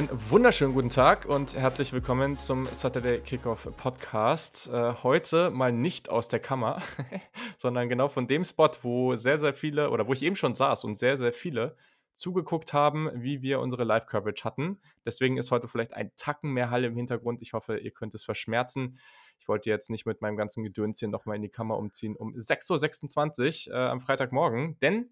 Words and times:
Einen 0.00 0.30
wunderschönen 0.30 0.72
guten 0.72 0.88
Tag 0.88 1.26
und 1.26 1.54
herzlich 1.54 1.92
willkommen 1.92 2.38
zum 2.38 2.64
Saturday 2.72 3.18
Kickoff 3.20 3.68
Podcast. 3.76 4.66
Äh, 4.72 4.94
heute 5.02 5.50
mal 5.50 5.72
nicht 5.72 6.08
aus 6.08 6.26
der 6.26 6.40
Kammer, 6.40 6.80
sondern 7.58 7.90
genau 7.90 8.08
von 8.08 8.26
dem 8.26 8.42
Spot, 8.46 8.70
wo 8.80 9.14
sehr, 9.16 9.36
sehr 9.36 9.52
viele 9.52 9.90
oder 9.90 10.08
wo 10.08 10.14
ich 10.14 10.22
eben 10.22 10.36
schon 10.36 10.54
saß 10.54 10.84
und 10.84 10.96
sehr, 10.96 11.18
sehr 11.18 11.34
viele 11.34 11.76
zugeguckt 12.14 12.72
haben, 12.72 13.10
wie 13.12 13.42
wir 13.42 13.60
unsere 13.60 13.84
Live-Coverage 13.84 14.42
hatten. 14.44 14.80
Deswegen 15.04 15.36
ist 15.36 15.50
heute 15.50 15.68
vielleicht 15.68 15.92
ein 15.92 16.12
Tacken 16.16 16.50
mehr 16.54 16.70
Halle 16.70 16.86
im 16.86 16.96
Hintergrund. 16.96 17.42
Ich 17.42 17.52
hoffe, 17.52 17.76
ihr 17.76 17.90
könnt 17.90 18.14
es 18.14 18.24
verschmerzen. 18.24 18.98
Ich 19.38 19.48
wollte 19.48 19.68
jetzt 19.68 19.90
nicht 19.90 20.06
mit 20.06 20.22
meinem 20.22 20.38
ganzen 20.38 20.64
Gedönschen 20.64 21.10
nochmal 21.10 21.36
in 21.36 21.42
die 21.42 21.50
Kammer 21.50 21.76
umziehen 21.76 22.16
um 22.16 22.32
6.26 22.32 23.68
Uhr 23.68 23.74
äh, 23.74 23.88
am 23.88 24.00
Freitagmorgen, 24.00 24.78
denn 24.80 25.10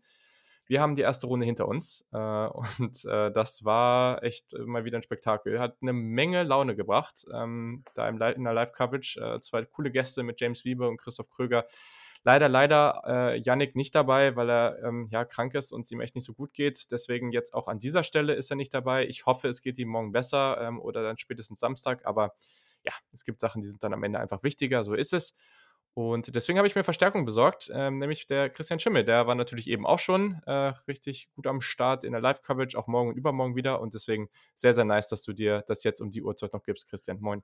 wir 0.68 0.80
haben 0.82 0.96
die 0.96 1.02
erste 1.02 1.26
Runde 1.26 1.46
hinter 1.46 1.66
uns 1.66 2.06
äh, 2.12 2.18
und 2.78 3.04
äh, 3.06 3.32
das 3.32 3.64
war 3.64 4.22
echt 4.22 4.52
mal 4.58 4.84
wieder 4.84 4.98
ein 4.98 5.02
Spektakel. 5.02 5.58
Hat 5.58 5.76
eine 5.80 5.92
Menge 5.92 6.44
Laune 6.44 6.76
gebracht. 6.76 7.24
Ähm, 7.32 7.84
da 7.94 8.08
im, 8.08 8.20
in 8.20 8.44
der 8.44 8.52
Live-Coverage 8.52 9.20
äh, 9.20 9.40
zwei 9.40 9.64
coole 9.64 9.90
Gäste 9.90 10.22
mit 10.22 10.40
James 10.40 10.64
Wieber 10.64 10.88
und 10.88 10.98
Christoph 10.98 11.30
Kröger. 11.30 11.66
Leider, 12.24 12.48
leider 12.48 13.02
äh, 13.06 13.38
Yannick 13.38 13.76
nicht 13.76 13.94
dabei, 13.94 14.36
weil 14.36 14.50
er 14.50 14.82
ähm, 14.82 15.08
ja 15.10 15.24
krank 15.24 15.54
ist 15.54 15.72
und 15.72 15.82
es 15.82 15.90
ihm 15.90 16.00
echt 16.00 16.14
nicht 16.14 16.24
so 16.24 16.34
gut 16.34 16.52
geht. 16.52 16.90
Deswegen 16.90 17.32
jetzt 17.32 17.54
auch 17.54 17.68
an 17.68 17.78
dieser 17.78 18.02
Stelle 18.02 18.34
ist 18.34 18.50
er 18.50 18.56
nicht 18.56 18.74
dabei. 18.74 19.06
Ich 19.06 19.24
hoffe, 19.24 19.48
es 19.48 19.62
geht 19.62 19.78
ihm 19.78 19.88
morgen 19.88 20.12
besser 20.12 20.60
ähm, 20.60 20.80
oder 20.80 21.02
dann 21.02 21.16
spätestens 21.16 21.60
Samstag. 21.60 22.04
Aber 22.04 22.34
ja, 22.84 22.92
es 23.12 23.24
gibt 23.24 23.40
Sachen, 23.40 23.62
die 23.62 23.68
sind 23.68 23.82
dann 23.82 23.94
am 23.94 24.02
Ende 24.02 24.20
einfach 24.20 24.42
wichtiger. 24.42 24.84
So 24.84 24.94
ist 24.94 25.12
es. 25.12 25.34
Und 25.94 26.34
deswegen 26.34 26.58
habe 26.58 26.68
ich 26.68 26.76
mir 26.76 26.84
Verstärkung 26.84 27.24
besorgt, 27.24 27.70
ähm, 27.74 27.98
nämlich 27.98 28.26
der 28.26 28.50
Christian 28.50 28.78
Schimmel. 28.78 29.04
Der 29.04 29.26
war 29.26 29.34
natürlich 29.34 29.68
eben 29.68 29.84
auch 29.84 29.98
schon 29.98 30.40
äh, 30.46 30.72
richtig 30.86 31.28
gut 31.34 31.46
am 31.48 31.60
Start 31.60 32.04
in 32.04 32.12
der 32.12 32.20
Live-Coverage, 32.20 32.78
auch 32.78 32.86
morgen 32.86 33.08
und 33.08 33.16
übermorgen 33.16 33.56
wieder. 33.56 33.80
Und 33.80 33.94
deswegen 33.94 34.28
sehr, 34.54 34.74
sehr 34.74 34.84
nice, 34.84 35.08
dass 35.08 35.22
du 35.22 35.32
dir 35.32 35.64
das 35.66 35.82
jetzt 35.82 36.00
um 36.00 36.10
die 36.10 36.22
Uhrzeit 36.22 36.52
noch 36.52 36.62
gibst, 36.62 36.88
Christian. 36.88 37.18
Moin. 37.20 37.42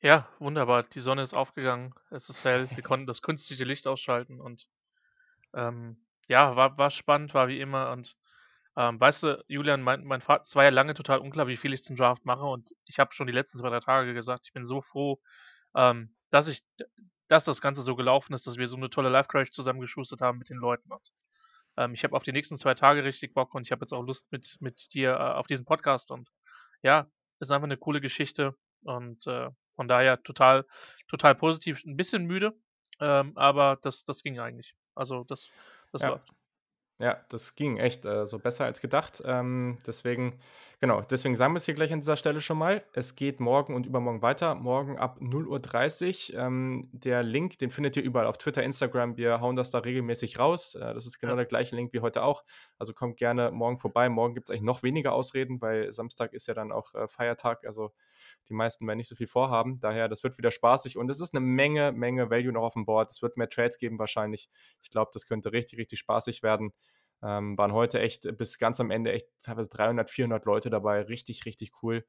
Ja, 0.00 0.28
wunderbar. 0.38 0.84
Die 0.84 1.00
Sonne 1.00 1.22
ist 1.22 1.34
aufgegangen, 1.34 1.94
es 2.10 2.28
ist 2.28 2.44
hell, 2.44 2.68
wir 2.70 2.82
konnten 2.82 3.06
das 3.06 3.22
künstliche 3.22 3.64
Licht 3.64 3.86
ausschalten 3.86 4.40
und 4.40 4.68
ähm, 5.54 6.04
ja, 6.28 6.54
war, 6.54 6.76
war 6.78 6.90
spannend, 6.90 7.34
war 7.34 7.48
wie 7.48 7.60
immer. 7.60 7.90
Und 7.90 8.16
ähm, 8.76 9.00
weißt 9.00 9.22
du, 9.22 9.44
Julian, 9.48 9.82
mein, 9.82 10.04
mein 10.04 10.20
Vater, 10.20 10.42
es 10.42 10.54
war 10.54 10.64
ja 10.64 10.70
lange 10.70 10.94
total 10.94 11.18
unklar, 11.18 11.48
wie 11.48 11.56
viel 11.56 11.72
ich 11.72 11.82
zum 11.82 11.96
Draft 11.96 12.26
mache 12.26 12.44
und 12.44 12.74
ich 12.84 12.98
habe 12.98 13.14
schon 13.14 13.26
die 13.26 13.32
letzten 13.32 13.58
zwei, 13.58 13.70
drei 13.70 13.80
Tage 13.80 14.12
gesagt, 14.12 14.46
ich 14.46 14.52
bin 14.52 14.66
so 14.66 14.82
froh, 14.82 15.18
ähm, 15.74 16.14
dass 16.30 16.48
ich 16.48 16.62
dass 17.28 17.44
das 17.44 17.60
Ganze 17.60 17.82
so 17.82 17.96
gelaufen 17.96 18.32
ist, 18.34 18.46
dass 18.46 18.56
wir 18.56 18.68
so 18.68 18.76
eine 18.76 18.90
tolle 18.90 19.08
Live-Crash 19.08 19.50
zusammengeschustert 19.50 20.20
haben 20.20 20.38
mit 20.38 20.50
den 20.50 20.58
Leuten. 20.58 20.92
Und 20.92 21.12
ähm, 21.76 21.94
ich 21.94 22.04
habe 22.04 22.16
auf 22.16 22.22
die 22.22 22.32
nächsten 22.32 22.56
zwei 22.56 22.74
Tage 22.74 23.04
richtig 23.04 23.34
Bock 23.34 23.54
und 23.54 23.62
ich 23.62 23.72
habe 23.72 23.82
jetzt 23.82 23.92
auch 23.92 24.02
Lust 24.02 24.30
mit, 24.30 24.56
mit 24.60 24.92
dir 24.94 25.12
äh, 25.12 25.34
auf 25.34 25.46
diesen 25.46 25.64
Podcast. 25.64 26.10
Und 26.10 26.30
ja, 26.82 27.06
ist 27.40 27.50
einfach 27.50 27.64
eine 27.64 27.76
coole 27.76 28.00
Geschichte 28.00 28.54
und 28.82 29.26
äh, 29.26 29.50
von 29.74 29.88
daher 29.88 30.22
total, 30.22 30.64
total 31.08 31.34
positiv. 31.34 31.84
Ein 31.84 31.96
bisschen 31.96 32.24
müde, 32.24 32.54
ähm, 33.00 33.36
aber 33.36 33.78
das, 33.82 34.04
das 34.04 34.22
ging 34.22 34.38
eigentlich. 34.38 34.74
Also 34.94 35.24
das, 35.24 35.50
das 35.92 36.02
ja. 36.02 36.08
läuft. 36.08 36.35
Ja, 36.98 37.20
das 37.28 37.54
ging 37.56 37.76
echt 37.76 38.06
äh, 38.06 38.24
so 38.26 38.38
besser 38.38 38.64
als 38.64 38.80
gedacht. 38.80 39.22
Ähm, 39.26 39.76
deswegen, 39.86 40.40
genau, 40.80 41.02
deswegen 41.02 41.36
sagen 41.36 41.52
wir 41.52 41.58
es 41.58 41.66
hier 41.66 41.74
gleich 41.74 41.92
an 41.92 42.00
dieser 42.00 42.16
Stelle 42.16 42.40
schon 42.40 42.56
mal. 42.56 42.82
Es 42.94 43.16
geht 43.16 43.38
morgen 43.38 43.74
und 43.74 43.84
übermorgen 43.84 44.22
weiter. 44.22 44.54
Morgen 44.54 44.98
ab 44.98 45.18
0.30 45.20 46.32
Uhr. 46.32 46.40
Ähm, 46.40 46.88
der 46.92 47.22
Link, 47.22 47.58
den 47.58 47.70
findet 47.70 47.98
ihr 47.98 48.02
überall 48.02 48.26
auf 48.26 48.38
Twitter, 48.38 48.62
Instagram. 48.62 49.18
Wir 49.18 49.42
hauen 49.42 49.56
das 49.56 49.70
da 49.70 49.80
regelmäßig 49.80 50.38
raus. 50.38 50.74
Äh, 50.74 50.94
das 50.94 51.04
ist 51.04 51.18
genau 51.18 51.32
ja. 51.32 51.36
der 51.36 51.46
gleiche 51.46 51.76
Link 51.76 51.92
wie 51.92 52.00
heute 52.00 52.22
auch. 52.22 52.44
Also 52.78 52.94
kommt 52.94 53.18
gerne 53.18 53.50
morgen 53.50 53.76
vorbei. 53.76 54.08
Morgen 54.08 54.32
gibt 54.34 54.48
es 54.48 54.52
eigentlich 54.52 54.64
noch 54.64 54.82
weniger 54.82 55.12
Ausreden, 55.12 55.60
weil 55.60 55.92
Samstag 55.92 56.32
ist 56.32 56.48
ja 56.48 56.54
dann 56.54 56.72
auch 56.72 56.94
äh, 56.94 57.08
Feiertag. 57.08 57.66
Also 57.66 57.92
die 58.48 58.54
meisten 58.54 58.86
werden 58.86 58.98
nicht 58.98 59.08
so 59.08 59.16
viel 59.16 59.26
vorhaben. 59.26 59.80
Daher, 59.80 60.08
das 60.08 60.22
wird 60.22 60.38
wieder 60.38 60.50
spaßig 60.50 60.96
und 60.96 61.10
es 61.10 61.20
ist 61.20 61.34
eine 61.34 61.44
Menge, 61.44 61.92
Menge 61.92 62.30
Value 62.30 62.52
noch 62.52 62.62
auf 62.62 62.74
dem 62.74 62.84
Board. 62.84 63.10
Es 63.10 63.22
wird 63.22 63.36
mehr 63.36 63.48
Trades 63.48 63.78
geben 63.78 63.98
wahrscheinlich. 63.98 64.48
Ich 64.82 64.90
glaube, 64.90 65.10
das 65.12 65.26
könnte 65.26 65.52
richtig, 65.52 65.78
richtig 65.78 65.98
spaßig 65.98 66.42
werden. 66.42 66.72
Ähm, 67.22 67.56
waren 67.56 67.72
heute 67.72 68.00
echt 68.00 68.28
bis 68.36 68.58
ganz 68.58 68.78
am 68.80 68.90
Ende 68.90 69.12
echt 69.12 69.28
teilweise 69.42 69.70
300, 69.70 70.10
400 70.10 70.44
Leute 70.44 70.70
dabei. 70.70 71.02
Richtig, 71.02 71.46
richtig 71.46 71.72
cool. 71.82 72.04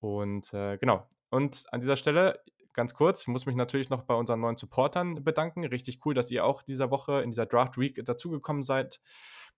Und 0.00 0.52
äh, 0.52 0.78
genau. 0.78 1.06
Und 1.30 1.64
an 1.70 1.80
dieser 1.80 1.96
Stelle 1.96 2.40
ganz 2.78 2.94
kurz, 2.94 3.22
ich 3.22 3.26
muss 3.26 3.44
mich 3.44 3.56
natürlich 3.56 3.90
noch 3.90 4.02
bei 4.02 4.14
unseren 4.14 4.40
neuen 4.40 4.56
Supportern 4.56 5.24
bedanken. 5.24 5.64
Richtig 5.64 5.98
cool, 6.04 6.14
dass 6.14 6.30
ihr 6.30 6.44
auch 6.44 6.62
dieser 6.62 6.90
Woche 6.90 7.22
in 7.22 7.30
dieser 7.30 7.46
Draft 7.46 7.76
Week 7.76 8.04
dazugekommen 8.04 8.62
seid. 8.62 9.00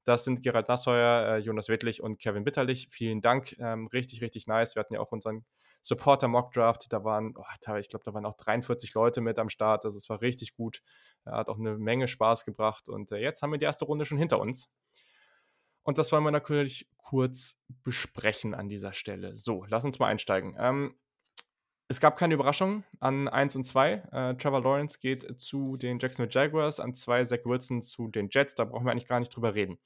Das 0.05 0.25
sind 0.25 0.43
Gerald 0.43 0.69
Nassauer, 0.69 1.27
äh, 1.29 1.39
Jonas 1.39 1.69
Wittlich 1.69 2.03
und 2.03 2.19
Kevin 2.19 2.45
Bitterlich. 2.45 2.89
Vielen 2.91 3.21
Dank. 3.21 3.57
Ähm, 3.59 3.87
richtig, 3.89 4.23
richtig 4.23 4.47
nice. 4.47 4.75
Wir 4.75 4.81
hatten 4.81 4.95
ja 4.95 5.01
auch 5.01 5.13
unseren 5.13 5.45
Supporter 5.83 6.29
Mock 6.29 6.53
Draft. 6.53 6.93
Da 6.93 7.05
waren, 7.05 7.35
oh, 7.37 7.77
ich 7.79 7.89
glaube, 7.89 8.05
da 8.05 8.15
waren 8.15 8.27
auch 8.27 8.37
43 8.37 8.95
Leute 8.95 9.21
mit 9.21 9.39
am 9.39 9.49
Start. 9.49 9.85
Also 9.85 9.97
es 9.97 10.09
war 10.09 10.21
richtig 10.21 10.55
gut. 10.55 10.83
Hat 11.25 11.49
auch 11.49 11.59
eine 11.59 11.79
Menge 11.79 12.09
Spaß 12.09 12.45
gebracht. 12.45 12.89
Und 12.89 13.13
äh, 13.13 13.19
jetzt 13.19 13.43
haben 13.43 13.53
wir 13.53 13.59
die 13.59 13.65
erste 13.65 13.85
Runde 13.85 14.05
schon 14.05 14.19
hinter 14.19 14.41
uns. 14.41 14.71
Und 15.83 15.99
das 15.99 16.13
wollen 16.13 16.25
wir 16.25 16.31
natürlich 16.31 16.89
kurz 16.99 17.59
besprechen 17.83 18.55
an 18.55 18.69
dieser 18.69 18.93
Stelle. 18.93 19.35
So, 19.35 19.65
lass 19.69 19.85
uns 19.85 19.99
mal 19.99 20.09
einsteigen. 20.09 20.55
Ähm, 20.59 20.95
es 21.89 22.01
gab 22.01 22.17
keine 22.17 22.35
Überraschung 22.35 22.85
an 23.01 23.27
1 23.27 23.57
und 23.57 23.65
2. 23.65 23.93
Äh, 24.13 24.35
Trevor 24.37 24.63
Lawrence 24.63 24.99
geht 25.01 25.41
zu 25.41 25.77
den 25.77 25.99
Jacksonville 25.99 26.31
Jaguars, 26.33 26.79
an 26.79 26.95
2 26.95 27.25
Zach 27.25 27.45
Wilson 27.45 27.83
zu 27.83 28.09
den 28.09 28.29
Jets. 28.31 28.55
Da 28.55 28.65
brauchen 28.65 28.85
wir 28.85 28.93
eigentlich 28.93 29.09
gar 29.09 29.19
nicht 29.19 29.35
drüber 29.35 29.55
reden. 29.55 29.79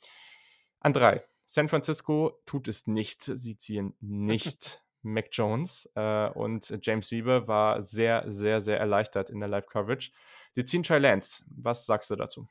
An 0.81 0.93
3 0.93 1.23
San 1.47 1.69
Francisco 1.69 2.41
tut 2.47 2.69
es 2.69 2.87
nicht. 2.87 3.23
Sie 3.23 3.57
ziehen 3.57 3.95
nicht 4.01 4.83
Mac 5.05 5.29
Jones 5.31 5.89
äh, 5.95 6.29
und 6.31 6.79
James 6.83 7.11
Weaver 7.11 7.47
war 7.47 7.83
sehr, 7.83 8.25
sehr, 8.31 8.61
sehr 8.61 8.79
erleichtert 8.81 9.31
in 9.31 9.41
der 9.41 9.49
Live-Coverage. 9.49 10.11
Sie 10.53 10.65
ziehen 10.65 10.83
Trey 10.83 10.99
Lance. 10.99 11.45
Was 11.49 11.87
sagst 11.87 12.11
du 12.11 12.17
dazu? 12.17 12.49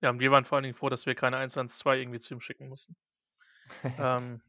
Ja, 0.00 0.10
und 0.10 0.20
wir 0.20 0.30
waren 0.30 0.44
vor 0.44 0.56
allen 0.56 0.64
Dingen 0.64 0.74
froh, 0.74 0.88
dass 0.88 1.06
wir 1.06 1.14
keine 1.14 1.38
1 1.38 1.56
1 1.56 1.78
2 1.78 1.98
irgendwie 1.98 2.20
zu 2.20 2.34
ihm 2.34 2.40
schicken 2.40 2.68
mussten. 2.68 2.96
ähm, 3.98 4.42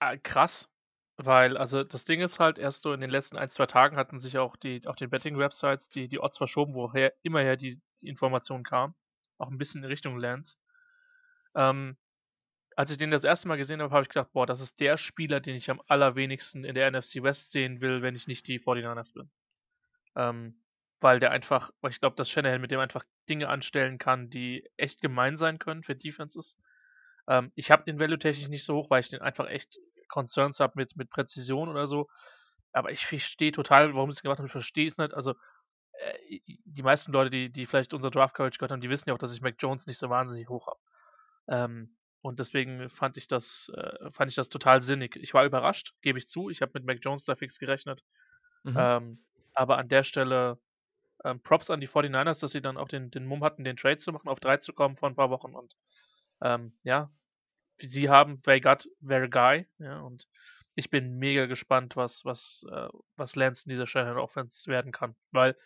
äh, 0.00 0.18
krass, 0.18 0.68
weil, 1.16 1.56
also 1.56 1.84
das 1.84 2.04
Ding 2.04 2.20
ist 2.20 2.38
halt, 2.38 2.58
erst 2.58 2.82
so 2.82 2.92
in 2.92 3.00
den 3.00 3.10
letzten 3.10 3.36
ein, 3.36 3.50
zwei 3.50 3.66
Tagen 3.66 3.96
hatten 3.96 4.20
sich 4.20 4.38
auch 4.38 4.56
die, 4.56 4.86
auf 4.86 4.96
den 4.96 5.10
Betting-Websites 5.10 5.90
die, 5.90 6.08
die 6.08 6.20
Odds 6.20 6.38
verschoben, 6.38 6.74
woher 6.74 7.12
immerher 7.22 7.56
die, 7.56 7.80
die 8.00 8.08
Information 8.08 8.62
kam. 8.62 8.94
Auch 9.38 9.50
ein 9.50 9.58
bisschen 9.58 9.82
in 9.82 9.88
Richtung 9.88 10.18
Lance. 10.18 10.56
Ähm, 11.54 11.96
als 12.76 12.90
ich 12.90 12.98
den 12.98 13.10
das 13.10 13.24
erste 13.24 13.48
Mal 13.48 13.56
gesehen 13.56 13.82
habe, 13.82 13.92
habe 13.92 14.02
ich 14.02 14.08
gedacht, 14.08 14.32
boah, 14.32 14.46
das 14.46 14.60
ist 14.60 14.80
der 14.80 14.96
Spieler, 14.96 15.40
den 15.40 15.56
ich 15.56 15.70
am 15.70 15.82
allerwenigsten 15.88 16.64
in 16.64 16.74
der 16.74 16.90
NFC 16.90 17.22
West 17.22 17.52
sehen 17.52 17.80
will, 17.80 18.02
wenn 18.02 18.16
ich 18.16 18.26
nicht 18.26 18.46
die 18.46 18.58
49ers 18.58 19.12
bin. 19.14 19.30
Ähm, 20.16 20.62
weil 21.00 21.18
der 21.18 21.30
einfach, 21.30 21.70
weil 21.80 21.90
ich 21.90 22.00
glaube, 22.00 22.16
dass 22.16 22.28
Shanahan 22.28 22.60
mit 22.60 22.70
dem 22.70 22.80
einfach 22.80 23.04
Dinge 23.28 23.48
anstellen 23.48 23.98
kann, 23.98 24.28
die 24.28 24.68
echt 24.76 25.00
gemein 25.00 25.36
sein 25.36 25.58
können 25.58 25.82
für 25.82 25.96
Defenses. 25.96 26.58
Ähm, 27.26 27.52
ich 27.54 27.70
habe 27.70 27.84
den 27.84 27.98
Value 27.98 28.18
technisch 28.18 28.48
nicht 28.48 28.64
so 28.64 28.74
hoch, 28.76 28.90
weil 28.90 29.00
ich 29.00 29.08
den 29.08 29.22
einfach 29.22 29.48
echt 29.48 29.78
Concerns 30.08 30.60
habe 30.60 30.74
mit, 30.76 30.96
mit 30.96 31.10
Präzision 31.10 31.68
oder 31.68 31.86
so. 31.86 32.08
Aber 32.72 32.92
ich 32.92 33.06
verstehe 33.06 33.52
total, 33.52 33.94
warum 33.94 34.10
sie 34.10 34.16
es 34.16 34.22
gemacht 34.22 34.38
haben. 34.38 34.46
Ich 34.46 34.52
verstehe 34.52 34.86
es 34.86 34.98
nicht. 34.98 35.14
Also, 35.14 35.34
äh, 35.92 36.40
die 36.64 36.82
meisten 36.82 37.12
Leute, 37.12 37.30
die, 37.30 37.50
die 37.50 37.66
vielleicht 37.66 37.94
unser 37.94 38.10
Draft 38.10 38.34
Coverage 38.34 38.58
gehört 38.58 38.72
haben, 38.72 38.80
die 38.80 38.90
wissen 38.90 39.08
ja 39.08 39.14
auch, 39.14 39.18
dass 39.18 39.34
ich 39.34 39.40
Mac 39.40 39.56
Jones 39.58 39.86
nicht 39.86 39.98
so 39.98 40.10
wahnsinnig 40.10 40.48
hoch 40.48 40.66
habe. 40.66 40.80
Ähm, 41.48 41.96
und 42.22 42.38
deswegen 42.38 42.88
fand 42.88 43.16
ich 43.16 43.28
das, 43.28 43.70
äh, 43.74 44.10
fand 44.10 44.30
ich 44.30 44.36
das 44.36 44.48
total 44.48 44.82
sinnig. 44.82 45.16
Ich 45.16 45.34
war 45.34 45.44
überrascht, 45.44 45.94
gebe 46.02 46.18
ich 46.18 46.28
zu. 46.28 46.50
Ich 46.50 46.60
habe 46.62 46.72
mit 46.74 46.84
Mac 46.84 46.98
Jones 47.00 47.24
da 47.24 47.34
fix 47.34 47.58
gerechnet. 47.58 48.02
Mhm. 48.64 48.76
Ähm, 48.76 49.24
aber 49.54 49.78
an 49.78 49.88
der 49.88 50.04
Stelle 50.04 50.58
ähm, 51.24 51.40
Props 51.42 51.70
an 51.70 51.80
die 51.80 51.88
49ers, 51.88 52.40
dass 52.40 52.52
sie 52.52 52.62
dann 52.62 52.76
auch 52.76 52.88
den, 52.88 53.10
den 53.10 53.26
Mumm 53.26 53.44
hatten, 53.44 53.64
den 53.64 53.76
Trade 53.76 53.98
zu 53.98 54.12
machen, 54.12 54.28
auf 54.28 54.40
3 54.40 54.58
zu 54.58 54.72
kommen 54.72 54.96
vor 54.96 55.08
ein 55.08 55.16
paar 55.16 55.30
Wochen. 55.30 55.54
Und 55.54 55.76
ähm, 56.42 56.72
ja, 56.82 57.10
sie 57.78 58.08
haben 58.08 58.42
they 58.42 58.60
got 58.60 58.88
their 59.06 59.28
guy. 59.28 59.66
Ja, 59.78 60.00
und 60.00 60.28
ich 60.74 60.90
bin 60.90 61.18
mega 61.18 61.46
gespannt, 61.46 61.96
was, 61.96 62.24
was, 62.24 62.64
äh, 62.70 62.88
was 63.16 63.36
Lance 63.36 63.64
in 63.66 63.70
dieser 63.70 63.86
Shanahan 63.86 64.18
Offense 64.18 64.70
werden 64.70 64.92
kann. 64.92 65.16
Weil 65.30 65.56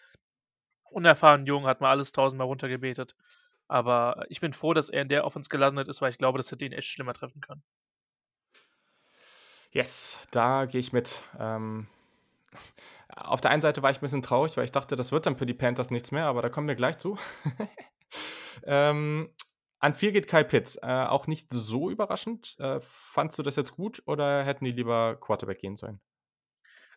unerfahren 0.84 1.46
Jung 1.46 1.66
hat 1.66 1.80
mal 1.80 1.90
alles 1.90 2.12
tausendmal 2.12 2.46
runtergebetet. 2.46 3.14
Aber 3.68 4.26
ich 4.28 4.40
bin 4.40 4.52
froh, 4.52 4.74
dass 4.74 4.88
er 4.88 5.02
in 5.02 5.08
der 5.08 5.24
Offense 5.24 5.48
gelandet 5.48 5.88
ist, 5.88 6.02
weil 6.02 6.10
ich 6.10 6.18
glaube, 6.18 6.38
das 6.38 6.50
hätte 6.50 6.64
ihn 6.64 6.72
echt 6.72 6.88
schlimmer 6.88 7.14
treffen 7.14 7.40
können. 7.40 7.62
Yes, 9.70 10.20
da 10.30 10.66
gehe 10.66 10.80
ich 10.80 10.92
mit. 10.92 11.20
Ähm, 11.38 11.88
auf 13.08 13.40
der 13.40 13.50
einen 13.50 13.62
Seite 13.62 13.82
war 13.82 13.90
ich 13.90 13.98
ein 13.98 14.02
bisschen 14.02 14.22
traurig, 14.22 14.56
weil 14.56 14.64
ich 14.64 14.72
dachte, 14.72 14.96
das 14.96 15.12
wird 15.12 15.26
dann 15.26 15.38
für 15.38 15.46
die 15.46 15.54
Panthers 15.54 15.90
nichts 15.90 16.12
mehr, 16.12 16.26
aber 16.26 16.42
da 16.42 16.48
kommen 16.48 16.68
wir 16.68 16.76
gleich 16.76 16.98
zu. 16.98 17.18
ähm, 18.64 19.30
an 19.80 19.94
vier 19.94 20.12
geht 20.12 20.28
Kyle 20.28 20.44
Pitts. 20.44 20.76
Äh, 20.76 20.86
auch 20.86 21.26
nicht 21.26 21.52
so 21.52 21.90
überraschend. 21.90 22.56
Äh, 22.58 22.80
fandst 22.80 23.38
du 23.38 23.42
das 23.42 23.56
jetzt 23.56 23.72
gut 23.72 24.02
oder 24.06 24.44
hätten 24.44 24.64
die 24.64 24.72
lieber 24.72 25.16
Quarterback 25.16 25.58
gehen 25.58 25.76
sollen? 25.76 26.00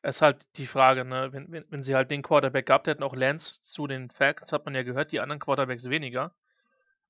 Es 0.01 0.17
ist 0.17 0.21
halt 0.21 0.47
die 0.57 0.67
Frage, 0.67 1.03
ne? 1.03 1.33
wenn, 1.33 1.51
wenn, 1.51 1.65
wenn 1.69 1.83
sie 1.83 1.95
halt 1.95 2.11
den 2.11 2.21
Quarterback 2.21 2.67
gehabt 2.67 2.87
hätten, 2.87 3.03
auch 3.03 3.15
Lance 3.15 3.61
zu 3.61 3.87
den 3.87 4.09
Facts, 4.09 4.53
hat 4.53 4.65
man 4.65 4.75
ja 4.75 4.83
gehört, 4.83 5.11
die 5.11 5.19
anderen 5.19 5.39
Quarterbacks 5.39 5.89
weniger. 5.89 6.33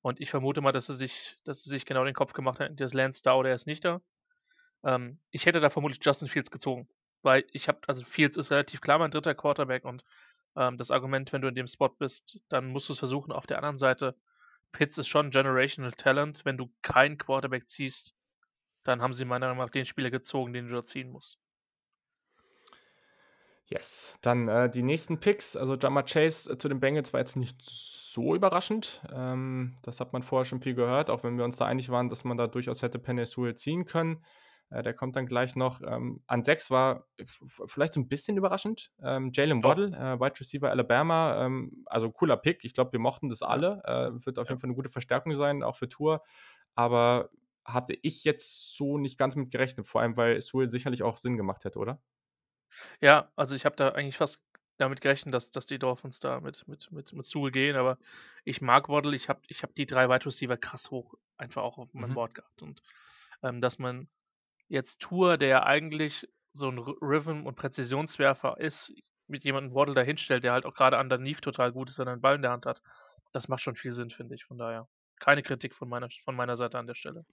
Und 0.08 0.20
ich 0.20 0.30
vermute 0.30 0.62
mal, 0.62 0.72
dass 0.72 0.86
sie 0.86 0.96
sich, 0.96 1.36
dass 1.44 1.62
sie 1.62 1.68
sich 1.70 1.84
genau 1.84 2.04
den 2.04 2.14
Kopf 2.14 2.32
gemacht 2.32 2.60
hätten, 2.60 2.82
ist 2.82 2.94
Lance 2.94 3.20
da 3.22 3.34
oder 3.34 3.50
er 3.50 3.54
ist 3.54 3.66
nicht 3.66 3.84
da. 3.84 4.00
Ähm, 4.82 5.20
ich 5.30 5.44
hätte 5.44 5.60
da 5.60 5.68
vermutlich 5.68 6.00
Justin 6.02 6.28
Fields 6.28 6.50
gezogen, 6.50 6.88
weil 7.22 7.44
ich 7.52 7.68
habe 7.68 7.80
also 7.86 8.04
Fields 8.04 8.38
ist 8.38 8.50
relativ 8.50 8.80
klar 8.80 8.98
mein 8.98 9.10
dritter 9.10 9.34
Quarterback 9.34 9.84
und, 9.84 10.04
ähm, 10.56 10.78
das 10.78 10.90
Argument, 10.90 11.30
wenn 11.34 11.42
du 11.42 11.48
in 11.48 11.54
dem 11.54 11.66
Spot 11.66 11.90
bist, 11.90 12.40
dann 12.48 12.68
musst 12.68 12.88
du's 12.88 12.98
versuchen. 12.98 13.32
Auf 13.32 13.46
der 13.46 13.58
anderen 13.58 13.76
Seite, 13.76 14.16
Pitts 14.72 14.96
ist 14.96 15.08
schon 15.08 15.30
Generational 15.30 15.92
Talent. 15.92 16.44
Wenn 16.46 16.56
du 16.56 16.72
keinen 16.80 17.18
Quarterback 17.18 17.68
ziehst, 17.68 18.14
dann 18.84 19.02
haben 19.02 19.12
sie 19.12 19.26
meiner 19.26 19.48
Meinung 19.48 19.64
nach 19.64 19.70
den 19.70 19.84
Spieler 19.84 20.10
gezogen, 20.10 20.54
den 20.54 20.68
du 20.68 20.74
da 20.74 20.82
ziehen 20.82 21.10
musst. 21.10 21.38
Yes. 23.70 24.16
Dann, 24.22 24.48
äh, 24.48 24.70
die 24.70 24.82
nächsten 24.82 25.20
Picks. 25.20 25.54
Also, 25.54 25.74
Ja'Marr 25.74 26.10
Chase 26.10 26.56
zu 26.56 26.68
den 26.68 26.80
Bengals 26.80 27.12
war 27.12 27.20
jetzt 27.20 27.36
nicht 27.36 27.60
so 27.62 28.34
überraschend. 28.34 29.02
Ähm, 29.12 29.76
das 29.82 30.00
hat 30.00 30.12
man 30.12 30.22
vorher 30.22 30.46
schon 30.46 30.62
viel 30.62 30.74
gehört, 30.74 31.10
auch 31.10 31.22
wenn 31.22 31.36
wir 31.36 31.44
uns 31.44 31.58
da 31.58 31.66
einig 31.66 31.90
waren, 31.90 32.08
dass 32.08 32.24
man 32.24 32.38
da 32.38 32.46
durchaus 32.46 32.82
hätte 32.82 32.98
Penei 32.98 33.26
Sewell 33.26 33.54
ziehen 33.54 33.84
können. 33.84 34.24
Äh, 34.70 34.82
der 34.82 34.94
kommt 34.94 35.16
dann 35.16 35.26
gleich 35.26 35.54
noch. 35.54 35.82
Ähm, 35.82 36.22
an 36.26 36.44
6 36.44 36.70
war 36.70 37.06
vielleicht 37.66 37.92
so 37.92 38.00
ein 38.00 38.08
bisschen 38.08 38.38
überraschend. 38.38 38.90
Ähm, 39.02 39.30
Jalen. 39.32 39.62
Waddle, 39.62 39.88
äh, 39.88 40.18
Wide 40.18 40.40
Receiver 40.40 40.70
Alabama, 40.70 41.44
ähm, 41.44 41.84
also 41.86 42.10
cooler 42.10 42.36
Pick. 42.38 42.64
Ich 42.64 42.74
glaube, 42.74 42.92
wir 42.92 43.00
mochten 43.00 43.28
das 43.28 43.42
alle. 43.42 43.82
Äh, 43.84 44.24
wird 44.24 44.38
auf 44.38 44.48
jeden 44.48 44.60
Fall 44.60 44.68
eine 44.68 44.76
gute 44.76 44.90
Verstärkung 44.90 45.36
sein, 45.36 45.62
auch 45.62 45.76
für 45.76 45.88
Tour. 45.88 46.22
Aber 46.74 47.30
hatte 47.64 47.94
ich 48.00 48.24
jetzt 48.24 48.76
so 48.76 48.96
nicht 48.96 49.18
ganz 49.18 49.36
mit 49.36 49.50
gerechnet, 49.50 49.86
vor 49.86 50.00
allem, 50.00 50.16
weil 50.16 50.40
Sewell 50.40 50.70
sicherlich 50.70 51.02
auch 51.02 51.18
Sinn 51.18 51.36
gemacht 51.36 51.64
hätte, 51.66 51.78
oder? 51.78 52.00
Ja, 53.00 53.30
also 53.36 53.54
ich 53.54 53.64
habe 53.64 53.76
da 53.76 53.90
eigentlich 53.90 54.16
fast 54.16 54.40
damit 54.76 55.00
gerechnet, 55.00 55.34
dass 55.34 55.50
dass 55.50 55.66
die 55.66 55.78
Dolphins 55.78 56.20
da 56.20 56.40
mit 56.40 56.66
mit 56.68 56.90
mit 56.92 57.12
mit 57.12 57.26
Sewell 57.26 57.50
gehen, 57.52 57.76
aber 57.76 57.98
ich 58.44 58.60
mag 58.60 58.88
Waddle. 58.88 59.14
Ich 59.14 59.28
habe 59.28 59.40
ich 59.48 59.62
habe 59.62 59.72
die 59.74 59.86
3 59.86 60.08
Wide 60.08 60.26
Receiver 60.26 60.56
krass 60.56 60.90
hoch 60.90 61.14
einfach 61.36 61.62
auch 61.62 61.78
auf 61.78 61.94
meinem 61.94 62.12
Mhm. 62.12 62.14
Board 62.14 62.34
gehabt 62.34 62.62
und, 62.62 62.82
ähm, 63.42 63.60
dass 63.60 63.78
man 63.78 64.08
jetzt 64.68 65.00
Tour, 65.00 65.38
der 65.38 65.66
eigentlich 65.66 66.28
so 66.52 66.68
'n 66.70 66.78
R 66.78 66.94
Rhythm 67.02 67.46
und 67.46 67.56
Präzisionswerfer 67.56 68.58
ist, 68.60 68.94
mit 69.28 69.44
jemandem 69.44 69.74
Waddle 69.74 69.94
da 69.94 70.02
hinstellt, 70.02 70.44
der 70.44 70.52
halt 70.52 70.66
auch 70.66 70.74
grade 70.74 70.98
underneath 70.98 71.42
total 71.42 71.72
gut 71.72 71.90
ist, 71.90 71.98
wenn 72.00 72.08
er 72.08 72.14
'n 72.14 72.20
Ball 72.22 72.36
in 72.36 72.42
der 72.42 72.52
Hand 72.52 72.66
hat. 72.66 72.82
Das 73.32 73.48
macht 73.48 73.62
schon 73.62 73.76
viel 73.76 73.92
Sinn, 73.92 74.10
finde 74.10 74.34
ich. 74.36 74.44
Von 74.46 74.58
daher 74.58 74.88
keine 75.20 75.42
Kritik 75.44 75.74
von 75.74 75.88
meiner 75.88 76.08
von 76.24 76.36
meiner 76.36 76.56
Seite 76.56 76.78
an 76.78 76.86
der 76.88 76.94
Stelle. 76.96 77.26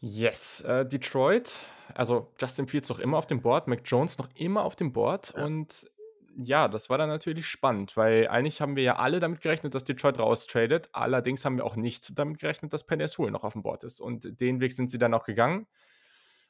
Yes, 0.00 0.60
äh, 0.60 0.86
Detroit, 0.86 1.64
also 1.94 2.32
Justin 2.40 2.68
Fields 2.68 2.88
noch 2.88 2.98
immer 2.98 3.18
auf 3.18 3.26
dem 3.26 3.40
Board, 3.40 3.66
Mac 3.68 3.80
Jones 3.84 4.18
noch 4.18 4.28
immer 4.34 4.64
auf 4.64 4.76
dem 4.76 4.92
Board 4.92 5.34
Ja. 5.36 5.44
und 5.44 5.90
ja, 6.38 6.68
das 6.68 6.90
war 6.90 6.98
dann 6.98 7.08
natürlich 7.08 7.46
spannend, 7.46 7.96
weil 7.96 8.28
eigentlich 8.28 8.60
haben 8.60 8.76
wir 8.76 8.82
ja 8.82 8.96
alle 8.96 9.20
damit 9.20 9.40
gerechnet, 9.40 9.74
dass 9.74 9.84
Detroit 9.84 10.18
raustradet. 10.18 10.90
Allerdings 10.92 11.46
haben 11.46 11.56
wir 11.56 11.64
auch 11.64 11.76
nicht 11.76 12.18
damit 12.18 12.40
gerechnet, 12.40 12.74
dass 12.74 12.84
Penei 12.84 13.06
Sewell 13.06 13.30
noch 13.30 13.42
auf 13.42 13.54
dem 13.54 13.62
Board 13.62 13.84
ist 13.84 14.00
und 14.02 14.38
den 14.38 14.60
Weg 14.60 14.74
sind 14.74 14.90
sie 14.90 14.98
dann 14.98 15.14
auch 15.14 15.24
gegangen, 15.24 15.66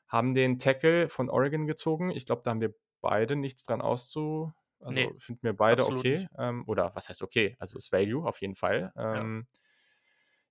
haben 0.09 0.35
den 0.35 0.59
Tackle 0.59 1.09
von 1.09 1.31
Oregon 1.31 1.69
gezogen. 1.69 2.11
Ich 2.11 2.27
glaube, 2.27 2.43
da 2.45 2.51
haben 2.51 2.61
wir 2.61 2.75
beide 3.01 3.37
nichts 3.37 3.63
dran 3.63 3.81
auszu 3.81 4.53
also, 4.81 4.99
Ne, 4.99 5.15
finden 5.19 5.43
wir 5.43 5.55
beide 5.55 5.87
okay, 5.87 6.29
ähm, 6.39 6.65
oder 6.67 6.95
was 6.95 7.09
heißt 7.09 7.23
okay? 7.23 7.57
Also, 7.59 7.79
ist 7.79 7.93
Value 7.93 8.27
auf 8.27 8.41
jeden 8.41 8.57
Fall. 8.57 8.93
Ja. 8.95 9.17
Ähm, 9.17 9.47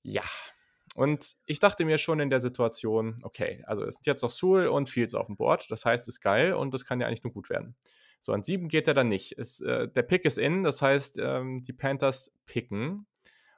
ja, 0.02 0.24
und 0.96 1.36
ich 1.46 1.60
dachte 1.60 1.86
mir 1.86 2.00
schon 2.00 2.20
in 2.22 2.32
der 2.32 2.42
Situation: 2.42 3.18
„Okay, 3.24 3.64
also 3.68 3.84
es 3.86 3.96
sind 3.96 4.08
jetzt 4.08 4.24
noch 4.24 4.32
Sewell 4.32 4.70
und 4.70 4.90
Fields 4.90 5.14
auf 5.16 5.28
dem 5.28 5.38
Board. 5.38 5.70
Das 5.72 5.86
heißt, 5.86 6.08
ist 6.08 6.22
geil 6.22 6.54
und 6.54 6.74
das 6.74 6.86
kann 6.86 7.00
ja 7.02 7.08
eigentlich 7.08 7.24
nur 7.24 7.34
gut 7.34 7.50
werden.“ 7.52 7.76
So, 8.22 8.34
an 8.34 8.44
7 8.44 8.70
geht 8.70 8.88
er 8.88 8.96
dann 8.96 9.10
nicht. 9.10 9.38
Es 9.38 9.62
äh, 9.62 9.88
der 9.90 10.04
Pick 10.04 10.26
ist 10.26 10.40
in, 10.40 10.64
das 10.64 10.82
heißt, 10.82 11.20
ähm, 11.20 11.64
die 11.64 11.74
Panthers 11.74 12.34
picken 12.48 13.08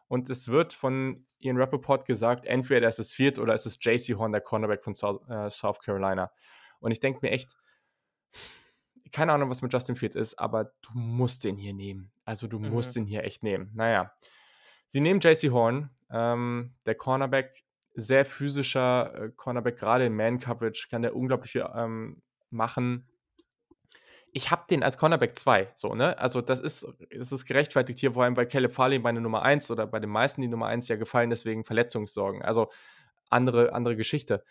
und 0.07 0.29
es 0.29 0.47
wird 0.49 0.73
von 0.73 1.25
Ian 1.39 1.57
Rapoport 1.57 2.05
gesagt, 2.05 2.45
entweder 2.45 2.87
es 2.87 2.99
ist 2.99 3.13
Fields 3.13 3.39
oder 3.39 3.53
es 3.53 3.65
ist 3.65 3.83
Jaycee 3.85 4.15
Horn, 4.15 4.31
der 4.31 4.41
Cornerback 4.41 4.83
von 4.83 4.95
South 4.95 5.21
äh, 5.29 5.49
South 5.49 5.79
Carolina. 5.79 6.31
Und 6.79 6.91
ich 6.91 6.99
denke 6.99 7.19
mir 7.21 7.31
echt 7.31 7.55
keine 9.11 9.33
Ahnung, 9.33 9.49
was 9.49 9.61
mit 9.61 9.71
Justin 9.71 9.95
Fields 9.95 10.15
ist, 10.15 10.37
aber 10.39 10.73
du 10.81 10.91
musst 10.93 11.43
den 11.43 11.55
hier 11.55 11.73
nehmen. 11.73 12.11
Also, 12.25 12.47
du 12.47 12.59
musst 12.59 12.95
Mhm. 12.95 12.95
den 12.95 13.05
hier 13.05 13.23
echt 13.23 13.43
nehmen. 13.43 13.71
Na 13.73 13.89
ja, 13.89 14.13
sie 14.87 15.01
nehmen 15.01 15.21
Jaycee 15.21 15.51
Horn, 15.51 15.91
ähm, 16.11 16.75
der 16.85 16.95
Cornerback, 16.95 17.63
sehr 17.95 18.25
physischer, 18.25 19.13
äh, 19.15 19.29
Cornerback, 19.35 19.77
grade 19.77 20.05
in 20.05 20.15
Man 20.15 20.39
Coverage 20.39 20.87
kann 20.89 21.01
der 21.01 21.15
unglaublich 21.15 21.51
viel, 21.53 21.67
ähm, 21.75 22.21
machen. 22.49 23.07
Ich 24.33 24.51
habe 24.51 24.63
den 24.69 24.83
als 24.83 24.97
Cornerback 24.97 25.37
2, 25.37 25.71
so, 25.75 25.95
ne? 25.95 26.17
Also, 26.19 26.41
das 26.41 26.59
ist 26.59 26.85
es 27.09 27.31
ist 27.31 27.45
gerechtfertigt 27.45 27.99
hier, 27.99 28.11
vor 28.13 28.23
allem, 28.23 28.35
weil 28.37 28.47
Caleb 28.47 28.73
Farley 28.73 28.99
meine 28.99 29.21
Nummer 29.21 29.41
1 29.41 29.71
oder 29.71 29.87
bei 29.87 29.99
den 29.99 30.09
meisten 30.09 30.41
die 30.41 30.47
Nummer 30.47 30.67
1 30.67 30.87
ja 30.89 30.95
gefallen 30.97 31.31
ist 31.31 31.45
wegen 31.45 31.63
Verletzungssorgen. 31.63 32.41
Also, 32.43 32.69
andere 33.29 33.73
andere 33.73 33.95
Geschichte. 33.95 34.43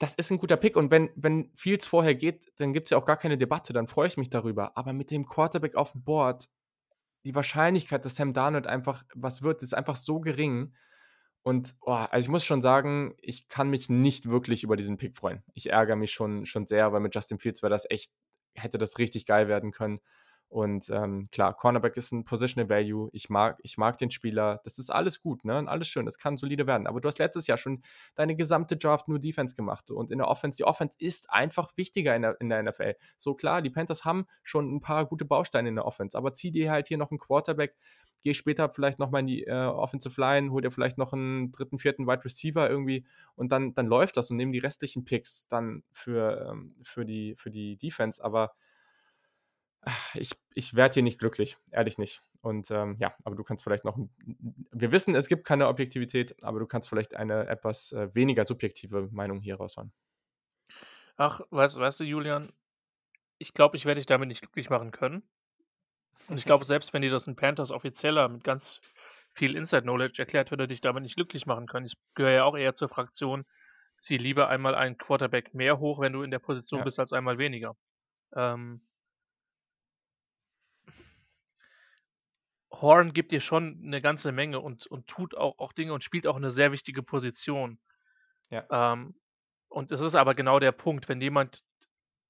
Das 0.00 0.14
ist 0.14 0.30
'n 0.30 0.38
guter 0.38 0.56
Pick 0.56 0.76
und 0.76 0.90
wenn 0.92 1.10
wenn 1.16 1.50
Fields 1.56 1.86
vorher 1.86 2.14
geht, 2.14 2.52
dann 2.58 2.72
gibt's 2.72 2.90
ja 2.90 2.98
auch 2.98 3.04
gar 3.04 3.16
keine 3.16 3.36
Debatte, 3.38 3.72
dann 3.72 3.88
freue 3.88 4.06
ich 4.08 4.16
mich 4.16 4.30
darüber. 4.30 4.76
Aber 4.76 4.92
mit 4.92 5.10
dem 5.10 5.26
Quarterback 5.26 5.76
aufm 5.76 6.04
Board, 6.04 6.48
die 7.24 7.34
Wahrscheinlichkeit, 7.34 8.04
dass 8.04 8.16
Sam 8.16 8.32
Darnold 8.32 8.66
einfach 8.66 9.04
was 9.14 9.42
wird, 9.42 9.62
ist 9.62 9.74
einfach 9.74 9.96
so 9.96 10.20
gering. 10.20 10.74
Und, 11.42 11.76
oh, 11.82 11.92
also, 11.92 12.26
ich 12.26 12.30
muss 12.30 12.44
schon 12.44 12.62
sagen, 12.62 13.14
ich 13.22 13.48
kann 13.48 13.70
mich 13.70 13.88
nicht 13.88 14.28
wirklich 14.28 14.64
über 14.64 14.76
diesen 14.76 14.98
Pick 14.98 15.16
freuen. 15.16 15.42
Ich 15.54 15.70
ärgere 15.70 15.96
mich 15.96 16.12
schon 16.12 16.46
schon 16.46 16.66
sehr, 16.66 16.92
weil 16.92 17.00
mit 17.00 17.14
Justin 17.14 17.38
Fields 17.38 17.62
wäre 17.62 17.70
das 17.70 17.86
echt 17.90 18.12
hätte 18.54 18.78
das 18.78 18.98
richtig 18.98 19.26
geil 19.26 19.48
werden 19.48 19.70
können. 19.72 20.00
Und, 20.50 20.88
ähm, 20.90 21.28
klar, 21.30 21.54
Cornerback 21.54 21.96
ist 21.98 22.12
'n 22.12 22.24
Positional 22.24 22.70
Value. 22.70 23.10
Ich 23.12 23.28
mag 23.28 23.58
ich 23.62 23.76
mag 23.76 23.98
den 23.98 24.10
Spieler. 24.10 24.60
Das 24.64 24.78
ist 24.78 24.88
alles 24.90 25.20
gut, 25.20 25.44
ne, 25.44 25.58
und 25.58 25.68
alles 25.68 25.88
schön. 25.88 26.06
Das 26.06 26.18
kann 26.18 26.36
solide 26.38 26.66
werden. 26.66 26.86
Aber 26.86 27.00
du 27.02 27.08
hast 27.08 27.18
letztes 27.18 27.46
Jahr 27.46 27.58
schon 27.58 27.82
deine 28.14 28.34
gesamte 28.34 28.76
Draft 28.78 29.08
nur 29.08 29.18
Defense 29.18 29.54
gemacht 29.54 29.90
und 29.90 30.10
in 30.10 30.18
der 30.18 30.28
Offense 30.28 30.56
die 30.56 30.64
Offense 30.64 30.96
ist 31.00 31.30
einfach 31.30 31.70
wichtiger 31.76 32.16
in 32.16 32.22
der 32.22 32.40
in 32.40 32.48
der 32.48 32.62
NFL. 32.62 32.94
So 33.18 33.34
klar, 33.34 33.60
die 33.62 33.70
Panthers 33.70 34.04
haben 34.06 34.26
schon 34.42 34.72
'n 34.76 34.80
paar 34.80 35.04
gute 35.06 35.26
Bausteine 35.26 35.68
in 35.68 35.74
der 35.76 35.84
Offense, 35.86 36.16
aber 36.16 36.32
zieh 36.32 36.50
dir 36.50 36.70
halt 36.70 36.88
hier 36.88 36.96
noch 36.98 37.10
'n 37.12 37.18
Quarterback, 37.18 37.76
geh 38.24 38.32
später 38.34 38.70
vielleicht 38.70 38.98
noch 38.98 39.10
mal 39.10 39.20
in 39.20 39.26
die, 39.26 39.44
äh, 39.46 39.52
Offensive 39.66 40.18
Line, 40.20 40.50
hol 40.50 40.62
dir 40.62 40.70
vielleicht 40.70 40.96
noch 40.98 41.12
'n 41.12 41.52
3., 41.52 41.78
4. 41.78 42.06
Wide 42.06 42.24
Receiver 42.24 42.70
irgendwie 42.70 43.06
und 43.36 43.52
dann 43.52 43.74
dann 43.74 43.86
läuft 43.86 44.16
das 44.16 44.30
und 44.30 44.38
nimm 44.38 44.52
die 44.52 44.58
restlichen 44.60 45.04
Picks 45.04 45.46
dann 45.48 45.82
für, 45.92 46.48
ähm 46.50 46.74
für 46.84 47.04
die 47.04 47.34
für 47.36 47.50
die 47.50 47.76
Defense. 47.76 48.24
Aber 48.24 48.52
ich 50.14 50.30
ich 50.54 50.74
werde 50.74 50.94
hier 50.94 51.02
nicht 51.02 51.18
glücklich, 51.18 51.56
ehrlich 51.70 51.98
nicht. 51.98 52.22
Und, 52.40 52.70
ähm, 52.70 52.96
ja, 52.98 53.14
aber 53.24 53.36
du 53.36 53.44
kannst 53.44 53.64
vielleicht 53.64 53.84
noch 53.84 53.98
wir 54.72 54.92
wissen, 54.92 55.14
es 55.14 55.28
gibt 55.28 55.44
keine 55.46 55.68
Objektivität, 55.68 56.42
aber 56.42 56.60
du 56.60 56.66
kannst 56.66 56.88
vielleicht 56.88 57.14
eine 57.16 57.46
etwas, 57.48 57.92
äh, 57.92 58.14
weniger 58.14 58.44
subjektive 58.44 59.08
Meinung 59.12 59.40
hier 59.40 59.56
raushauen. 59.56 59.92
Ach, 61.18 61.40
weißt 61.50 61.76
weißt 61.76 62.00
du, 62.00 62.04
Julian, 62.04 62.50
ich 63.38 63.54
glaube, 63.54 63.76
ich 63.76 63.84
werde 63.86 64.00
dich 64.00 64.06
damit 64.06 64.28
nicht 64.28 64.42
glücklich 64.42 64.70
machen 64.70 64.92
können. 64.92 65.28
Und 66.26 66.38
ich 66.38 66.46
glaube, 66.46 66.64
selbst 66.66 66.92
wenn 66.92 67.02
dir 67.02 67.10
das 67.10 67.26
'n 67.26 67.36
Panthers-Offizieller 67.36 68.28
mit 68.28 68.44
ganz 68.44 68.80
viel 69.34 69.56
Inside 69.56 69.82
Knowledge 69.82 70.20
erklärt, 70.22 70.50
würde 70.50 70.64
er 70.64 70.68
dich 70.68 70.80
damit 70.80 71.02
nicht 71.02 71.16
glücklich 71.16 71.46
machen 71.46 71.66
können. 71.66 71.86
Ich 71.86 71.96
gehöre 72.14 72.32
ja 72.32 72.44
auch 72.44 72.56
eher 72.56 72.74
zur 72.74 72.88
Fraktion, 72.88 73.44
zieh 73.98 74.16
lieber 74.18 74.48
einmal 74.48 74.74
einen 74.74 74.98
Quarterback 74.98 75.54
mehr 75.54 75.78
hoch, 75.78 76.00
wenn 76.00 76.12
du 76.12 76.22
in 76.22 76.30
der 76.30 76.38
Position 76.40 76.82
Ja. 76.82 76.84
bist, 76.84 76.98
als 76.98 77.12
einmal 77.12 77.38
weniger. 77.38 77.76
Ähm 78.36 78.87
Horn 82.80 83.12
gibt 83.12 83.32
dir 83.32 83.40
schon 83.40 83.80
'ne 83.82 84.00
ganze 84.02 84.32
Menge 84.32 84.60
und 84.60 84.86
und 84.86 85.06
tut 85.08 85.36
auch 85.36 85.58
auch 85.58 85.72
Dinge 85.72 85.92
und 85.94 86.04
spielt 86.04 86.26
auch 86.26 86.38
'ne 86.38 86.50
sehr 86.50 86.72
wichtige 86.72 87.02
Position. 87.02 87.78
Ja. 88.50 88.66
Ähm, 88.70 89.14
und 89.68 89.92
es 89.92 90.00
ist 90.02 90.14
aber 90.16 90.34
genau 90.34 90.60
der 90.60 90.72
Punkt, 90.72 91.08
wenn 91.08 91.20
jemand 91.20 91.64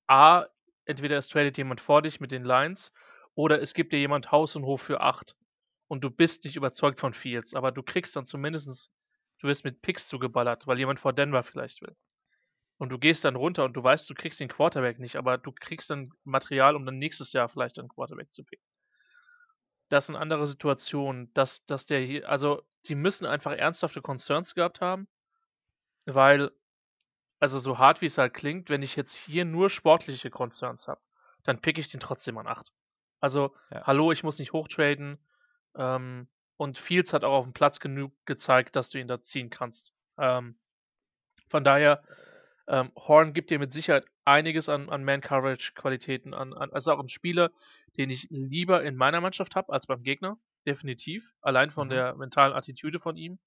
A 0.08 0.46
entweder 0.86 1.18
es 1.18 1.28
tradet 1.28 1.58
jemand 1.58 1.80
vor 1.82 2.02
dich 2.02 2.20
mit 2.20 2.32
den 2.32 2.44
Lions 2.44 2.92
oder 3.36 3.62
es 3.62 3.74
gibt 3.74 3.92
dir 3.92 4.00
jemand 4.00 4.32
Haus 4.32 4.56
und 4.56 4.64
Hof 4.64 4.82
für 4.82 5.00
8 5.02 5.36
und 5.88 6.04
du 6.04 6.10
bist 6.10 6.44
nicht 6.44 6.56
überzeugt 6.56 7.00
von 7.00 7.14
Fields, 7.14 7.54
aber 7.54 7.72
du 7.72 7.82
kriegst 7.84 8.16
dann 8.16 8.26
zumindestens 8.26 8.92
du 9.40 9.48
wirst 9.48 9.64
mit 9.64 9.82
Picks 9.82 10.08
zugeballert, 10.08 10.66
weil 10.68 10.78
jemand 10.80 11.00
vor 11.00 11.12
Denver 11.14 11.44
vielleicht 11.44 11.82
will. 11.82 11.96
Und 12.78 12.90
du 12.90 12.98
gehst 12.98 13.24
dann 13.24 13.36
runter 13.36 13.64
und 13.66 13.74
du 13.74 13.82
weißt, 13.84 14.08
du 14.10 14.14
kriegst 14.14 14.40
den 14.40 14.48
Quarterback 14.50 14.98
nicht, 15.00 15.16
aber 15.16 15.38
du 15.38 15.52
kriegst 15.52 15.90
dann 15.90 16.10
Material, 16.24 16.76
um 16.76 16.86
dann 16.86 16.98
nächstes 16.98 17.32
Jahr 17.34 17.48
vielleicht 17.50 17.78
einen 17.80 17.88
Quarterback 17.90 18.32
zu 18.32 18.44
picken. 18.44 18.58
Das 19.88 20.06
sind 20.06 20.16
andere 20.16 20.46
Situationen, 20.46 21.32
dass 21.34 21.64
dass 21.66 21.86
der 21.86 22.00
hier 22.00 22.28
also, 22.28 22.62
die 22.86 22.94
müssen 22.94 23.26
einfach 23.26 23.52
ernsthafte 23.52 24.02
Concerns 24.02 24.54
gehabt 24.54 24.80
haben, 24.80 25.08
weil 26.06 26.50
also, 27.40 27.58
so 27.60 27.78
hart 27.78 28.00
wie's 28.02 28.18
halt 28.18 28.34
klingt, 28.34 28.70
wenn 28.70 28.82
ich 28.82 28.96
jetzt 28.96 29.14
hier 29.14 29.44
nur 29.44 29.70
sportliche 29.70 30.30
Concerns 30.30 30.88
habe, 30.88 31.00
dann 31.44 31.60
picke 31.60 31.80
ich 31.80 31.90
den 31.90 32.00
trotzdem 32.00 32.38
an 32.38 32.48
8. 32.48 32.72
Also, 33.20 33.54
Ja. 33.70 33.86
hallo, 33.86 34.12
ich 34.12 34.24
muss 34.24 34.38
nicht 34.40 34.52
hochtraden, 34.54 35.18
ähm, 35.76 36.28
und 36.56 36.78
Fields 36.78 37.12
hat 37.12 37.24
auch 37.24 37.34
aufm 37.40 37.52
Platz 37.52 37.80
genug 37.80 38.12
gezeigt, 38.26 38.76
dass 38.76 38.90
du 38.90 38.98
ihn 38.98 39.08
da 39.08 39.22
ziehen 39.22 39.50
kannst. 39.50 39.92
Ähm, 40.18 40.58
von 41.48 41.64
daher, 41.64 42.02
ähm, 42.68 42.92
Horn 42.96 43.32
gibt 43.34 43.50
dir 43.50 43.58
mit 43.58 43.72
Sicherheit 43.72 44.06
einiges 44.28 44.68
an 44.68 44.90
an 44.90 45.04
Man-Coverage-Qualitäten, 45.04 46.34
an 46.34 46.54
an 46.54 46.70
also, 46.72 46.92
auch 46.92 47.00
'n 47.00 47.08
Spieler, 47.08 47.50
den 47.96 48.10
ich 48.10 48.28
lieber 48.30 48.82
in 48.84 48.96
meiner 48.96 49.20
Mannschaft 49.20 49.56
habe 49.56 49.72
als 49.72 49.86
beim 49.86 50.02
Gegner, 50.04 50.38
definitiv, 50.66 51.32
allein 51.42 51.70
von 51.70 51.88
Mhm. 51.88 51.90
der 51.90 52.14
mentalen 52.16 52.52
Attitüde 52.54 52.98
von 53.00 53.16
ihm. 53.16 53.38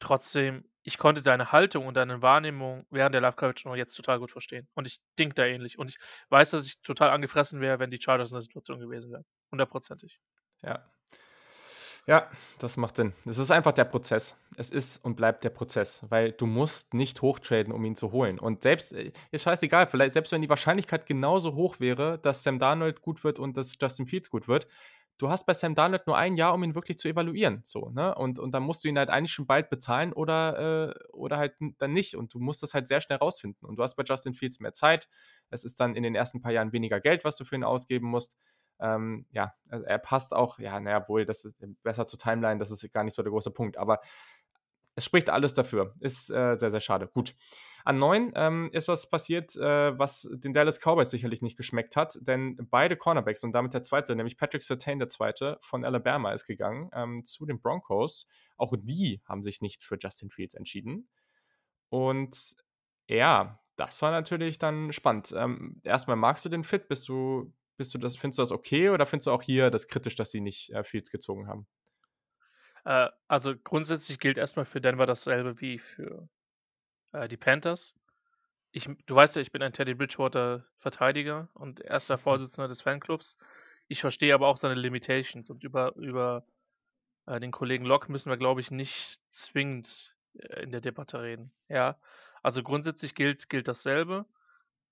Trotzdem 0.00 0.64
ich 0.84 0.98
konnte 0.98 1.22
deine 1.22 1.52
Haltung 1.52 1.86
und 1.86 1.96
deine 1.96 2.22
Wahrnehmung 2.22 2.86
während 2.90 3.14
der 3.14 3.20
Live-Coverage 3.20 3.68
noch 3.68 3.76
jetzt 3.76 3.94
total 3.94 4.18
gut 4.18 4.32
verstehen. 4.32 4.66
Und 4.74 4.88
ich 4.88 4.98
denke 5.16 5.34
da 5.36 5.44
ähnlich. 5.46 5.78
Und 5.78 5.90
ich 5.90 5.98
weiß, 6.28 6.50
dass 6.50 6.66
ich 6.66 6.80
total 6.82 7.10
angefressen 7.10 7.60
wäre, 7.60 7.78
wenn 7.78 7.92
die 7.92 8.00
Chargers 8.02 8.30
in 8.30 8.34
der 8.34 8.40
Situation 8.42 8.80
gewesen 8.80 9.12
wären. 9.12 9.24
Hundertprozentig. 9.52 10.18
Ja. 10.62 10.92
Ja, 12.08 12.28
das 12.58 12.76
macht 12.76 12.96
Sinn. 12.96 13.12
Es 13.26 13.38
ist 13.38 13.52
einfach 13.52 13.70
der 13.72 13.84
Prozess. 13.84 14.36
Es 14.56 14.70
ist 14.70 15.04
und 15.04 15.14
bleibt 15.14 15.44
der 15.44 15.50
Prozess, 15.50 16.04
weil 16.08 16.32
du 16.32 16.46
musst 16.46 16.94
nicht 16.94 17.22
hochtraden, 17.22 17.72
um 17.72 17.84
ihn 17.84 17.94
zu 17.94 18.10
holen. 18.10 18.40
Und 18.40 18.62
selbst, 18.62 18.92
äh, 18.92 19.12
ist 19.30 19.42
scheißegal, 19.44 19.86
vielleicht 19.86 20.14
selbst 20.14 20.32
wenn 20.32 20.42
die 20.42 20.48
Wahrscheinlichkeit 20.48 21.06
genauso 21.06 21.54
hoch 21.54 21.78
wäre, 21.78 22.18
dass 22.18 22.42
Sam 22.42 22.58
Darnold 22.58 23.02
gut 23.02 23.22
wird 23.22 23.38
und 23.38 23.56
dass 23.56 23.76
Justin 23.80 24.06
Fields 24.06 24.30
gut 24.30 24.48
wird, 24.48 24.66
du 25.18 25.30
hast 25.30 25.46
bei 25.46 25.54
Sam 25.54 25.76
Darnold 25.76 26.06
nur 26.08 26.16
ein 26.18 26.36
Jahr, 26.36 26.54
um 26.54 26.64
ihn 26.64 26.74
wirklich 26.74 26.98
zu 26.98 27.08
evaluieren. 27.08 27.60
So, 27.64 27.90
ne? 27.90 28.12
Und, 28.16 28.40
und 28.40 28.50
dann 28.52 28.64
musst 28.64 28.82
du 28.82 28.88
ihn 28.88 28.98
halt 28.98 29.08
eigentlich 29.08 29.32
schon 29.32 29.46
bald 29.46 29.70
bezahlen 29.70 30.12
oder, 30.12 30.90
äh, 30.90 31.08
oder 31.12 31.36
halt 31.38 31.54
dann 31.78 31.92
nicht. 31.92 32.16
Und 32.16 32.34
du 32.34 32.40
musst 32.40 32.64
das 32.64 32.74
halt 32.74 32.88
sehr 32.88 33.00
schnell 33.00 33.18
rausfinden. 33.18 33.64
Und 33.68 33.76
du 33.76 33.82
hast 33.84 33.94
bei 33.94 34.02
Justin 34.04 34.34
Fields 34.34 34.58
mehr 34.58 34.72
Zeit. 34.72 35.08
Es 35.50 35.62
ist 35.64 35.78
dann 35.78 35.94
in 35.94 36.02
den 36.02 36.16
ersten 36.16 36.40
paar 36.40 36.52
Jahren 36.52 36.72
weniger 36.72 37.00
Geld, 37.00 37.24
was 37.24 37.36
du 37.36 37.44
für 37.44 37.54
ihn 37.54 37.62
ausgeben 37.64 38.08
musst. 38.08 38.36
Ähm, 38.82 39.26
ja, 39.30 39.54
also 39.68 39.84
er 39.84 39.98
passt 39.98 40.34
auch, 40.34 40.58
ja, 40.58 40.78
naja, 40.80 41.08
wohl, 41.08 41.24
das 41.24 41.44
ist 41.44 41.54
besser 41.82 42.06
zur 42.06 42.18
Timeline, 42.18 42.58
das 42.58 42.70
ist 42.70 42.92
gar 42.92 43.04
nicht 43.04 43.14
so 43.14 43.22
der 43.22 43.30
große 43.30 43.50
Punkt. 43.50 43.78
Aber 43.78 44.00
es 44.94 45.04
spricht 45.04 45.30
alles 45.30 45.54
dafür. 45.54 45.94
Ist 46.00 46.30
äh, 46.30 46.56
sehr, 46.56 46.70
sehr 46.70 46.80
schade. 46.80 47.06
Gut. 47.06 47.34
An 47.84 47.98
9 47.98 48.32
ähm, 48.36 48.68
ist 48.72 48.88
was 48.88 49.08
passiert, 49.08 49.56
äh, 49.56 49.98
was 49.98 50.28
den 50.32 50.52
Dallas 50.52 50.78
Cowboys 50.78 51.10
sicherlich 51.10 51.42
nicht 51.42 51.56
geschmeckt 51.56 51.96
hat, 51.96 52.18
denn 52.20 52.56
beide 52.70 52.96
Cornerbacks 52.96 53.42
und 53.42 53.52
damit 53.52 53.74
der 53.74 53.82
zweite, 53.82 54.14
nämlich 54.14 54.36
Patrick 54.36 54.62
Sertain, 54.62 54.98
der 54.98 55.08
zweite 55.08 55.58
von 55.62 55.84
Alabama, 55.84 56.32
ist 56.32 56.46
gegangen 56.46 56.90
ähm, 56.94 57.24
zu 57.24 57.46
den 57.46 57.60
Broncos. 57.60 58.28
Auch 58.56 58.74
die 58.78 59.20
haben 59.24 59.42
sich 59.42 59.62
nicht 59.62 59.82
für 59.82 59.96
Justin 59.98 60.30
Fields 60.30 60.54
entschieden. 60.54 61.08
Und 61.88 62.54
ja, 63.08 63.58
das 63.76 64.00
war 64.02 64.10
natürlich 64.12 64.58
dann 64.58 64.92
spannend. 64.92 65.34
Ähm, 65.36 65.80
erstmal, 65.82 66.16
magst 66.16 66.44
du 66.44 66.48
den 66.48 66.64
Fit? 66.64 66.88
Bist 66.88 67.08
du, 67.08 67.52
bist 67.82 67.94
du 67.94 67.98
das, 67.98 68.16
findest 68.16 68.38
du 68.38 68.42
das 68.42 68.52
okay 68.52 68.90
oder 68.90 69.06
findest 69.06 69.26
du 69.26 69.32
auch 69.32 69.42
hier 69.42 69.68
das 69.68 69.88
kritisch, 69.88 70.14
dass 70.14 70.30
sie 70.30 70.40
nicht 70.40 70.70
äh, 70.70 70.84
Fields 70.84 71.10
gezogen 71.10 71.48
haben? 71.48 71.66
Äh, 72.84 73.08
also 73.26 73.54
grundsätzlich 73.56 74.20
gilt 74.20 74.38
erstmal 74.38 74.66
für 74.66 74.80
Denver 74.80 75.04
dasselbe 75.04 75.60
wie 75.60 75.80
für 75.80 76.28
äh, 77.10 77.26
die 77.26 77.36
Panthers. 77.36 77.96
Ich, 78.70 78.88
du 79.06 79.14
weißt 79.16 79.34
ja, 79.34 79.42
ich 79.42 79.50
bin 79.50 79.62
ein 79.62 79.72
Teddy 79.72 79.94
Bridgewater 79.94 80.64
Verteidiger 80.76 81.48
und 81.54 81.80
erster 81.80 82.18
Vorsitzender 82.18 82.68
des 82.68 82.82
Fanclubs. 82.82 83.36
Ich 83.88 84.00
verstehe 84.00 84.32
aber 84.32 84.46
auch 84.46 84.56
seine 84.56 84.76
Limitations 84.76 85.50
und 85.50 85.64
über, 85.64 85.96
über 85.96 86.46
äh, 87.26 87.40
den 87.40 87.50
Kollegen 87.50 87.84
Locke 87.84 88.12
müssen 88.12 88.30
wir, 88.30 88.36
glaube 88.36 88.60
ich, 88.60 88.70
nicht 88.70 89.20
zwingend 89.28 90.14
äh, 90.34 90.62
in 90.62 90.70
der 90.70 90.80
Debatte 90.80 91.20
reden. 91.20 91.52
Ja, 91.68 91.98
also 92.44 92.62
grundsätzlich 92.62 93.16
gilt, 93.16 93.48
gilt 93.48 93.66
dasselbe. 93.66 94.24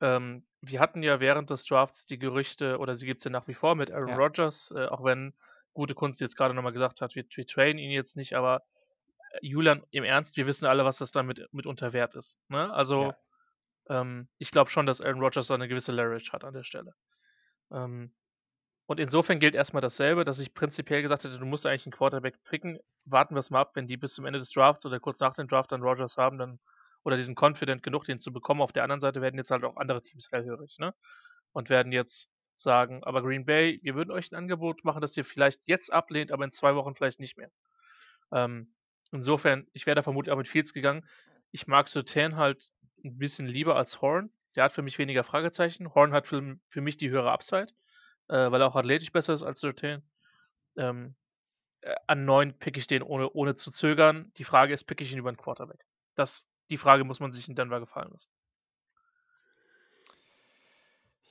Ähm, 0.01 0.45
wir 0.61 0.81
hatten 0.81 1.03
ja 1.03 1.21
während 1.21 1.51
des 1.51 1.65
Drafts 1.65 2.07
die 2.07 2.19
Gerüchte, 2.19 2.79
oder 2.79 2.95
sie 2.95 3.07
gibt 3.07 3.21
es 3.21 3.25
ja 3.25 3.31
nach 3.31 3.49
wie 3.49 3.55
vor 3.55 3.75
mit 3.75 3.91
Aaron 3.91 4.09
Ja. 4.09 4.17
Rodgers, 4.17 4.73
äh, 4.75 4.87
auch 4.87 5.05
wenn 5.05 5.35
gute 5.73 5.95
Kunst 5.95 6.21
jetzt 6.21 6.37
gerade 6.37 6.55
nochmal 6.55 6.73
gesagt 6.73 7.01
hat, 7.01 7.15
wir, 7.15 7.25
wir 7.35 7.47
trainen 7.47 7.79
ihn 7.79 7.91
jetzt 7.91 8.17
nicht, 8.17 8.35
aber 8.35 8.63
äh, 9.33 9.39
Julian, 9.43 9.83
im 9.91 10.05
Ernst, 10.05 10.37
wir 10.37 10.47
wissen 10.47 10.67
alle, 10.67 10.85
was 10.85 10.99
das 10.99 11.13
damit 11.13 11.47
mit 11.53 11.67
unter 11.67 11.93
Wert 11.93 12.15
ist. 12.15 12.39
Ne? 12.49 12.73
Also, 12.73 13.15
ähm, 13.89 14.29
ich 14.39 14.51
glaube 14.51 14.71
schon, 14.71 14.87
dass 14.87 15.01
Aaron 15.01 15.21
Rodgers 15.21 15.49
da 15.49 15.55
eine 15.55 15.69
gewisse 15.69 15.93
Leverage 15.93 16.33
hat 16.33 16.45
an 16.45 16.55
der 16.55 16.65
Stelle. 16.65 16.95
Ähm, 17.71 18.13
und 18.87 18.99
insofern 18.99 19.39
gilt 19.39 19.55
erstmal 19.55 19.83
dasselbe, 19.83 20.25
dass 20.25 20.41
ich 20.41 20.53
prinzipiell 20.53 21.03
gesagt 21.03 21.23
hätte, 21.23 21.39
du 21.39 21.47
musst 21.47 21.65
eigentlich 21.65 21.87
einen 21.87 21.93
Quarterback 21.93 22.43
picken. 22.43 22.81
Warten 23.05 23.37
wir 23.37 23.41
es 23.41 23.51
mal 23.51 23.61
ab, 23.61 23.73
wenn 23.75 23.87
die 23.87 23.97
bis 23.97 24.15
zum 24.15 24.27
Ende 24.27 24.41
des 24.41 24.51
Drafts 24.51 24.85
oder 24.85 24.99
kurz 24.99 25.21
nach 25.21 25.35
dem 25.35 25.47
Draft 25.47 25.71
dann 25.71 25.83
Rodgers 25.83 26.17
haben, 26.17 26.39
dann 26.39 26.59
oder 27.05 27.17
die 27.17 27.23
sind 27.23 27.41
confident 27.41 27.83
genug, 27.83 28.05
den 28.05 28.19
zu 28.19 28.33
bekommen. 28.33 28.61
Auf 28.61 28.73
der 28.73 28.83
anderen 28.83 29.01
Seite 29.01 29.21
werden 29.21 29.37
jetzt 29.37 29.51
halt 29.51 29.65
auch 29.65 29.77
andere 29.77 30.03
Teams 30.03 30.31
hellhörig, 30.31 30.79
ne? 30.79 30.95
Und 31.53 31.71
werden 31.71 31.93
jetzt 31.93 32.29
sagen, 32.55 33.03
aber 33.05 33.23
Green 33.23 33.45
Bay, 33.45 33.81
wir 33.83 33.95
würden 33.95 34.11
euch 34.11 34.31
ein 34.31 34.37
Angebot 34.37 34.85
machen, 34.85 35.01
das 35.01 35.17
ihr 35.17 35.25
vielleicht 35.25 35.67
jetzt 35.67 35.93
ablehnt, 35.93 36.31
aber 36.31 36.45
in 36.45 36.53
zwei 36.53 36.75
Wochen 36.75 36.95
vielleicht 36.95 37.19
nicht 37.19 37.37
mehr. 37.37 37.51
Ähm, 38.33 38.75
insofern, 39.13 39.67
ich 39.73 39.87
wäre 39.87 39.97
da 39.97 40.03
vermutlich 40.03 40.33
auch 40.33 40.37
mit 40.37 40.49
Fields 40.49 40.73
gegangen. 40.73 41.07
Ich 41.51 41.67
mag 41.67 41.89
Sertan 41.89 42.37
halt 42.37 42.71
ein 43.05 43.19
bisschen 43.19 43.47
lieber 43.47 43.77
als 43.77 44.01
Horn. 44.01 44.31
Der 44.55 44.65
hat 44.65 44.73
für 44.73 44.83
mich 44.83 44.99
weniger 44.99 45.25
Fragezeichen. 45.25 45.95
Horn 45.95 46.13
hat 46.13 46.27
für, 46.27 46.57
für 46.69 46.81
mich 46.81 46.97
die 46.97 47.11
höhere 47.11 47.33
Upside, 47.33 47.73
äh, 48.29 48.51
weil 48.51 48.61
er 48.61 48.69
auch 48.69 48.77
athletisch 48.77 49.13
besser 49.13 49.33
ist 49.33 49.43
als 49.43 49.61
Sertan. 49.61 50.03
Ähm, 50.77 51.17
äh, 51.81 51.95
an 52.07 52.25
9 52.25 52.59
pick 52.59 52.77
ich 52.77 52.87
den 52.87 53.03
ohne, 53.03 53.31
ohne 53.31 53.57
zu 53.57 53.71
zögern. 53.71 54.33
Die 54.37 54.45
Frage 54.45 54.75
ist, 54.75 54.85
pick 54.85 55.01
ich 55.01 55.13
ihn 55.13 55.19
über 55.19 55.31
einen 55.31 55.39
Quarterback? 55.39 55.85
Das, 56.15 56.47
die 56.71 56.79
Frage 56.79 57.05
muss 57.05 57.21
man 57.21 57.33
sich 57.33 57.49
in 57.49 57.55
Denver 57.55 57.81
gefallen 57.81 58.11
lassen. 58.11 58.31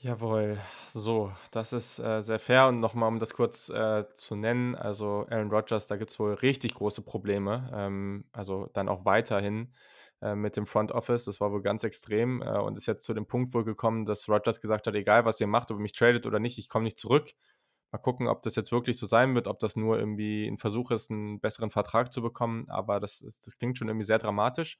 Jawohl, 0.01 0.57
so, 0.87 1.33
das 1.51 1.73
ist 1.73 1.99
äh, 1.99 2.21
sehr 2.21 2.39
fair 2.39 2.67
und 2.67 2.79
nochmal, 2.79 3.09
um 3.09 3.19
das 3.19 3.33
kurz 3.33 3.67
äh, 3.67 4.05
zu 4.15 4.37
nennen, 4.37 4.73
also 4.75 5.27
Aaron 5.29 5.51
Rodgers, 5.51 5.87
da 5.87 5.97
gibt 5.97 6.09
es 6.09 6.19
wohl 6.19 6.35
richtig 6.35 6.75
große 6.75 7.01
Probleme, 7.01 7.69
ähm, 7.73 8.23
also 8.31 8.69
dann 8.73 8.87
auch 8.87 9.03
weiterhin 9.03 9.73
äh, 10.21 10.35
mit 10.35 10.55
dem 10.55 10.65
Front 10.67 10.93
Office, 10.93 11.25
das 11.25 11.41
war 11.41 11.51
wohl 11.51 11.61
ganz 11.61 11.83
extrem 11.83 12.41
äh, 12.41 12.59
und 12.59 12.77
ist 12.77 12.85
jetzt 12.85 13.03
zu 13.03 13.13
dem 13.13 13.25
Punkt 13.25 13.53
wohl 13.53 13.65
gekommen, 13.65 14.05
dass 14.05 14.29
Rodgers 14.29 14.61
gesagt 14.61 14.87
hat, 14.87 14.95
egal 14.95 15.25
was 15.25 15.41
ihr 15.41 15.47
macht, 15.47 15.69
ob 15.69 15.77
ihr 15.77 15.81
mich 15.81 15.91
tradet 15.91 16.25
oder 16.25 16.39
nicht, 16.39 16.57
ich 16.59 16.69
komme 16.69 16.83
nicht 16.83 16.97
zurück. 16.97 17.33
Mal 17.91 17.97
gucken, 17.97 18.29
ob 18.29 18.41
das 18.43 18.55
jetzt 18.55 18.71
wirklich 18.71 18.97
so 18.97 19.05
sein 19.05 19.35
wird, 19.35 19.47
ob 19.47 19.59
das 19.59 19.75
nur 19.75 19.99
irgendwie 19.99 20.47
ein 20.47 20.59
Versuch 20.59 20.91
ist, 20.91 21.11
einen 21.11 21.41
besseren 21.41 21.71
Vertrag 21.71 22.13
zu 22.13 22.21
bekommen, 22.21 22.69
aber 22.69 23.01
das, 23.01 23.19
ist, 23.19 23.47
das 23.47 23.57
klingt 23.57 23.77
schon 23.77 23.89
irgendwie 23.89 24.05
sehr 24.05 24.19
dramatisch. 24.19 24.77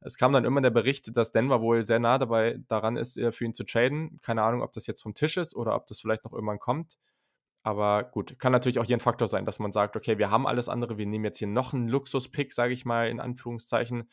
Es 0.00 0.16
kam 0.16 0.32
dann 0.32 0.44
immer 0.44 0.60
der 0.60 0.70
Bericht, 0.70 1.16
dass 1.16 1.32
Denver 1.32 1.60
wohl 1.60 1.84
sehr 1.84 1.98
nah 1.98 2.18
dabei 2.18 2.58
daran 2.68 2.96
ist, 2.96 3.16
äh, 3.18 3.32
für 3.32 3.44
ihn 3.44 3.54
zu 3.54 3.64
traden. 3.64 4.20
Keine 4.22 4.42
Ahnung, 4.42 4.62
ob 4.62 4.72
das 4.72 4.86
jetzt 4.86 5.02
vom 5.02 5.14
Tisch 5.14 5.36
ist 5.36 5.56
oder 5.56 5.74
ob 5.74 5.86
das 5.86 6.00
vielleicht 6.00 6.24
noch 6.24 6.32
irgendwann 6.32 6.58
kommt. 6.60 6.98
Aber 7.62 8.04
gut, 8.04 8.38
kann 8.38 8.52
natürlich 8.52 8.78
auch 8.78 8.84
hier 8.84 8.96
ein 8.96 9.00
Faktor 9.00 9.28
sein, 9.28 9.44
dass 9.44 9.58
man 9.58 9.72
sagt, 9.72 9.96
okay, 9.96 10.16
wir 10.18 10.30
haben 10.30 10.46
alles 10.46 10.68
andere, 10.68 10.96
wir 10.96 11.06
nehmen 11.06 11.24
jetzt 11.24 11.38
hier 11.38 11.48
noch 11.48 11.74
einen 11.74 11.88
Luxus-Pick, 11.88 12.52
sage 12.52 12.72
ich 12.72 12.84
mal, 12.84 13.08
in 13.08 13.20
Anführungszeichen, 13.20 14.08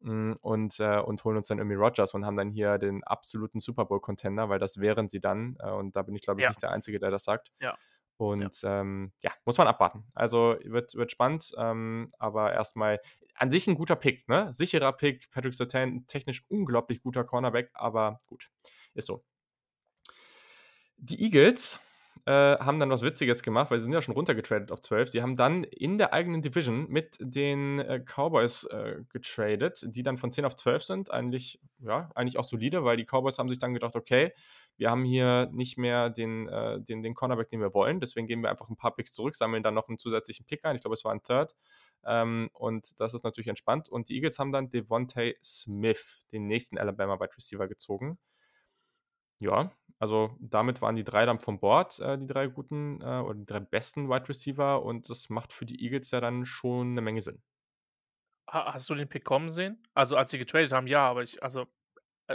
mm, 0.00 0.32
und, 0.42 0.78
äh, 0.80 1.00
und 1.00 1.24
holen 1.24 1.38
uns 1.38 1.48
dann 1.48 1.58
irgendwie 1.58 1.76
Rodgers 1.76 2.14
und 2.14 2.26
haben 2.26 2.36
dann 2.36 2.50
hier 2.50 2.78
den 2.78 3.02
absoluten 3.04 3.58
Super 3.60 3.86
Bowl-Contender, 3.86 4.48
weil 4.50 4.58
das 4.58 4.78
wären 4.78 5.08
sie 5.08 5.20
dann. 5.20 5.56
Äh, 5.60 5.70
und 5.70 5.96
da 5.96 6.02
bin 6.02 6.14
ich, 6.14 6.22
glaube 6.22 6.40
ich, 6.40 6.44
Ja. 6.44 6.50
nicht 6.50 6.62
der 6.62 6.70
Einzige, 6.70 7.00
der 7.00 7.10
das 7.10 7.24
sagt. 7.24 7.50
Ja. 7.60 7.74
Und 8.20 8.62
ja, 8.62 8.80
ähm, 8.80 9.12
ja 9.22 9.32
muss 9.44 9.58
man 9.58 9.66
abwarten. 9.66 10.04
Also 10.14 10.56
wird, 10.62 10.94
wird 10.94 11.10
spannend, 11.10 11.52
ähm, 11.56 12.08
aber 12.18 12.52
erstmal 12.52 13.00
an 13.34 13.50
sich 13.50 13.66
ein 13.66 13.74
guter 13.74 13.96
Pick, 13.96 14.28
ne? 14.28 14.52
Sicherer 14.52 14.92
Pick. 14.92 15.30
Patrick 15.30 15.54
Sertan, 15.54 16.06
technisch 16.06 16.44
unglaublich 16.48 17.02
guter 17.02 17.24
Cornerback, 17.24 17.70
aber 17.72 18.18
gut, 18.26 18.50
ist 18.94 19.06
so. 19.06 19.24
Die 20.98 21.22
Eagles 21.24 21.80
äh, 22.26 22.32
haben 22.58 22.78
dann 22.78 22.90
was 22.90 23.00
Witziges 23.00 23.42
gemacht, 23.42 23.70
weil 23.70 23.80
sie 23.80 23.84
sind 23.84 23.94
ja 23.94 24.02
schon 24.02 24.14
runtergetradet 24.14 24.70
auf 24.70 24.82
12. 24.82 25.10
Sie 25.10 25.22
haben 25.22 25.36
dann 25.36 25.64
in 25.64 25.96
der 25.96 26.12
eigenen 26.12 26.42
Division 26.42 26.86
mit 26.90 27.16
den 27.20 27.78
äh, 27.78 28.00
Cowboys 28.04 28.64
äh, 28.64 29.02
getradet, 29.08 29.86
die 29.86 30.02
dann 30.02 30.18
von 30.18 30.30
10 30.30 30.44
auf 30.44 30.54
12 30.54 30.82
sind. 30.84 31.10
Eigentlich, 31.10 31.60
ja, 31.78 32.10
eigentlich 32.14 32.38
auch 32.38 32.44
solide, 32.44 32.84
weil 32.84 32.98
die 32.98 33.06
Cowboys 33.06 33.38
haben 33.38 33.48
sich 33.48 33.58
dann 33.58 33.72
gedacht, 33.72 33.96
okay, 33.96 34.34
wir 34.80 34.90
haben 34.90 35.04
hier 35.04 35.50
nicht 35.52 35.76
mehr 35.76 36.08
den, 36.08 36.48
äh, 36.48 36.80
den, 36.80 37.02
den 37.02 37.12
Cornerback, 37.12 37.50
den 37.50 37.60
wir 37.60 37.74
wollen. 37.74 38.00
Deswegen 38.00 38.26
gehen 38.26 38.40
wir 38.40 38.48
einfach 38.48 38.70
ein 38.70 38.78
paar 38.78 38.94
Picks 38.96 39.12
zurück, 39.12 39.36
sammeln 39.36 39.62
dann 39.62 39.74
noch 39.74 39.88
einen 39.88 39.98
zusätzlichen 39.98 40.46
Pick 40.46 40.64
ein. 40.64 40.74
Ich 40.74 40.80
glaube, 40.80 40.94
es 40.94 41.04
war 41.04 41.12
ein 41.12 41.22
Third. 41.22 41.54
Ähm, 42.02 42.48
und 42.54 42.98
das 42.98 43.12
ist 43.12 43.22
natürlich 43.22 43.48
entspannt. 43.48 43.90
Und 43.90 44.08
die 44.08 44.14
Eagles 44.14 44.38
haben 44.38 44.52
dann 44.52 44.70
Devontae 44.70 45.34
Smith, 45.44 46.24
den 46.32 46.46
nächsten 46.46 46.78
Alabama 46.78 47.20
Wide 47.20 47.36
Receiver, 47.36 47.68
gezogen. 47.68 48.18
Ja, 49.38 49.70
also 49.98 50.34
damit 50.40 50.80
waren 50.80 50.96
die 50.96 51.04
drei 51.04 51.26
dann 51.26 51.40
vom 51.40 51.60
Board, 51.60 51.98
äh, 52.00 52.16
die 52.16 52.26
drei 52.26 52.46
guten 52.46 53.02
äh, 53.02 53.20
oder 53.20 53.34
die 53.34 53.44
drei 53.44 53.60
besten 53.60 54.08
Wide 54.08 54.30
Receiver. 54.30 54.82
Und 54.82 55.10
das 55.10 55.28
macht 55.28 55.52
für 55.52 55.66
die 55.66 55.84
Eagles 55.84 56.10
ja 56.10 56.22
dann 56.22 56.46
schon 56.46 56.92
eine 56.92 57.02
Menge 57.02 57.20
Sinn. 57.20 57.42
Ha 58.50 58.72
hast 58.72 58.88
du 58.88 58.94
den 58.94 59.10
Pick 59.10 59.26
kommen 59.26 59.50
sehen? 59.50 59.82
Also 59.92 60.16
als 60.16 60.30
sie 60.30 60.38
getradet 60.38 60.72
haben, 60.72 60.86
ja, 60.86 61.06
aber 61.06 61.22
ich, 61.22 61.42
also 61.42 61.66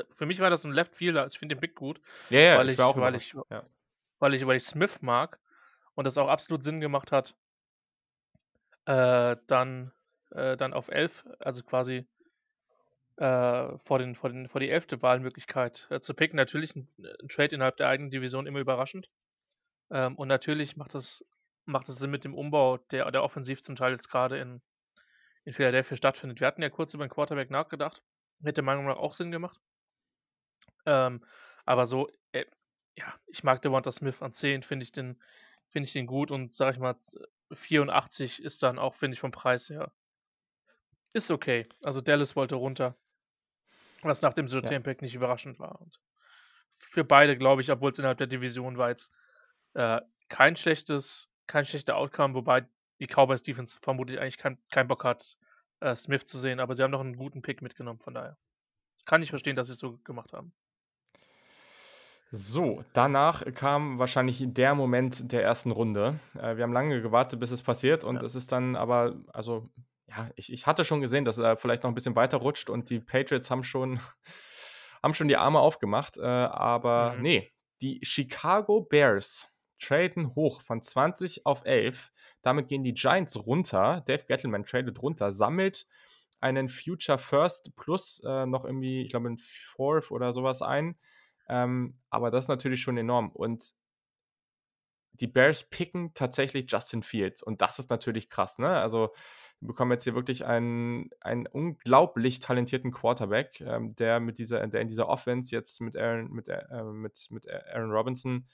für 0.10 0.26
mich 0.26 0.40
war 0.40 0.50
das 0.50 0.66
ein 0.66 0.74
Left 0.74 0.96
Fielder. 0.96 1.26
Ich 1.28 1.38
finde 1.38 1.56
den 1.56 1.62
Pick 1.62 1.76
gut. 1.76 2.02
Ja, 2.30 2.40
ja, 2.40 2.58
weil 2.58 2.70
ich 2.70 2.78
war 2.78 2.88
auch 2.88 2.98
weil 2.98 3.16
ich, 3.16 3.34
Ja. 3.50 3.66
weil 4.20 4.34
ich, 4.34 4.46
weil 4.46 4.58
ich 4.58 4.64
Smith 4.64 5.02
mag 5.02 5.40
und 5.96 6.06
das 6.06 6.18
auch 6.18 6.28
absolut 6.28 6.64
Sinn 6.64 6.82
gemacht 6.82 7.12
hat, 7.12 7.36
äh, 8.86 9.36
dann, 9.48 9.92
äh, 10.32 10.58
dann 10.58 10.74
auf 10.74 10.90
11, 10.90 11.26
also 11.40 11.64
quasi 11.64 12.06
äh, 13.18 13.78
vor, 13.78 14.00
den, 14.00 14.16
vor, 14.16 14.30
den, 14.30 14.48
vor 14.48 14.60
die 14.60 14.70
elfte 14.70 15.02
Wahlmöglichkeit 15.02 15.88
äh, 15.90 16.02
zu 16.02 16.14
picken. 16.14 16.38
Natürlich 16.38 16.76
ein, 16.76 16.88
ein 17.00 17.28
Trade 17.30 17.56
innerhalb 17.56 17.78
der 17.78 17.88
eigenen 17.88 18.12
Division 18.12 18.48
immer 18.48 18.60
überraschend. 18.60 19.10
Ähm, 19.92 20.16
und 20.16 20.28
natürlich 20.28 20.76
macht 20.78 20.94
das, 20.94 21.26
macht 21.66 21.88
das 21.90 21.98
Sinn 21.98 22.12
mit 22.12 22.24
dem 22.24 22.34
Umbau, 22.36 22.78
der, 22.78 23.10
der 23.12 23.24
offensiv 23.24 23.62
zum 23.62 23.76
Teil 23.76 23.94
jetzt 23.94 24.10
gerade 24.10 24.38
in, 24.38 24.62
in 25.46 25.54
Philadelphia 25.54 25.96
stattfindet. 25.98 26.40
Wir 26.40 26.48
hatten 26.48 26.62
ja 26.62 26.70
kurz 26.70 26.94
über 26.94 27.06
den 27.06 27.12
Quarterback 27.12 27.50
nachgedacht. 27.50 28.04
Hätte 28.44 28.62
meiner 28.62 28.82
Meinung 28.82 28.94
nach 28.94 29.02
auch 29.02 29.14
Sinn 29.14 29.32
gemacht. 29.32 29.60
Ähm, 30.86 31.24
aber 31.66 31.86
so, 31.88 32.10
äh, 32.32 32.46
ja, 32.98 33.14
ich 33.28 33.44
mag 33.44 33.62
Devonta 33.62 33.92
Smith 33.92 34.22
an 34.22 34.34
10, 34.34 34.64
finde 34.64 34.84
ich 34.84 34.92
den, 34.92 35.22
finde 35.68 35.88
ich 35.88 35.94
den 35.94 36.08
gut 36.08 36.32
und 36.32 36.54
sag 36.54 36.76
ich 36.76 36.80
mal, 36.80 36.96
84 37.54 38.42
ist 38.44 38.64
dann 38.64 38.80
auch, 38.80 38.96
finde 38.96 39.16
ich, 39.16 39.20
vom 39.22 39.32
Preis 39.32 39.70
her 39.70 39.92
Ist 41.16 41.32
okay. 41.32 41.64
Also, 41.82 42.02
Dallas 42.02 42.36
wollte 42.36 42.56
runter. 42.56 42.98
Was 44.04 44.22
nach 44.22 44.34
dem 44.34 44.48
Ja. 44.62 44.76
Surtain-Pick 44.78 45.02
nicht 45.02 45.16
überraschend 45.16 45.60
war 45.60 45.82
und 45.82 46.00
für 46.78 47.04
beide, 47.06 47.38
glaube 47.38 47.62
ich, 47.62 47.72
obwohl's 47.72 48.00
innerhalb 48.00 48.18
der 48.18 48.28
Division 48.28 48.78
war 48.78 48.90
jetzt, 48.90 49.12
äh, 49.76 50.02
kein 50.30 50.56
schlechtes 50.56 51.30
kein 51.48 51.66
schlechter 51.66 51.98
Outcome, 51.98 52.34
wobei 52.36 52.68
die 53.00 53.08
Cowboys 53.08 53.44
Defense 53.44 53.78
vermutlich 53.82 54.20
eigentlich 54.20 54.38
kein 54.38 54.60
keinen 54.72 54.88
Bock 54.88 55.04
hat, 55.04 55.38
äh, 55.82 55.96
Smith 55.96 56.26
zu 56.26 56.40
sehen, 56.40 56.60
aber 56.60 56.76
sie 56.76 56.84
haben 56.84 56.92
noch 56.92 57.02
'n 57.02 57.16
guten 57.18 57.42
Pick 57.42 57.62
mitgenommen, 57.62 58.00
von 58.00 58.14
daher. 58.16 58.38
Kann 59.06 59.24
ich 59.24 59.30
verstehen, 59.30 59.56
dass 59.56 59.68
sie's 59.68 59.80
so 59.80 60.00
gemacht 60.00 60.34
haben. 60.34 60.54
So, 62.32 62.84
danach 62.94 63.44
kam 63.54 64.00
wahrscheinlich 64.00 64.44
der 64.48 64.74
Moment 64.74 65.32
der 65.32 65.42
1. 65.44 65.72
Runde. 65.72 66.20
Äh, 66.36 66.58
wir 66.58 66.64
haben 66.64 66.74
lange 66.74 67.02
gewartet, 67.02 67.40
bis 67.40 67.52
es 67.52 67.62
passiert 67.62 68.04
und 68.04 68.22
Ja. 68.22 68.24
es 68.24 68.34
ist 68.34 68.52
dann 68.52 68.76
aber 68.76 69.16
also, 69.32 69.70
ja, 70.08 70.30
ich 70.36 70.52
ich 70.52 70.66
hatte 70.66 70.86
schon 70.86 71.02
gesehen, 71.02 71.24
dass 71.26 71.38
er 71.38 71.56
vielleicht 71.58 71.84
noch 71.84 71.92
'n 71.92 71.94
bisschen 71.96 72.16
weiter 72.16 72.38
rutscht 72.38 72.70
und 72.72 72.90
die 72.90 73.00
Patriots 73.00 73.52
haben 73.52 73.64
schon 73.64 74.00
haben 75.04 75.14
schon 75.14 75.28
die 75.28 75.38
Arme 75.38 75.60
aufgemacht, 75.60 76.18
äh, 76.18 76.22
aber 76.24 77.16
Mhm. 77.16 77.20
ne, 77.20 77.48
die 77.82 78.00
Chicago 78.04 78.82
Bears 78.82 79.52
traden 79.80 80.34
hoch 80.36 80.62
von 80.62 80.82
20 80.82 81.46
auf 81.46 81.64
11. 81.66 82.12
Damit 82.42 82.68
gehen 82.70 82.84
die 82.84 82.94
Giants 82.94 83.46
runter. 83.46 84.02
Dave 84.08 84.24
Gettleman 84.28 84.66
tradet 84.66 85.00
runter, 85.02 85.32
sammelt 85.32 85.86
einen 86.40 86.70
Future 86.70 87.18
First 87.20 87.76
plus, 87.76 88.22
äh, 88.26 88.46
noch 88.48 88.66
irgendwie, 88.66 89.04
ich 89.04 89.10
glaube 89.12 89.28
'n 89.30 89.38
4th 89.38 90.12
oder 90.12 90.34
so 90.34 90.44
was 90.44 90.62
ein. 90.64 90.98
Ähm, 91.50 92.00
aber 92.10 92.32
das 92.32 92.46
ist 92.46 92.50
natürlich 92.50 92.82
schon 92.82 92.98
enorm 92.98 93.30
und 93.32 93.74
die 95.14 95.28
Bears 95.28 95.64
picken 95.70 96.14
tatsächlich 96.14 96.66
Justin 96.70 97.02
Fields 97.04 97.42
und 97.42 97.62
das 97.62 97.80
ist 97.80 97.90
natürlich 97.90 98.30
krass, 98.30 98.60
ne? 98.60 98.70
Also, 98.70 99.12
wir 99.62 99.68
bekommen 99.70 99.92
jetzt 99.92 100.04
hier 100.04 100.16
wirklich 100.16 100.46
einen 100.46 101.10
einen 101.22 101.48
unglaublich 101.48 102.40
talentierten 102.42 102.92
Quarterback, 102.92 103.62
ähm, 103.62 103.96
der 103.96 104.20
mit 104.20 104.38
dieser 104.38 104.66
der 104.68 104.82
in 104.82 104.88
dieser 104.90 105.08
Offense 105.08 105.56
jetzt 105.56 105.80
mit 105.82 105.96
Aaron 105.96 106.32
mit, 106.32 106.50
äh 106.50 106.84
mit 106.84 107.28
mit 107.32 107.48
Aaron 107.50 107.92
Robinson 107.92 108.48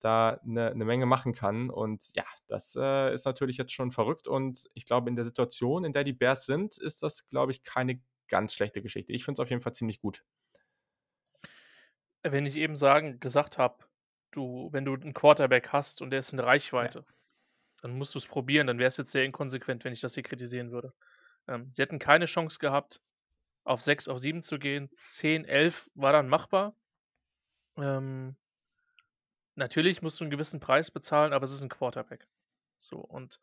da 0.00 0.40
'ne 0.44 0.74
'ne 0.74 0.84
Menge 0.84 1.06
machen 1.06 1.32
kann 1.34 1.70
und 1.70 2.10
ja, 2.16 2.24
das, 2.48 2.74
äh, 2.76 3.14
ist 3.14 3.26
natürlich 3.26 3.58
jetzt 3.58 3.72
schon 3.72 3.92
verrückt 3.92 4.26
und 4.28 4.68
ich 4.74 4.86
glaube, 4.86 5.08
in 5.10 5.16
der 5.16 5.24
Situation, 5.24 5.84
in 5.84 5.92
der 5.92 6.04
die 6.04 6.12
Bears 6.14 6.46
sind, 6.46 6.78
ist 6.78 7.02
das, 7.04 7.28
glaube 7.28 7.52
ich, 7.52 7.62
keine 7.64 8.00
ganz 8.28 8.54
schlechte 8.54 8.82
Geschichte. 8.82 9.12
Ich 9.12 9.24
finde 9.24 9.40
es 9.42 9.44
auf 9.44 9.50
jeden 9.50 9.62
Fall 9.62 9.74
ziemlich 9.74 10.00
gut. 10.00 10.24
Wenn 12.24 12.44
ich 12.44 12.56
eben 12.56 12.76
sagen 12.76 13.18
gesagt 13.18 13.56
habe, 13.56 13.84
du 14.30 14.68
wenn 14.72 14.84
du 14.84 14.92
'n 14.94 15.14
Quarterback 15.14 15.68
hast 15.72 16.02
und 16.02 16.10
der 16.10 16.20
ist 16.20 16.32
in 16.34 16.38
Ja. 16.78 16.90
Reichweite, 16.90 17.06
dann 17.82 17.98
musst 17.98 18.14
du's 18.14 18.26
probieren, 18.26 18.66
dann 18.68 18.78
wär's 18.80 18.96
jetzt 18.98 19.12
sehr 19.12 19.24
inkonsequent, 19.24 19.84
wenn 19.84 19.92
ich 19.94 20.00
das 20.02 20.14
hier 20.14 20.22
kritisieren 20.24 20.72
würde. 20.72 20.94
Ähm, 21.48 21.70
sie 21.72 21.82
hätten 21.82 21.98
keine 22.00 22.26
Chance 22.26 22.58
gehabt, 22.60 23.02
auf 23.64 23.82
6, 23.82 24.08
auf 24.08 24.18
7 24.20 24.42
zu 24.42 24.58
gehen. 24.58 24.90
10, 24.94 25.44
11 25.46 25.90
war 25.94 26.12
dann 26.12 26.28
machbar. 26.28 26.74
Ähm 27.76 28.36
natürlich 29.56 30.02
musst 30.02 30.20
du 30.20 30.24
'n 30.24 30.30
gewissen 30.30 30.60
Preis 30.60 30.90
bezahlen, 30.90 31.32
aber 31.32 31.44
es 31.44 31.50
ist 31.52 31.62
'n 31.62 31.68
Quarterback. 31.68 32.28
So 32.78 32.98
und, 32.98 33.40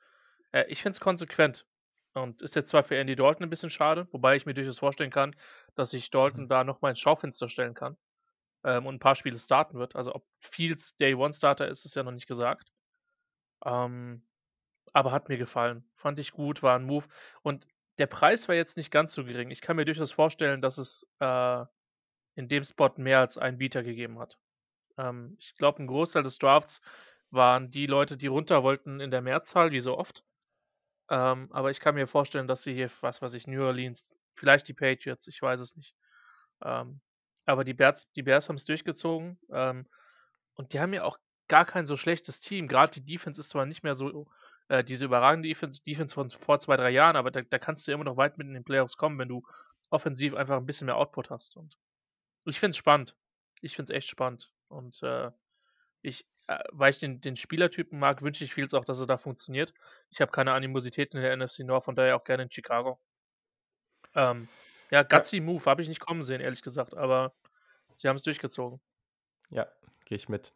äh, 0.54 0.66
ich 0.70 0.82
finde 0.84 0.92
es 0.96 1.00
konsequent 1.02 1.68
und 2.14 2.42
ist 2.44 2.56
jetzt 2.56 2.70
zwar 2.72 2.84
für 2.84 2.98
Andy 2.98 3.16
Dalton 3.16 3.46
'n 3.46 3.50
bisschen 3.52 3.70
schade, 3.72 4.08
wobei 4.12 4.36
ich 4.38 4.46
mir 4.46 4.54
durchaus 4.56 4.80
vorstellen 4.80 5.12
kann, 5.12 5.36
dass 5.76 5.92
Mhm. 6.24 6.42
Dalton 6.42 6.50
da 6.50 6.64
noch 6.64 6.82
mal 6.82 6.92
ins 6.92 7.00
Schaufenster 7.00 7.50
stellen 7.50 7.74
kann, 7.76 7.98
ähm, 8.66 8.86
und 8.88 8.96
'n 8.96 9.00
paar 9.00 9.16
Spiele 9.16 9.40
starten 9.40 9.78
wird. 9.80 9.96
Also, 9.96 10.16
ob 10.16 10.26
Fields 10.40 10.96
Day 10.98 11.16
One 11.16 11.34
Starter 11.34 11.68
ist, 11.68 11.86
ist 11.86 11.96
ja 11.96 12.04
noch 12.04 12.12
nicht 12.14 12.28
gesagt. 12.28 12.72
Ähm, 13.66 14.24
aber 14.94 15.12
hat 15.14 15.30
mir 15.30 15.38
gefallen. 15.38 15.86
Fand 15.96 16.20
ich 16.20 16.32
gut, 16.34 16.64
war 16.64 16.78
'n 16.78 16.86
Move 16.86 17.08
und 17.44 17.68
der 18.00 18.08
Preis 18.08 18.48
war 18.50 18.56
jetzt 18.56 18.78
nicht 18.78 18.92
ganz 18.92 19.14
so 19.14 19.26
gering. 19.26 19.52
Ich 19.52 19.62
kann 19.62 19.76
mir 19.78 19.86
durchaus 19.86 20.12
vorstellen, 20.14 20.62
dass 20.62 20.78
es, 20.80 21.08
äh, 21.20 21.66
in 22.36 22.48
dem 22.50 22.64
Spot 22.66 22.92
mehr 22.98 23.20
als 23.22 23.38
einen 23.40 23.58
Bieter 23.60 23.84
gegeben 23.84 24.20
hat. 24.20 24.40
Ähm, 24.98 25.36
ich 25.40 25.56
glaube, 25.56 25.82
'n 25.84 25.88
Großteil 25.88 26.24
des 26.24 26.40
Drafts 26.40 26.82
waren 27.32 27.72
die 27.72 27.88
Leute, 27.88 28.18
die 28.18 28.28
runter 28.28 28.64
wollten, 28.64 29.00
in 29.02 29.12
der 29.12 29.22
Mehrzahl, 29.24 29.72
wie 29.72 29.82
so 29.82 29.98
oft. 29.98 30.24
Ähm, 31.10 31.50
aber 31.54 31.72
ich 31.72 31.80
kann 31.82 31.96
mir 31.96 32.08
vorstellen, 32.08 32.48
dass 32.48 32.64
sie 32.64 32.74
hier, 32.76 32.90
was 33.02 33.22
weiß 33.22 33.34
ich, 33.36 33.48
New 33.48 33.64
Orleans, 33.64 34.16
vielleicht 34.36 34.68
die 34.70 34.74
Patriots, 34.76 35.28
ich 35.28 35.42
weiß 35.42 35.60
es 35.62 35.76
nicht. 35.78 35.96
Ähm, 36.64 37.02
aber 37.48 37.66
die 37.66 37.74
Bears 37.76 38.12
die 38.14 38.24
Bears 38.24 38.50
haben's 38.50 38.66
durchgezogen, 38.66 39.40
ähm, 39.52 39.88
und 40.56 40.74
die 40.74 40.80
haben 40.82 40.94
ja 40.94 41.04
auch 41.06 41.20
gar 41.50 41.66
kein 41.66 41.86
so 41.88 41.98
schlechtes 41.98 42.40
Team. 42.42 42.68
Grad 42.68 42.96
die 42.96 43.06
Defense 43.06 43.42
ist 43.42 43.50
zwar 43.52 43.66
nicht 43.66 43.84
mehr 43.84 43.96
so, 43.96 44.28
äh, 44.70 44.84
diese 44.84 45.06
überragende 45.06 45.50
Defense 45.50 45.82
Defense 45.86 46.14
von 46.16 46.30
vor 46.32 46.60
2, 46.62 46.78
3 46.78 46.92
Jahren, 46.92 47.16
aber 47.18 47.32
da 47.32 47.42
da 47.44 47.60
kannst 47.60 47.88
du 47.88 47.92
immer 47.94 48.04
noch 48.06 48.18
weit 48.18 48.38
mit 48.40 48.48
in 48.48 48.54
den 48.56 48.66
Playoffs 48.66 48.98
kommen, 48.98 49.20
wenn 49.20 49.30
du 49.30 49.44
offensiv 49.92 50.36
einfach 50.36 50.58
'n 50.60 50.66
bisschen 50.68 50.88
mehr 50.88 50.98
Output 50.98 51.30
hast 51.32 51.58
und 51.58 51.78
ich 52.46 52.60
finde 52.60 52.72
es 52.72 52.78
spannend. 52.78 53.16
Ich 53.62 53.76
finde 53.76 53.94
es 53.94 53.98
echt 53.98 54.10
spannend 54.10 54.52
und, 54.70 55.02
äh, 55.04 55.32
ich 56.04 56.28
äh, 56.48 56.64
weil 56.74 56.92
ich 56.92 57.00
den 57.00 57.22
den 57.22 57.38
Spielertypen 57.38 58.00
mag, 58.00 58.22
wünsche 58.24 58.44
ich 58.46 58.54
Fields 58.56 58.74
auch, 58.76 58.86
dass 58.86 59.00
er 59.02 59.08
da 59.08 59.18
funktioniert. 59.20 59.74
Ich 60.12 60.22
habe 60.22 60.32
keine 60.32 60.54
Animosität 60.54 61.14
in 61.16 61.22
der 61.22 61.34
NFC 61.34 61.62
North, 61.62 61.86
von 61.86 61.96
daher 61.96 62.16
auch 62.18 62.24
gerne 62.26 62.44
in 62.44 62.52
Chicago. 62.52 63.00
Ähm, 64.16 64.50
ja, 64.92 65.00
Ja. 65.02 65.04
gutsy 65.04 65.40
Move, 65.40 65.66
habe 65.66 65.82
ich 65.82 65.88
nicht 65.88 66.00
kommen 66.00 66.24
sehen, 66.24 66.42
ehrlich 66.42 66.62
gesagt, 66.62 66.96
aber 66.96 67.34
sie 67.94 68.08
haben's 68.08 68.24
durchgezogen. 68.24 68.80
Ja, 69.50 69.68
gehe 70.06 70.16
ich 70.18 70.30
mit. 70.30 70.54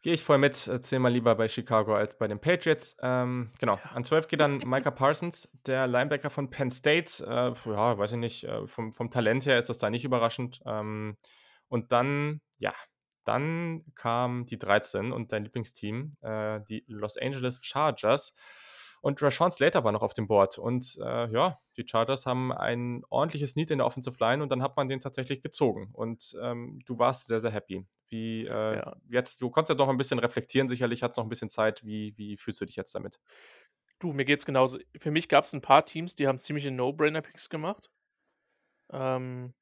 Gehe 0.00 0.14
ich 0.14 0.22
voll 0.22 0.38
mit, 0.38 0.54
zehnmal 0.54 1.10
lieber 1.12 1.34
bei 1.34 1.48
Chicago 1.48 1.96
als 1.96 2.16
bei 2.16 2.28
den 2.28 2.40
Patriots. 2.40 2.96
Ähm, 3.02 3.50
genau, 3.58 3.80
Ja. 3.84 3.90
an 3.90 4.04
12 4.04 4.28
geht 4.28 4.38
dann 4.40 4.58
Micah 4.58 4.92
Parsons, 4.92 5.50
der 5.66 5.88
Linebacker 5.88 6.30
von 6.30 6.50
Penn 6.50 6.70
State. 6.70 7.24
Äh, 7.24 7.52
ja, 7.70 7.98
weiß 7.98 8.12
ich 8.12 8.18
nicht, 8.18 8.44
äh, 8.44 8.66
vom 8.68 8.92
vom 8.92 9.10
Talent 9.10 9.44
her 9.46 9.58
ist 9.58 9.68
das 9.68 9.78
da 9.78 9.90
nicht 9.90 10.04
überraschend. 10.04 10.60
Ähm, 10.66 11.16
und 11.68 11.90
dann 11.92 12.40
ja, 12.58 12.72
dann 13.24 13.84
kam 13.96 14.46
die 14.46 14.58
13 14.58 15.12
und 15.12 15.32
dein 15.32 15.44
Lieblingsteam, 15.44 16.16
äh, 16.22 16.60
die 16.68 16.84
Los 16.86 17.16
Angeles 17.18 17.58
Chargers. 17.62 18.34
Und 19.02 19.22
Rashawn 19.22 19.50
Slater 19.50 19.84
war 19.84 19.92
noch 19.92 20.02
auf 20.02 20.14
dem 20.14 20.26
Board 20.26 20.58
und, 20.58 20.98
äh, 21.02 21.30
ja, 21.32 21.60
die 21.76 21.84
Chargers 21.86 22.26
haben 22.26 22.52
ein 22.52 23.02
ordentliches 23.10 23.56
Need 23.56 23.70
in 23.70 23.78
der 23.78 23.86
Offensive 23.86 24.16
Line 24.20 24.42
und 24.42 24.50
dann 24.50 24.62
hat 24.62 24.76
man 24.76 24.88
den 24.88 25.00
tatsächlich 25.00 25.42
gezogen 25.42 25.90
und, 25.92 26.36
ähm, 26.42 26.80
du 26.86 26.98
warst 26.98 27.28
sehr, 27.28 27.40
sehr 27.40 27.50
happy. 27.52 27.86
Wie, 28.08 28.46
äh, 28.46 28.78
Ja. 28.78 28.98
jetzt 29.10 29.40
du 29.42 29.50
konntest 29.50 29.78
ja 29.78 29.84
noch 29.86 29.92
'n 29.92 29.96
bisschen 29.98 30.18
reflektieren, 30.18 30.68
sicherlich 30.68 31.02
hattest 31.02 31.18
noch 31.18 31.24
'n 31.26 31.28
bisschen 31.28 31.50
Zeit. 31.50 31.84
Wie 31.84 32.14
wie 32.16 32.36
fühlst 32.36 32.60
du 32.60 32.64
dich 32.66 32.76
jetzt 32.76 32.94
damit? 32.94 33.18
Du, 34.02 34.12
mir 34.12 34.24
geht's 34.24 34.46
genauso. 34.46 34.78
Für 34.96 35.10
mich 35.10 35.28
gab's 35.28 35.52
'n 35.52 35.60
paar 35.60 35.84
Teams, 35.84 36.14
die 36.14 36.28
haben 36.28 36.38
ziemliche 36.38 36.70
No-Brainer-Picks 36.70 37.48
gemacht. 37.50 37.90
Ähm 38.90 39.52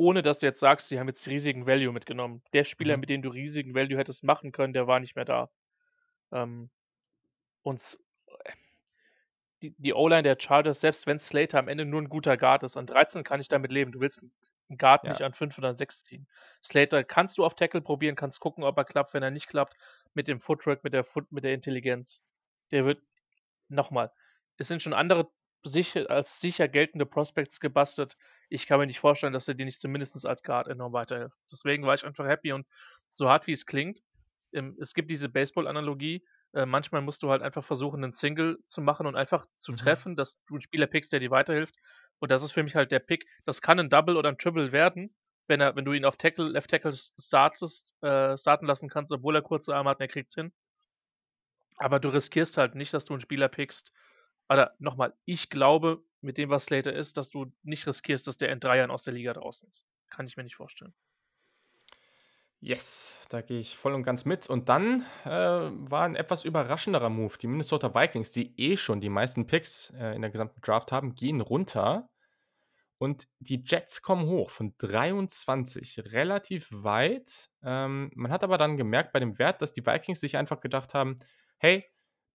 ohne 0.00 0.22
dass 0.22 0.40
du 0.40 0.46
jetzt 0.46 0.60
sagst, 0.60 0.88
sie 0.88 0.98
haben 0.98 1.06
jetzt 1.08 1.26
riesigen 1.28 1.66
Value 1.66 1.92
mitgenommen. 1.92 2.42
Der 2.52 2.64
Spieler, 2.64 2.96
Mhm. 2.96 2.96
mit 2.96 3.10
dem 3.10 3.22
du 3.22 3.28
riesigen 3.30 3.74
Value 3.74 3.96
hättest 3.96 4.24
machen 4.24 4.50
können, 4.52 4.72
der 4.72 4.86
war 4.86 4.98
nicht 5.00 5.14
mehr 5.14 5.24
da. 5.24 5.50
Ähm, 6.32 6.70
und 7.62 7.98
die 9.64 9.74
die 9.78 9.94
O-Line 9.94 10.22
der 10.22 10.36
Chargers, 10.40 10.80
selbst 10.80 11.06
wenn 11.06 11.18
Slater 11.18 11.58
am 11.58 11.68
Ende 11.68 11.84
nur 11.84 12.00
'n 12.02 12.08
guter 12.08 12.36
Guard 12.36 12.62
ist, 12.64 12.76
an 12.76 12.86
13 12.86 13.24
kann 13.24 13.40
ich 13.40 13.48
damit 13.48 13.72
leben. 13.72 13.92
Du 13.92 14.00
willst 14.00 14.22
'n 14.22 14.32
'n 14.70 14.78
Guard 14.78 15.08
nicht 15.08 15.20
Ja. 15.20 15.22
an 15.22 15.34
5 15.34 15.58
oder 15.58 15.68
an 15.70 15.76
6 15.76 16.02
ziehen. 16.04 16.26
Slater 16.62 17.04
kannst 17.04 17.38
du 17.38 17.44
auf 17.44 17.54
Tackle 17.56 17.80
probieren, 17.82 18.16
kannst 18.16 18.40
gucken, 18.40 18.64
ob 18.64 18.76
er 18.78 18.84
klappt. 18.84 19.14
Wenn 19.14 19.22
er 19.22 19.30
nicht 19.30 19.48
klappt, 19.48 19.74
mit 20.14 20.28
dem 20.28 20.40
Footwork, 20.40 20.84
mit 20.84 20.94
der 20.94 21.04
Foot 21.04 21.32
mit 21.32 21.44
der 21.44 21.54
Intelligenz. 21.54 22.22
Der 22.72 22.84
wird 22.86 23.02
noch 23.68 23.90
mal, 23.92 24.12
es 24.58 24.68
sind 24.68 24.82
schon 24.82 24.94
andere 24.94 25.30
sicher 25.64 26.10
als 26.10 26.40
sicher 26.40 26.68
geltende 26.68 27.06
Prospects 27.06 27.60
gebustet. 27.60 28.16
Ich 28.50 28.66
kann 28.66 28.80
mir 28.80 28.86
nicht 28.86 29.00
vorstellen, 29.00 29.32
dass 29.34 29.48
er 29.48 29.54
dir 29.54 29.66
nicht 29.66 29.80
zumindest 29.80 30.26
als 30.26 30.42
Guard 30.44 30.68
enorm 30.68 30.92
weiterhilft. 30.94 31.36
Deswegen 31.52 31.86
war 31.86 31.94
ich 31.94 32.04
einfach 32.06 32.26
happy 32.26 32.52
und 32.52 32.66
so 33.12 33.28
hart 33.30 33.46
wie 33.48 33.52
es 33.52 33.66
klingt, 33.66 34.00
ähm, 34.54 34.76
es 34.80 34.94
gibt 34.94 35.10
diese 35.10 35.28
Baseball-Analogie, 35.30 36.24
äh, 36.54 36.66
manchmal 36.66 37.02
musst 37.02 37.22
du 37.22 37.30
halt 37.30 37.42
einfach 37.42 37.64
versuchen, 37.64 38.00
'nen 38.00 38.12
Single 38.12 38.58
zu 38.66 38.80
machen 38.82 39.06
und 39.06 39.16
einfach 39.16 39.46
zu 39.56 39.72
Mhm. 39.72 39.76
treffen, 39.76 40.16
dass 40.16 40.38
du 40.46 40.56
'n 40.56 40.60
Spieler 40.62 40.86
pickst, 40.88 41.12
der 41.12 41.20
dir 41.20 41.30
weiterhilft. 41.30 41.76
Und 42.20 42.30
das 42.30 42.42
ist 42.42 42.52
für 42.52 42.62
mich 42.62 42.76
halt 42.76 42.92
der 42.92 43.00
Pick. 43.00 43.26
Das 43.46 43.62
kann 43.62 43.78
'n 43.80 43.90
Double 43.90 44.16
oder 44.16 44.30
'n 44.30 44.38
Triple 44.38 44.72
werden, 44.72 45.14
wenn 45.48 45.60
er 45.60 45.76
wenn 45.76 45.84
du 45.84 45.92
ihn 45.92 46.04
auf 46.06 46.16
Tackle 46.16 46.48
Left 46.48 46.70
Tackle 46.70 46.94
startest 47.20 47.94
äh, 48.02 48.36
starten 48.38 48.66
lassen 48.66 48.88
kannst, 48.88 49.12
obwohl 49.12 49.36
er 49.36 49.42
kurze 49.42 49.74
Arme 49.74 49.90
hat 49.90 49.98
und 49.98 50.02
er 50.02 50.08
kriegt's 50.08 50.34
hin. 50.34 50.52
Aber 51.78 51.98
du 52.00 52.08
riskierst 52.08 52.56
halt 52.56 52.74
nicht, 52.74 52.94
dass 52.94 53.04
du 53.04 53.14
'n 53.14 53.20
Spieler 53.20 53.48
pickst 53.48 53.92
oder 54.48 54.74
noch 54.78 54.96
mal, 54.96 55.14
ich 55.24 55.50
glaube, 55.50 56.04
mit 56.20 56.38
dem, 56.38 56.50
was 56.50 56.66
Slater 56.66 56.92
ist, 56.92 57.16
dass 57.16 57.30
du 57.30 57.52
nicht 57.62 57.86
riskierst, 57.86 58.26
dass 58.26 58.36
der 58.36 58.50
in 58.50 58.60
3 58.60 58.78
Jahren 58.78 58.90
aus 58.90 59.04
der 59.04 59.14
Liga 59.14 59.32
draußen 59.34 59.68
ist. 59.68 59.84
Kann 60.10 60.26
ich 60.26 60.36
mir 60.36 60.44
nicht 60.44 60.56
vorstellen. 60.56 60.92
Yes, 62.66 63.14
da 63.28 63.42
gehe 63.42 63.60
ich 63.60 63.76
voll 63.76 63.92
und 63.92 64.04
ganz 64.04 64.24
mit. 64.24 64.48
Und 64.48 64.70
dann, 64.70 65.04
äh, 65.26 65.28
war 65.28 66.06
'n 66.06 66.16
etwas 66.16 66.44
überraschenderer 66.46 67.10
Move. 67.10 67.36
Die 67.36 67.46
Minnesota 67.46 67.94
Vikings, 67.94 68.30
die 68.32 68.58
eh 68.58 68.78
schon 68.78 69.02
die 69.02 69.10
meisten 69.10 69.46
Picks, 69.46 69.90
äh, 69.98 70.14
in 70.14 70.22
der 70.22 70.30
gesamten 70.30 70.62
Draft 70.62 70.90
haben, 70.90 71.14
gehen 71.14 71.42
runter 71.42 72.08
und 72.98 73.28
die 73.40 73.64
Jets 73.66 74.02
kommen 74.02 74.26
hoch 74.28 74.50
von 74.50 74.74
23, 74.78 76.00
relativ 76.12 76.68
weit. 76.72 77.50
Ähm, 77.62 78.10
man 78.14 78.32
hat 78.32 78.44
aber 78.44 78.58
dann 78.58 78.76
gemerkt 78.76 79.12
bei 79.12 79.20
dem 79.20 79.38
Wert, 79.38 79.62
dass 79.62 79.72
die 79.72 79.86
Vikings 79.86 80.20
sich 80.20 80.36
einfach 80.36 80.60
gedacht 80.60 80.94
haben: 80.94 81.16
„Hey, 81.58 81.84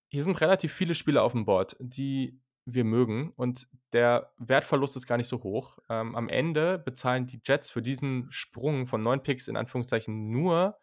hier 0.10 0.24
sind 0.24 0.42
relativ 0.42 0.74
viele 0.74 0.96
Spieler 0.96 1.24
auf'm 1.24 1.46
Board, 1.46 1.76
die 1.80 2.40
wir 2.74 2.84
mögen 2.84 3.32
und 3.36 3.68
der 3.94 4.32
Wertverlust 4.38 4.96
ist 4.98 5.08
gar 5.08 5.18
nicht 5.18 5.28
so 5.28 5.44
hoch. 5.44 5.80
Ähm, 5.90 6.16
am 6.16 6.30
Ende 6.30 6.80
bezahlen 6.80 7.28
die 7.28 7.42
Jets 7.44 7.72
für 7.72 7.82
diesen 7.82 8.28
Sprung 8.32 8.88
von 8.88 9.02
neun 9.02 9.24
Picks 9.24 9.48
in 9.48 9.58
Anführungszeichen 9.58 10.30
nur 10.30 10.78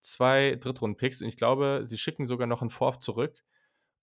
zwei 0.00 0.56
Drittrunden-Picks 0.60 1.22
und 1.22 1.28
ich 1.28 1.36
glaube, 1.36 1.82
sie 1.84 1.98
schicken 1.98 2.26
sogar 2.26 2.46
noch 2.46 2.60
einen 2.62 2.70
Fourth 2.70 3.02
zurück. 3.02 3.44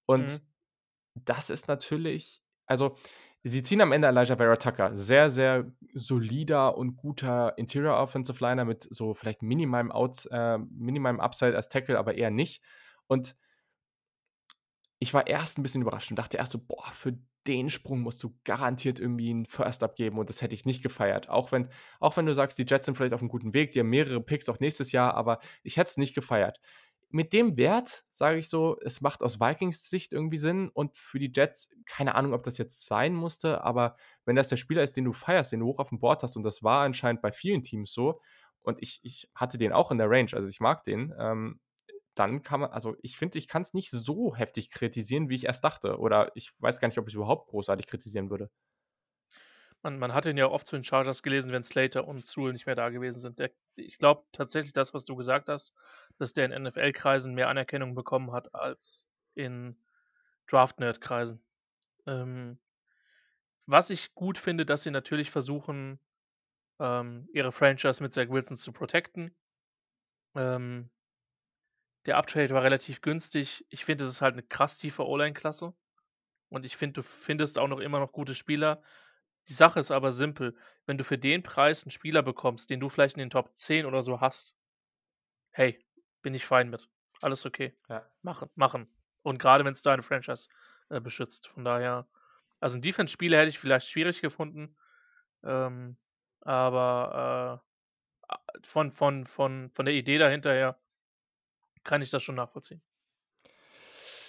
Und 0.06 0.32
Mhm. 0.32 1.22
das 1.26 1.50
ist 1.50 1.68
natürlich 1.68 2.42
also, 2.68 2.98
sie 3.44 3.62
ziehen 3.62 3.82
am 3.82 3.92
Ende 3.92 4.08
Elijah 4.08 4.38
Vera 4.38 4.56
Tucker. 4.56 4.96
Sehr, 4.96 5.30
sehr 5.30 5.72
solider 5.94 6.78
und 6.78 6.96
guter 6.98 7.56
Interior 7.58 7.98
Offensive 7.98 8.44
Liner 8.44 8.66
mit 8.66 8.88
so 8.90 9.14
vielleicht 9.14 9.44
minimalem 9.44 9.92
Outs 9.92 10.26
äh, 10.32 10.58
minimalem 10.58 11.20
Upside 11.20 11.56
als 11.56 11.70
Tackle, 11.70 12.00
aber 12.00 12.16
eher 12.16 12.32
nicht. 12.32 12.64
Und 13.08 13.36
ich 15.00 15.14
war 15.14 15.28
erst 15.28 15.58
ein 15.58 15.64
bisschen 15.64 15.82
überrascht 15.82 16.12
und 16.12 16.18
dachte 16.18 16.38
erst 16.38 16.52
so: 16.54 16.60
„Boah, 16.60 16.86
für 16.94 17.18
den 17.48 17.70
Sprung 17.70 18.02
musst 18.02 18.24
du 18.24 18.36
garantiert 18.44 19.00
irgendwie 19.00 19.30
'n 19.32 19.46
First 19.46 19.84
abgeben“ 19.84 20.18
und 20.20 20.30
das 20.30 20.42
hätte 20.42 20.56
ich 20.56 20.66
nicht 20.66 20.82
gefeiert. 20.84 21.30
Auch 21.30 21.52
wenn 21.52 21.70
auch 22.00 22.18
wenn 22.18 22.26
du 22.26 22.34
sagst, 22.34 22.58
die 22.58 22.66
Jets 22.68 22.86
sind 22.86 22.96
vielleicht 22.96 23.14
auf 23.14 23.22
einem 23.22 23.30
guten 23.30 23.54
Weg, 23.54 23.72
die 23.72 23.80
haben 23.82 23.90
mehrere 23.90 24.22
Picks 24.22 24.50
auch 24.50 24.60
nächstes 24.60 24.92
Jahr, 24.92 25.14
aber 25.16 25.40
ich 25.64 25.78
hätte 25.78 25.90
es 25.90 25.98
nicht 25.98 26.16
gefeiert. 26.16 26.60
Mit 27.12 27.32
dem 27.34 27.56
Wert 27.58 28.04
sage 28.12 28.40
ich 28.40 28.50
so, 28.50 28.78
es 28.84 29.00
macht 29.00 29.24
aus 29.24 29.40
Vikings 29.40 29.90
Sicht 29.90 30.12
irgendwie 30.12 30.38
Sinn 30.40 30.70
und 30.70 30.98
für 30.98 31.20
die 31.20 31.32
Jets 31.34 31.70
keine 31.86 32.16
Ahnung, 32.16 32.34
ob 32.34 32.44
das 32.44 32.58
jetzt 32.58 32.86
sein 32.86 33.14
musste, 33.14 33.64
aber 33.64 33.96
wenn 34.26 34.36
das 34.36 34.50
der 34.50 34.58
Spieler 34.58 34.84
ist, 34.84 34.98
den 34.98 35.06
du 35.06 35.14
feierst, 35.14 35.52
den 35.52 35.62
du 35.62 35.68
hoch 35.68 35.80
auf 35.80 35.90
dem 35.90 36.00
Board 36.00 36.24
hast 36.24 36.36
und 36.36 36.44
das 36.44 36.64
war 36.64 36.82
anscheinend 36.84 37.22
bei 37.22 37.32
vielen 37.32 37.64
Teams 37.64 37.94
so 37.94 38.22
und 38.64 38.82
ich 38.82 39.00
ich 39.04 39.30
hatte 39.36 39.58
den 39.58 39.72
auch 39.72 39.92
in 39.92 39.98
der 40.00 40.10
Range, 40.10 40.32
also 40.34 40.50
ich 40.50 40.60
mag 40.60 40.84
den, 40.84 41.14
ähm, 41.18 41.60
dann 42.16 42.44
kann 42.44 42.62
man 42.62 42.72
also, 42.72 42.96
ich 43.02 43.18
finde, 43.18 43.38
ich 43.38 43.48
kann 43.48 43.62
es 43.62 43.74
nicht 43.74 43.92
so 43.92 44.36
heftig 44.36 44.70
kritisieren, 44.72 45.30
wie 45.30 45.36
ich 45.36 45.46
erst 45.46 45.64
dachte. 45.64 46.00
Oder 46.00 46.32
ich 46.36 46.52
weiß 46.60 46.80
gar 46.80 46.88
nicht, 46.88 46.98
ob 46.98 47.08
ich's 47.08 47.16
überhaupt 47.16 47.50
großartig 47.50 47.88
kritisieren 47.88 48.30
würde. 48.30 48.50
Man 49.84 50.00
man 50.00 50.14
hat 50.14 50.26
ihn 50.26 50.38
ja 50.38 50.48
oft 50.48 50.66
zu 50.68 50.76
den 50.76 50.84
Chargers 50.84 51.22
gelesen, 51.22 51.52
wenn 51.52 51.64
Slater 51.64 52.08
und 52.08 52.26
Sewell 52.26 52.54
nicht 52.54 52.66
mehr 52.66 52.76
da 52.76 52.90
gewesen 52.90 53.20
sind. 53.20 53.40
Der 53.40 53.52
ich 53.76 53.98
glaube 54.00 54.24
tatsächlich 54.32 54.74
das, 54.74 54.94
was 54.94 55.06
du 55.06 55.16
gesagt 55.16 55.50
hast, 55.50 55.76
dass 56.18 56.34
der 56.34 56.46
in 56.46 56.64
NFL-Kreisen 56.64 57.34
mehr 57.36 57.50
Anerkennung 57.50 57.94
bekommen 57.94 58.32
hat 58.32 58.56
als 58.56 59.08
in 59.36 59.78
Draft-Nerd-Kreisen. 60.48 61.44
Ähm, 62.08 62.60
was 63.66 63.90
ich 63.90 64.16
gut 64.16 64.38
finde, 64.38 64.66
dass 64.66 64.84
sie 64.84 64.92
natürlich 64.92 65.32
versuchen, 65.32 66.00
ähm, 66.80 67.28
ihre 67.34 67.52
Franchise 67.52 68.02
mit 68.02 68.14
Zach 68.14 68.30
Wilson 68.30 68.58
zu 68.58 68.72
protecten. 68.72 69.36
Ähm 70.36 70.90
der 72.06 72.18
Uptrade 72.18 72.54
war 72.54 72.64
relativ 72.64 73.02
günstig. 73.02 73.66
Ich 73.70 73.86
finde, 73.86 74.06
es 74.06 74.12
ist 74.12 74.22
halt 74.22 74.36
'ne 74.36 74.44
krass 74.44 74.78
tiefe 74.78 75.06
O-Line-Klasse 75.08 75.74
und 76.50 76.66
ich 76.66 76.78
finde, 76.78 76.96
du 76.96 77.04
findest 77.04 77.60
auch 77.60 77.68
noch 77.70 77.80
immer 77.80 78.00
noch 78.00 78.14
gute 78.14 78.36
Spieler. 78.36 78.84
Die 79.50 79.54
Sache 79.54 79.80
ist 79.82 79.92
aber 79.92 80.14
simpel: 80.14 80.58
Wenn 80.88 80.98
du 81.00 81.04
für 81.06 81.18
den 81.20 81.44
Preis 81.44 81.86
'n 81.86 81.92
Spieler 81.92 82.24
bekommst, 82.24 82.70
den 82.72 82.80
du 82.82 82.90
vielleicht 82.90 83.16
in 83.18 83.22
den 83.22 83.32
Top 83.32 83.56
10 83.58 83.86
oder 83.88 84.04
so 84.04 84.22
hast, 84.22 84.56
hey, 85.52 85.80
bin 86.24 86.36
ich 86.36 86.46
fein 86.46 86.70
mit. 86.70 86.90
Alles 87.22 87.46
okay. 87.46 87.76
Ja. 87.90 88.08
Machen, 88.24 88.50
machen. 88.56 88.90
Und 89.24 89.40
grade 89.40 89.66
wenn's 89.66 89.82
deine 89.84 90.04
Franchise, 90.04 90.50
äh, 90.90 91.02
beschützt. 91.02 91.48
Von 91.50 91.66
daher 91.66 92.08
also 92.62 92.78
'n 92.78 92.82
Defense-Spieler 92.84 93.40
hätte 93.40 93.50
ich 93.50 93.60
vielleicht 93.60 93.90
schwierig 93.90 94.22
gefunden, 94.22 94.78
ähm, 95.44 95.98
aber, 96.42 97.64
äh, 98.62 98.68
von 98.68 98.92
von 98.92 99.26
von 99.28 99.70
von 99.72 99.86
der 99.86 99.96
Idee 99.96 100.18
dahinter 100.20 100.54
her 100.54 100.80
kann 101.86 102.02
ich 102.02 102.10
das 102.10 102.22
schon 102.22 102.36
nachvollziehen. 102.36 102.82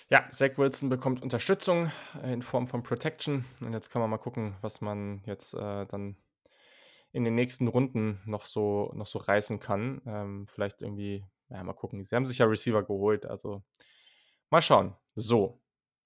Ja, 0.09 0.29
Zach 0.31 0.57
Wilson 0.57 0.89
bekommt 0.89 1.21
Unterstützung 1.21 1.91
in 2.23 2.41
Form 2.41 2.69
von 2.69 2.85
Protection 2.85 3.45
und 3.61 3.73
jetzt 3.73 3.91
kann 3.91 4.01
man 4.01 4.09
mal 4.09 4.19
gucken, 4.19 4.55
was 4.61 4.81
man 4.81 5.25
jetzt, 5.27 5.53
äh, 5.55 5.85
dann 5.87 6.17
in 7.11 7.25
den 7.25 7.35
nächsten 7.35 7.67
Runden 7.67 8.21
noch 8.25 8.45
so 8.45 8.93
noch 8.95 9.07
so 9.07 9.19
reißen 9.19 9.59
kann. 9.59 10.03
Ähm, 10.07 10.47
vielleicht 10.47 10.83
irgendwie 10.83 11.25
ja, 11.49 11.63
mal 11.65 11.73
gucken. 11.73 12.05
Sie 12.05 12.15
haben 12.15 12.27
sich 12.27 12.39
ja 12.39 12.47
Receiver 12.47 12.83
geholt, 12.83 13.27
also 13.27 13.65
mal 14.51 14.63
schauen. 14.63 14.95
So, 15.15 15.61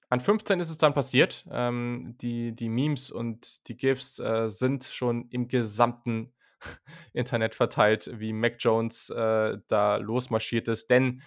an 0.09 0.21
15 0.21 0.61
ist 0.61 0.71
es 0.71 0.79
dann 0.79 0.95
passiert. 0.95 1.47
Ähm, 1.51 2.17
die 2.21 2.55
die 2.55 2.69
Memes 2.69 3.11
und 3.11 3.69
die 3.69 3.77
GIFs, 3.77 4.19
äh, 4.19 4.49
sind 4.49 4.85
schon 4.85 5.29
im 5.31 5.49
gesamten 5.49 6.33
Internet 7.13 7.55
verteilt, 7.55 8.11
wie 8.15 8.33
Mac 8.33 8.57
Jones, 8.59 9.11
äh, 9.11 9.59
da 9.69 9.97
losmarschiert 9.97 10.69
ist, 10.69 10.91
denn 10.91 11.23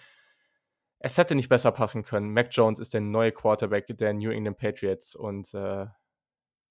es 1.04 1.18
hätte 1.18 1.34
nicht 1.34 1.50
besser 1.50 1.70
passen 1.70 2.02
können. 2.02 2.32
Mac 2.32 2.48
Jones 2.50 2.78
ist 2.80 2.94
der 2.94 3.02
neue 3.02 3.30
Quarterback 3.30 3.86
der 3.88 4.14
New 4.14 4.30
England 4.30 4.56
Patriots 4.58 5.14
und, 5.14 5.52
äh, 5.52 5.86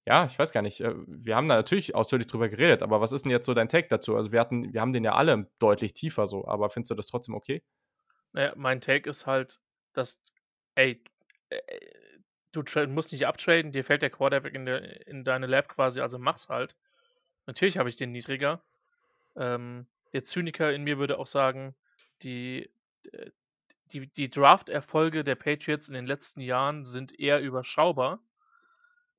ja, 0.06 0.26
ich 0.26 0.38
weiß 0.38 0.52
gar 0.52 0.62
nicht, 0.62 0.80
äh, 0.82 0.94
wir 1.06 1.36
haben 1.36 1.48
da 1.48 1.56
natürlich 1.56 1.94
ausführlich 1.94 2.26
drüber 2.28 2.48
geredet, 2.48 2.82
aber 2.82 3.00
was 3.00 3.12
ist 3.12 3.26
'n 3.26 3.30
jetzt 3.30 3.46
so 3.46 3.54
dein 3.54 3.68
Take 3.68 3.88
dazu? 3.88 4.16
Also, 4.16 4.32
wir 4.32 4.40
hatten 4.40 4.72
wir 4.74 4.80
haben 4.80 4.92
den 4.92 5.04
ja 5.04 5.14
alle 5.14 5.50
deutlich 5.60 5.94
tiefer 5.94 6.26
so, 6.26 6.46
aber 6.48 6.70
findest 6.70 6.90
du 6.92 6.94
das 6.96 7.06
trotzdem 7.06 7.34
okay? 7.36 7.62
Na 8.32 8.42
ja, 8.42 8.52
mein 8.56 8.80
Take 8.80 9.08
ist 9.08 9.26
halt, 9.26 9.60
dass 9.94 10.20
ey, 10.74 11.02
äh, 11.50 11.58
du 12.52 12.62
musst 12.88 13.12
nicht 13.12 13.26
uptraden, 13.26 13.72
dir 13.72 13.84
fällt 13.84 14.02
der 14.02 14.10
Quarterback 14.10 14.54
in 14.54 14.66
der 14.66 15.06
in 15.06 15.24
deine 15.24 15.46
Lap 15.46 15.68
quasi, 15.68 16.00
also 16.00 16.18
mach's 16.18 16.48
halt. 16.48 16.76
Natürlich 17.46 17.78
habe 17.78 17.88
ich 17.88 17.96
den 17.96 18.12
niedriger. 18.12 18.62
Ähm, 19.36 19.86
der 20.14 20.24
Zyniker 20.24 20.72
in 20.72 20.84
mir 20.84 20.98
würde 20.98 21.18
auch 21.18 21.26
sagen, 21.28 21.76
die 22.22 22.70
äh, 23.12 23.30
die 23.92 24.06
die 24.12 24.30
Drafterfolge 24.30 25.24
der 25.24 25.34
Patriots 25.36 25.88
in 25.88 25.94
den 25.94 26.06
letzten 26.06 26.40
Jahren 26.40 26.84
sind 26.84 27.18
eher 27.18 27.40
überschaubar 27.40 28.20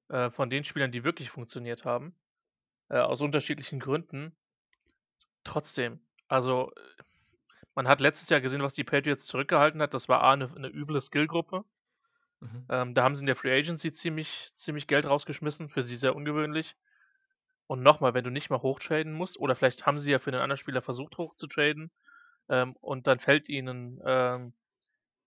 äh, 0.10 0.30
von 0.30 0.50
den 0.50 0.64
Spielern, 0.64 0.92
die 0.92 1.04
wirklich 1.04 1.30
funktioniert 1.30 1.86
haben, 1.86 2.16
äh, 2.90 3.00
aus 3.00 3.22
unterschiedlichen 3.22 3.80
Gründen. 3.80 4.36
Trotzdem, 5.46 6.00
also, 6.28 6.72
man 7.76 7.88
hat 7.88 8.02
letztes 8.02 8.30
Jahr 8.30 8.42
gesehen, 8.42 8.64
was 8.64 8.74
die 8.76 8.84
Patriots 8.86 9.26
zurückgehalten 9.28 9.82
hat. 9.82 9.94
Das 9.94 10.10
war 10.10 10.24
A 10.24 10.36
'ne 10.36 10.50
'ne 10.58 10.70
üble 10.70 11.02
Skillgruppe. 11.02 11.66
Mhm. 12.42 12.66
Ähm, 12.70 12.94
da 12.96 13.04
haben 13.04 13.16
sie 13.16 13.22
in 13.22 13.28
der 13.28 13.36
Free 13.36 13.58
Agency 13.58 13.92
ziemlich 13.94 14.50
ziemlich 14.56 14.88
Geld 14.88 15.06
rausgeschmissen, 15.06 15.70
für 15.70 15.84
sie 15.84 15.96
sehr 15.98 16.16
ungewöhnlich. 16.16 16.76
Und 17.68 17.84
noch 17.84 18.00
mal, 18.02 18.14
wenn 18.14 18.24
du 18.26 18.32
nicht 18.32 18.50
mal 18.52 18.62
hochtraden 18.62 19.14
musst 19.14 19.40
oder 19.40 19.56
vielleicht 19.56 19.86
haben 19.88 20.00
sie 20.00 20.12
ja 20.12 20.20
für 20.20 20.32
'nen 20.32 20.42
anderen 20.42 20.58
Spieler 20.60 20.82
versucht 20.82 21.18
hochzutraden, 21.18 21.92
ähm, 22.50 22.76
und 22.82 23.08
dann 23.08 23.20
fällt 23.20 23.50
ihnen, 23.50 24.02
ähm, 24.06 24.54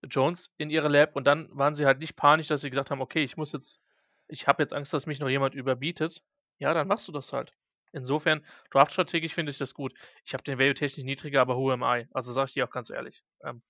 Jones 0.03 0.51
in 0.57 0.69
ihre 0.69 0.87
Lap 0.89 1.15
und 1.15 1.25
dann 1.25 1.49
waren 1.51 1.75
sie 1.75 1.85
halt 1.85 1.99
nicht 1.99 2.15
panisch, 2.15 2.47
dass 2.47 2.61
sie 2.61 2.69
gesagt 2.69 2.91
haben: 2.91 3.01
„Okay, 3.01 3.23
ich 3.23 3.37
muss 3.37 3.51
jetzt 3.53 3.81
ich 4.27 4.47
habe 4.47 4.61
jetzt 4.63 4.73
Angst, 4.73 4.93
dass 4.93 5.07
mich 5.07 5.19
noch 5.19 5.29
jemand 5.29 5.55
überbietet.“ 5.55 6.21
Ja, 6.59 6.73
dann 6.73 6.87
machst 6.87 7.07
du 7.07 7.11
das 7.11 7.33
halt. 7.33 7.53
Insofern, 7.93 8.45
draftstrategisch 8.71 9.33
finde 9.33 9.51
ich 9.51 9.57
das 9.57 9.73
gut. 9.73 9.93
Ich 10.25 10.33
habe 10.33 10.43
den 10.43 10.59
Value 10.59 10.75
technisch 10.75 11.03
niedriger, 11.05 11.41
aber 11.41 11.57
who 11.57 11.71
am 11.71 11.81
I? 11.83 12.07
Also, 12.13 12.33
sage 12.33 12.47
ich 12.49 12.53
dir 12.53 12.65
auch 12.65 12.71
ganz 12.71 12.89
ehrlich. 12.91 13.23
Ähm, 13.43 13.63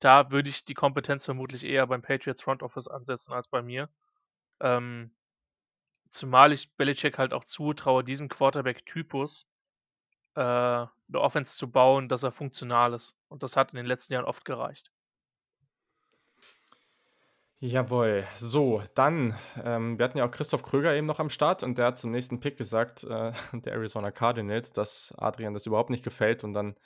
da 0.00 0.30
würde 0.30 0.50
ich 0.50 0.64
die 0.64 0.74
Kompetenz 0.74 1.24
vermutlich 1.24 1.64
eher 1.64 1.86
beim 1.86 2.02
Patriots 2.02 2.42
Front 2.42 2.62
Office 2.62 2.88
ansetzen 2.88 3.32
als 3.32 3.48
bei 3.48 3.62
mir. 3.62 3.88
Ähm, 4.60 5.14
zumal 6.08 6.52
ich 6.52 6.74
Belichick 6.76 7.18
halt 7.18 7.34
auch 7.34 7.44
zutraue, 7.44 8.04
diesem 8.04 8.28
Quarterback-Typus, 8.30 9.46
äh, 10.36 10.40
'ne 11.08 11.20
Offense 11.20 11.56
zu 11.56 11.70
bauen, 11.70 12.08
dass 12.08 12.22
er 12.22 12.32
funktional 12.32 12.94
ist. 12.94 13.16
Und 13.28 13.42
das 13.42 13.56
hat 13.56 13.72
in 13.72 13.76
den 13.76 13.86
letzten 13.86 14.14
Jahren 14.14 14.24
oft 14.24 14.44
gereicht. 14.44 14.90
Jawohl. 17.66 18.24
So, 18.36 18.82
dann, 18.94 19.34
ähm, 19.64 19.98
wir 19.98 20.04
hatten 20.04 20.18
ja 20.18 20.26
auch 20.26 20.30
Christoph 20.30 20.62
Kröger 20.62 20.94
eben 20.94 21.06
noch 21.06 21.18
am 21.18 21.30
Start 21.30 21.62
und 21.62 21.78
der 21.78 21.86
hat 21.86 21.98
zum 21.98 22.10
nächsten 22.10 22.38
Pick 22.38 22.58
gesagt, 22.58 23.04
äh, 23.04 23.32
der 23.54 23.72
Arizona 23.72 24.10
Cardinals, 24.10 24.72
dass 24.72 25.14
Adrian 25.16 25.54
das 25.54 25.64
überhaupt 25.64 25.88
nicht 25.88 26.04
gefällt 26.04 26.44
und 26.44 26.52
dann 26.52 26.76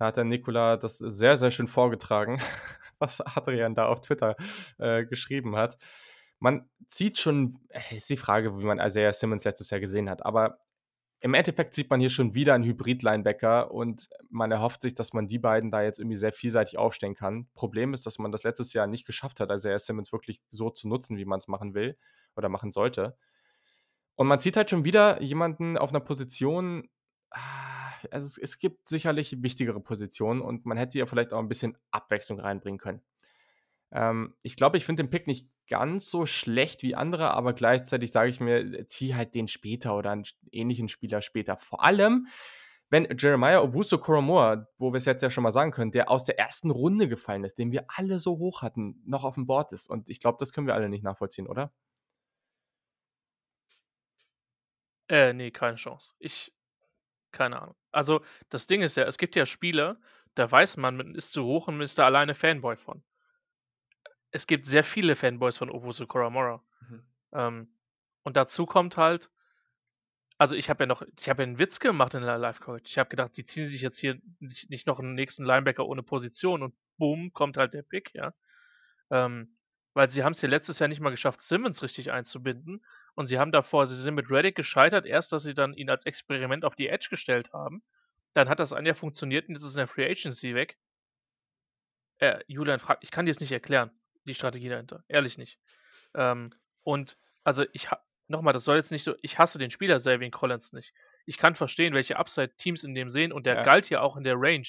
hat 0.00 0.16
der 0.16 0.24
Nikola 0.24 0.76
das 0.76 0.98
sehr, 0.98 1.36
sehr 1.36 1.50
schön 1.52 1.68
vorgetragen, 1.68 2.40
was 2.98 3.20
Adrian 3.20 3.74
da 3.76 3.86
auf 3.86 4.00
Twitter, 4.00 4.36
äh, 4.78 5.04
geschrieben 5.04 5.54
hat. 5.56 5.76
Man 6.40 6.68
sieht 6.88 7.18
schon 7.18 7.60
äh, 7.68 7.96
ist 7.96 8.10
die 8.10 8.16
Frage, 8.16 8.58
wie 8.58 8.64
man 8.64 8.80
Isaiah 8.80 9.12
Simmons 9.12 9.44
letztes 9.44 9.70
Jahr 9.70 9.80
gesehen 9.80 10.10
hat, 10.10 10.26
aber 10.26 10.58
im 11.20 11.34
Endeffekt 11.34 11.74
sieht 11.74 11.90
man 11.90 12.00
hier 12.00 12.10
schon 12.10 12.34
wieder 12.34 12.54
'n 12.54 12.64
Hybrid-Linebacker 12.64 13.70
und 13.72 14.08
man 14.30 14.50
erhofft 14.52 14.82
sich, 14.82 14.94
dass 14.94 15.12
man 15.12 15.28
die 15.28 15.38
beiden 15.38 15.70
da 15.70 15.82
jetzt 15.82 15.98
irgendwie 15.98 16.16
sehr 16.16 16.32
vielseitig 16.32 16.78
aufstellen 16.78 17.14
kann. 17.14 17.48
Problem 17.54 17.94
ist, 17.94 18.06
dass 18.06 18.18
man 18.18 18.32
das 18.32 18.44
letztes 18.44 18.72
Jahr 18.72 18.86
nicht 18.86 19.06
geschafft 19.06 19.40
hat, 19.40 19.50
Isaiah 19.52 19.78
Simmons 19.78 20.12
wirklich 20.12 20.40
so 20.50 20.70
zu 20.70 20.88
nutzen, 20.88 21.16
wie 21.18 21.24
man's 21.26 21.48
machen 21.48 21.74
will 21.74 21.96
oder 22.36 22.48
machen 22.48 22.72
sollte. 22.72 23.16
Und 24.18 24.26
man 24.26 24.40
sieht 24.40 24.56
halt 24.56 24.68
schon 24.68 24.84
wieder 24.84 25.22
jemanden 25.22 25.78
auf 25.78 25.92
'ner 25.92 26.00
Position 26.00 26.88
ah, 27.30 27.92
also, 28.10 28.26
es 28.26 28.36
es 28.36 28.58
gibt 28.58 28.88
sicherlich 28.88 29.42
wichtigere 29.44 29.78
Positionen 29.80 30.40
und 30.40 30.66
man 30.66 30.76
hätte 30.76 30.98
ja 30.98 31.06
vielleicht 31.06 31.32
auch 31.32 31.38
'n 31.40 31.48
bisschen 31.48 31.78
Abwechslung 31.92 32.40
reinbringen 32.40 32.78
können. 32.78 33.00
Ähm, 33.92 34.34
ich 34.42 34.56
glaube, 34.56 34.78
ich 34.78 34.86
finde 34.86 35.04
den 35.04 35.10
Pick 35.10 35.26
nicht 35.28 35.48
ganz 35.68 36.10
so 36.10 36.26
schlecht 36.26 36.82
wie 36.82 36.94
andere, 36.94 37.30
aber 37.30 37.52
gleichzeitig 37.52 38.12
sage 38.12 38.30
ich 38.30 38.40
mir, 38.40 38.58
äh, 38.58 38.86
zieh 38.86 39.14
halt 39.14 39.34
den 39.34 39.48
später 39.48 39.96
oder 39.96 40.10
einen 40.10 40.24
ähnlichen 40.50 40.88
Spieler 40.88 41.22
später. 41.22 41.56
Vor 41.56 41.84
allem, 41.84 42.26
wenn 42.90 43.06
Jeremiah 43.18 43.60
Owusu 43.60 43.98
Koromoa, 43.98 44.66
wo 44.78 44.92
wir 44.92 44.96
es 44.96 45.04
jetzt 45.04 45.22
ja 45.22 45.30
schon 45.30 45.44
mal 45.44 45.52
sagen 45.52 45.72
können, 45.72 45.92
der 45.92 46.10
aus 46.10 46.24
der 46.24 46.38
ersten 46.38 46.70
Runde 46.70 47.06
gefallen 47.08 47.44
ist, 47.44 47.58
den 47.58 47.70
wir 47.70 47.84
alle 47.88 48.18
so 48.18 48.38
hoch 48.38 48.62
hatten, 48.62 49.02
noch 49.04 49.24
auf 49.24 49.34
dem 49.34 49.46
Board 49.46 49.72
ist. 49.72 49.90
Und 49.90 50.08
ich 50.08 50.20
glaube, 50.20 50.38
das 50.40 50.52
können 50.52 50.66
wir 50.66 50.74
alle 50.74 50.88
nicht 50.88 51.04
nachvollziehen, 51.04 51.46
oder? 51.46 51.72
Äh, 55.08 55.32
nee, 55.32 55.50
keine 55.50 55.76
Chance. 55.76 56.12
Ich, 56.18 56.52
keine 57.32 57.60
Ahnung. 57.60 57.76
Also, 57.92 58.22
das 58.50 58.66
Ding 58.66 58.82
ist 58.82 58.96
ja, 58.96 59.04
es 59.04 59.18
gibt 59.18 59.36
ja 59.36 59.46
Spiele, 59.46 60.00
da 60.34 60.50
weiß 60.50 60.76
man, 60.78 60.96
man 60.96 61.14
ist 61.14 61.32
zu 61.32 61.44
hoch 61.44 61.68
und 61.68 61.76
man 61.76 61.84
ist 61.84 61.98
da 61.98 62.06
alleine 62.06 62.34
Fanboy 62.34 62.76
von. 62.76 63.02
Es 64.34 64.46
gibt 64.46 64.66
sehr 64.66 64.84
viele 64.84 65.16
Fanboys 65.16 65.56
von 65.58 65.70
Owusu 65.70 66.06
Koramoah. 66.06 66.62
Mhm. 66.80 67.02
Ähm, 67.32 67.74
und 68.24 68.36
dazu 68.36 68.66
kommt 68.66 68.96
halt 68.96 69.30
also, 70.40 70.54
ich 70.54 70.70
habe 70.70 70.84
ja 70.84 70.86
noch 70.86 71.02
ich 71.18 71.28
habe 71.28 71.42
ja 71.42 71.48
'n 71.48 71.58
Witz 71.58 71.80
gemacht 71.80 72.14
in 72.14 72.22
der 72.22 72.38
Live-Coverage. 72.38 72.84
Ich 72.86 72.96
habe 72.98 73.08
gedacht, 73.10 73.36
die 73.36 73.44
ziehen 73.44 73.66
sich 73.66 73.80
jetzt 73.82 73.98
hier 73.98 74.20
nicht 74.38 74.70
nicht 74.70 74.86
noch 74.86 75.00
'n 75.00 75.14
nächsten 75.14 75.44
Linebacker 75.44 75.84
ohne 75.84 76.04
Position 76.04 76.62
und 76.62 76.74
boom, 76.96 77.32
kommt 77.32 77.56
halt 77.56 77.74
der 77.74 77.82
Pick, 77.82 78.14
ja. 78.14 78.32
Ähm, 79.10 79.56
weil 79.94 80.10
sie 80.10 80.24
haben's 80.24 80.42
ja 80.42 80.48
letztes 80.48 80.78
Jahr 80.80 80.88
nicht 80.88 81.00
mal 81.00 81.10
geschafft, 81.10 81.42
Simmons 81.42 81.82
richtig 81.82 82.12
einzubinden 82.12 82.84
und 83.16 83.26
sie 83.28 83.38
haben 83.40 83.52
davor 83.52 83.86
sie 83.88 83.96
sind 84.00 84.14
mit 84.14 84.30
Reddick 84.30 84.56
gescheitert, 84.56 85.06
erst, 85.06 85.32
dass 85.32 85.42
sie 85.44 85.54
dann 85.54 85.74
ihn 85.74 85.90
als 85.90 86.06
Experiment 86.06 86.64
auf 86.64 86.76
die 86.76 86.88
Edge 86.88 87.08
gestellt 87.10 87.52
haben. 87.52 87.82
Dann 88.34 88.48
hat 88.48 88.60
das 88.60 88.72
ein 88.74 88.86
Jahr 88.86 88.94
funktioniert 88.96 89.48
und 89.48 89.56
jetzt 89.56 89.64
ist 89.64 89.74
in 89.74 89.78
der 89.78 89.88
Free 89.88 90.06
Agency 90.10 90.54
weg. 90.54 90.76
Äh, 92.20 92.40
Julian, 92.48 92.80
frag 92.80 92.98
ich 93.02 93.10
kann 93.10 93.26
dir's 93.26 93.40
nicht 93.40 93.52
erklären, 93.52 93.90
die 94.28 94.34
Strategie 94.34 94.68
dahinter, 94.68 95.04
ehrlich 95.08 95.38
nicht. 95.38 95.58
Ähm, 96.14 96.50
und 96.82 97.16
also, 97.44 97.64
ich 97.72 97.90
ha 97.90 98.00
noch 98.28 98.42
mal, 98.42 98.52
das 98.52 98.64
soll 98.64 98.76
jetzt 98.76 98.92
nicht 98.92 99.04
so 99.04 99.14
ich 99.22 99.38
hasse 99.38 99.58
den 99.58 99.70
Spieler 99.70 99.98
Zaven 99.98 100.30
Collins 100.30 100.72
nicht. 100.72 100.92
Ich 101.26 101.38
kann 101.38 101.54
verstehen, 101.54 101.94
welche 101.94 102.18
Upside 102.18 102.54
Teams 102.56 102.84
in 102.84 102.94
dem 102.94 103.10
sehen 103.10 103.32
und 103.32 103.46
der 103.46 103.56
Ja. 103.56 103.62
galt 103.62 103.90
ja 103.90 104.00
auch 104.02 104.16
in 104.16 104.24
der 104.24 104.36
Range. 104.36 104.68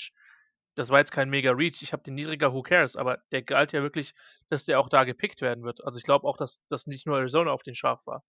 Das 0.75 0.89
war 0.89 0.99
jetzt 0.99 1.11
kein 1.11 1.29
Mega 1.29 1.51
Reach. 1.51 1.81
Ich 1.81 1.91
habe 1.93 2.03
den 2.03 2.15
niedriger, 2.15 2.53
who 2.53 2.61
cares, 2.63 2.95
aber 2.95 3.17
der 3.31 3.41
galt 3.41 3.73
ja 3.73 3.81
wirklich, 3.81 4.13
dass 4.49 4.65
der 4.65 4.79
auch 4.79 4.89
da 4.89 5.03
gepickt 5.03 5.41
werden 5.41 5.63
wird. 5.65 5.83
Also, 5.83 5.97
ich 5.99 6.05
glaube 6.05 6.27
auch, 6.27 6.37
dass 6.37 6.61
dass 6.69 6.87
nicht 6.87 7.05
nur 7.05 7.17
Arizona 7.17 7.51
auf 7.51 7.63
den 7.63 7.75
scharf 7.75 8.05
war. 8.07 8.23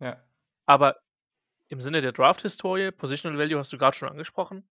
Ja. 0.00 0.22
Aber 0.66 0.96
im 1.68 1.80
Sinne 1.80 2.00
der 2.00 2.12
Draft-Historie, 2.12 2.92
Positional 2.92 3.38
Value 3.38 3.58
hast 3.58 3.72
du 3.72 3.78
grad 3.78 3.96
schon 3.96 4.08
angesprochen. 4.08 4.68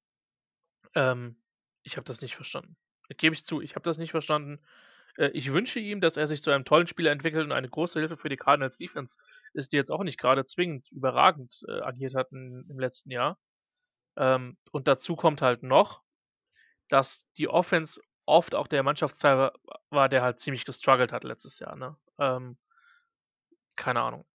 Ähm, 0.96 1.42
ich 1.84 1.98
habe 1.98 2.06
das 2.06 2.22
nicht 2.22 2.36
verstanden. 2.36 2.78
Gebe 3.18 3.36
ich 3.36 3.46
zu, 3.46 3.62
ich 3.62 3.76
habe 3.76 3.84
das 3.84 3.98
nicht 3.98 4.12
verstanden. 4.12 4.66
Äh, 5.18 5.28
ich 5.30 5.52
wünsche 5.52 5.80
ihm, 5.80 6.02
dass 6.02 6.18
er 6.18 6.28
sich 6.28 6.42
zu 6.44 6.52
einem 6.52 6.66
tollen 6.66 6.88
Spieler 6.88 7.12
entwickelt 7.12 7.46
und 7.46 7.52
eine 7.52 7.70
große 7.70 8.00
Hilfe 8.00 8.18
für 8.18 8.30
die 8.30 8.38
Cardinals 8.38 8.78
Defense 8.78 9.18
ist, 9.54 9.72
die 9.72 9.78
jetzt 9.78 9.92
auch 9.92 10.04
nicht 10.04 10.20
grade 10.20 10.46
zwingend 10.46 10.92
überragend, 10.92 11.64
äh, 11.68 11.82
agiert 11.82 12.16
hatten 12.16 12.66
im 12.70 12.80
letzten 12.80 13.12
Jahr. 13.12 13.38
Ähm, 14.18 14.58
und 14.72 14.88
dazu 14.88 15.16
kommt 15.16 15.42
halt 15.42 15.64
noch, 15.64 16.02
dass 16.90 17.28
die 17.38 17.48
Offense 17.48 18.02
oft 18.26 18.56
auch 18.56 18.68
der 18.68 18.84
Mannschaftsteil 18.84 19.38
wa 19.38 19.54
war, 19.90 20.10
der 20.10 20.24
halt 20.24 20.40
ziemlich 20.40 20.66
gestruggelt 20.66 21.12
hat 21.12 21.24
letztes 21.24 21.60
Jahr, 21.60 21.76
ne? 21.76 21.96
Ähm 22.20 22.58
keine 23.76 24.02
Ahnung. 24.02 24.26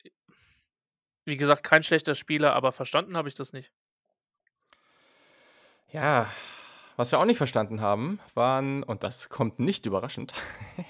Wie 1.24 1.36
gesagt, 1.36 1.64
kein 1.64 1.82
schlechter 1.82 2.14
Spieler, 2.14 2.54
aber 2.54 2.72
verstanden 2.72 3.16
habe 3.16 3.28
ich 3.28 3.34
das 3.34 3.52
nicht. 3.52 3.72
Ja, 5.88 6.30
was 7.00 7.12
wir 7.12 7.18
auch 7.18 7.24
nicht 7.24 7.38
verstanden 7.38 7.80
haben, 7.80 8.20
waren 8.34 8.82
und 8.82 9.02
das 9.04 9.28
kommt 9.30 9.58
nicht 9.58 9.86
überraschend, 9.86 10.34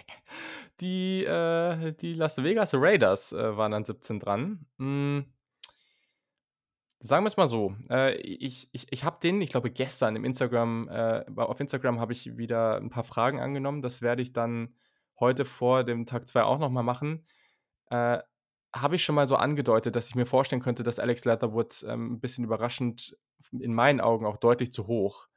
die, 0.81 1.25
äh 1.25 1.93
die 1.93 2.15
Las 2.15 2.43
Vegas 2.43 2.75
Raiders, 2.75 3.33
äh, 3.33 3.57
waren 3.57 3.73
an 3.75 3.85
17 3.85 4.19
dran. 4.21 4.67
Hm 4.79 5.27
sagen 7.03 7.25
wir's 7.25 7.37
mal 7.39 7.47
so, 7.49 7.75
äh, 7.89 8.15
ich 8.17 8.69
ich 8.73 8.87
ich 8.93 9.05
habe 9.05 9.19
denen, 9.23 9.41
ich 9.41 9.51
glaube, 9.51 9.71
gestern 9.71 10.17
im 10.17 10.25
Instagram 10.25 10.89
äh, 10.89 11.25
auf 11.37 11.59
Instagram 11.61 11.99
habe 11.99 12.13
ich 12.13 12.37
wieder 12.37 12.77
'n 12.77 12.91
paar 12.91 13.05
Fragen 13.05 13.41
angenommen. 13.41 13.81
Das 13.83 14.03
werde 14.03 14.23
ich 14.23 14.33
dann 14.35 14.75
heute 15.19 15.45
vor 15.47 15.83
dem 15.85 16.05
Tag 16.07 16.29
2 16.29 16.43
auch 16.45 16.59
noch 16.59 16.69
mal 16.71 16.83
machen. 16.83 17.27
Äh, 17.91 18.19
habe 18.75 18.97
ich 18.97 19.05
schon 19.05 19.17
mal 19.17 19.27
so 19.29 19.37
angedeutet, 19.37 19.97
dass 19.97 20.09
ich 20.09 20.15
mir 20.17 20.27
vorstellen 20.27 20.63
könnte, 20.63 20.83
dass 20.85 20.99
Alex 21.01 21.25
Leatherwood, 21.25 21.85
ähm, 21.89 22.15
'n 22.17 22.21
bisschen 22.21 22.45
überraschend 22.45 23.17
in 23.53 23.75
meinen 23.75 24.01
Augen 24.03 24.27
auch 24.27 24.37
deutlich 24.39 24.73
zu 24.73 24.87
hoch 24.87 25.29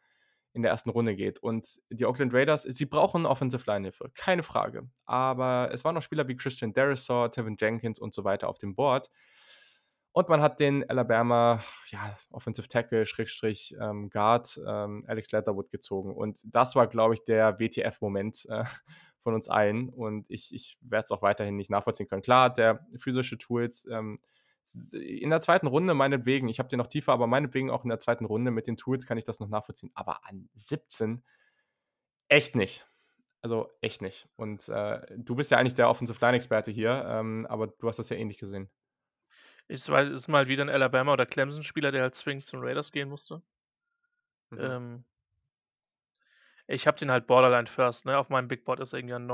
in 0.54 0.62
der 0.62 0.72
1. 0.72 0.86
Runde 0.88 1.16
geht. 1.16 1.40
Und 1.40 1.82
die 1.90 2.06
Oakland 2.06 2.34
Raiders, 2.34 2.64
sie 2.64 2.86
brauchen 2.86 3.26
Offensive-Line-Hilfe, 3.26 4.12
keine 4.16 4.44
Frage. 4.44 4.88
Aber 5.06 5.70
es 5.74 5.84
waren 5.84 5.96
noch 5.96 6.02
Spieler 6.02 6.28
wie 6.28 6.36
Christian 6.36 6.74
Darrisaw, 6.74 7.30
Tevin 7.30 7.58
Jenkins 7.60 8.00
und 8.00 8.14
so 8.14 8.24
weiter 8.24 8.48
auf 8.48 8.58
dem 8.58 8.76
Board. 8.76 9.10
Und 10.12 10.30
man 10.30 10.42
hat 10.42 10.60
den 10.60 10.88
Alabama, 10.88 11.64
ja, 11.88 12.16
Offensive 12.30 12.68
Tackle 12.68 13.08
Schrägstrich, 13.08 13.76
ähm, 13.82 14.12
Guard, 14.12 14.62
ähm, 14.66 15.04
Alex 15.08 15.32
Leatherwood 15.32 15.72
gezogen. 15.72 16.14
Und 16.14 16.40
das 16.46 16.76
war, 16.76 16.86
glaube 16.86 17.16
ich, 17.16 17.24
der 17.24 17.60
WTF-Moment, 17.60 18.46
äh, 18.48 18.64
von 19.24 19.34
uns 19.34 19.50
allen. 19.50 19.90
Und 19.90 20.30
ich 20.30 20.54
ich 20.54 20.78
werde 20.82 21.06
es 21.06 21.12
auch 21.12 21.24
weiterhin 21.24 21.56
nicht 21.56 21.72
nachvollziehen 21.72 22.08
können. 22.08 22.22
Klar 22.22 22.46
hat 22.46 22.58
der 22.58 22.86
physische 22.98 23.38
Tools, 23.38 23.88
ähm, 23.90 24.20
in 24.94 25.30
der 25.30 25.42
2. 25.42 25.68
Runde 25.68 25.94
meinetwegen, 25.94 26.48
ich 26.50 26.60
habe 26.60 26.70
den 26.70 26.78
noch 26.80 26.88
tiefer, 26.88 27.14
aber 27.14 27.28
meinetwegen 27.28 27.70
auch 27.72 27.84
in 27.84 27.90
der 27.90 28.00
2. 28.00 28.26
Runde 28.26 28.52
mit 28.52 28.68
den 28.68 28.78
Tools 28.78 29.06
kann 29.06 29.18
ich 29.18 29.24
das 29.26 29.40
noch 29.40 29.50
nachvollziehen. 29.50 29.92
Aber 29.96 30.26
an 30.28 30.50
17 30.56 31.24
echt 32.32 32.56
nicht. 32.56 32.88
Also, 33.42 33.70
echt 33.82 34.02
nicht. 34.02 34.30
Und, 34.38 34.70
äh, 34.70 35.02
du 35.18 35.36
bist 35.36 35.52
ja 35.52 35.58
eigentlich 35.58 35.74
der 35.76 35.90
Offensive-Line-Experte 35.90 36.72
hier, 36.72 37.06
ähm, 37.08 37.46
aber 37.50 37.68
du 37.68 37.88
hast 37.90 38.00
das 38.00 38.10
ja 38.10 38.16
ähnlich 38.16 38.38
gesehen. 38.38 38.70
Es 39.70 39.88
ist 39.88 40.28
mal 40.28 40.48
wieder 40.50 40.64
'n 40.64 40.70
Alabama 40.70 41.14
oder 41.14 41.26
Clemson-Spieler, 41.26 41.92
der 41.92 42.02
halt 42.04 42.16
zwingend 42.16 42.46
zu 42.46 42.58
den 42.58 42.66
Raiders 42.66 42.92
gehen 42.92 43.08
musste. 43.10 43.44
Mhm. 44.52 44.74
Ähm 44.74 45.04
ich 46.70 46.88
habe 46.88 46.98
den 46.98 47.12
halt 47.12 47.28
Borderline 47.28 47.68
First, 47.68 48.06
ne? 48.06 48.18
Auf 48.18 48.30
meinem 48.30 48.48
Big 48.48 48.64
Board 48.66 48.80
ist 48.80 48.94
er 48.94 49.00
irgendwie 49.00 49.16
an 49.16 49.26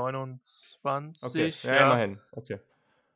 Okay, 1.22 1.52
29, 1.52 1.62
ja, 1.62 1.74
ja. 1.74 1.80
immerhin. 1.80 2.20
Okay. 2.32 2.60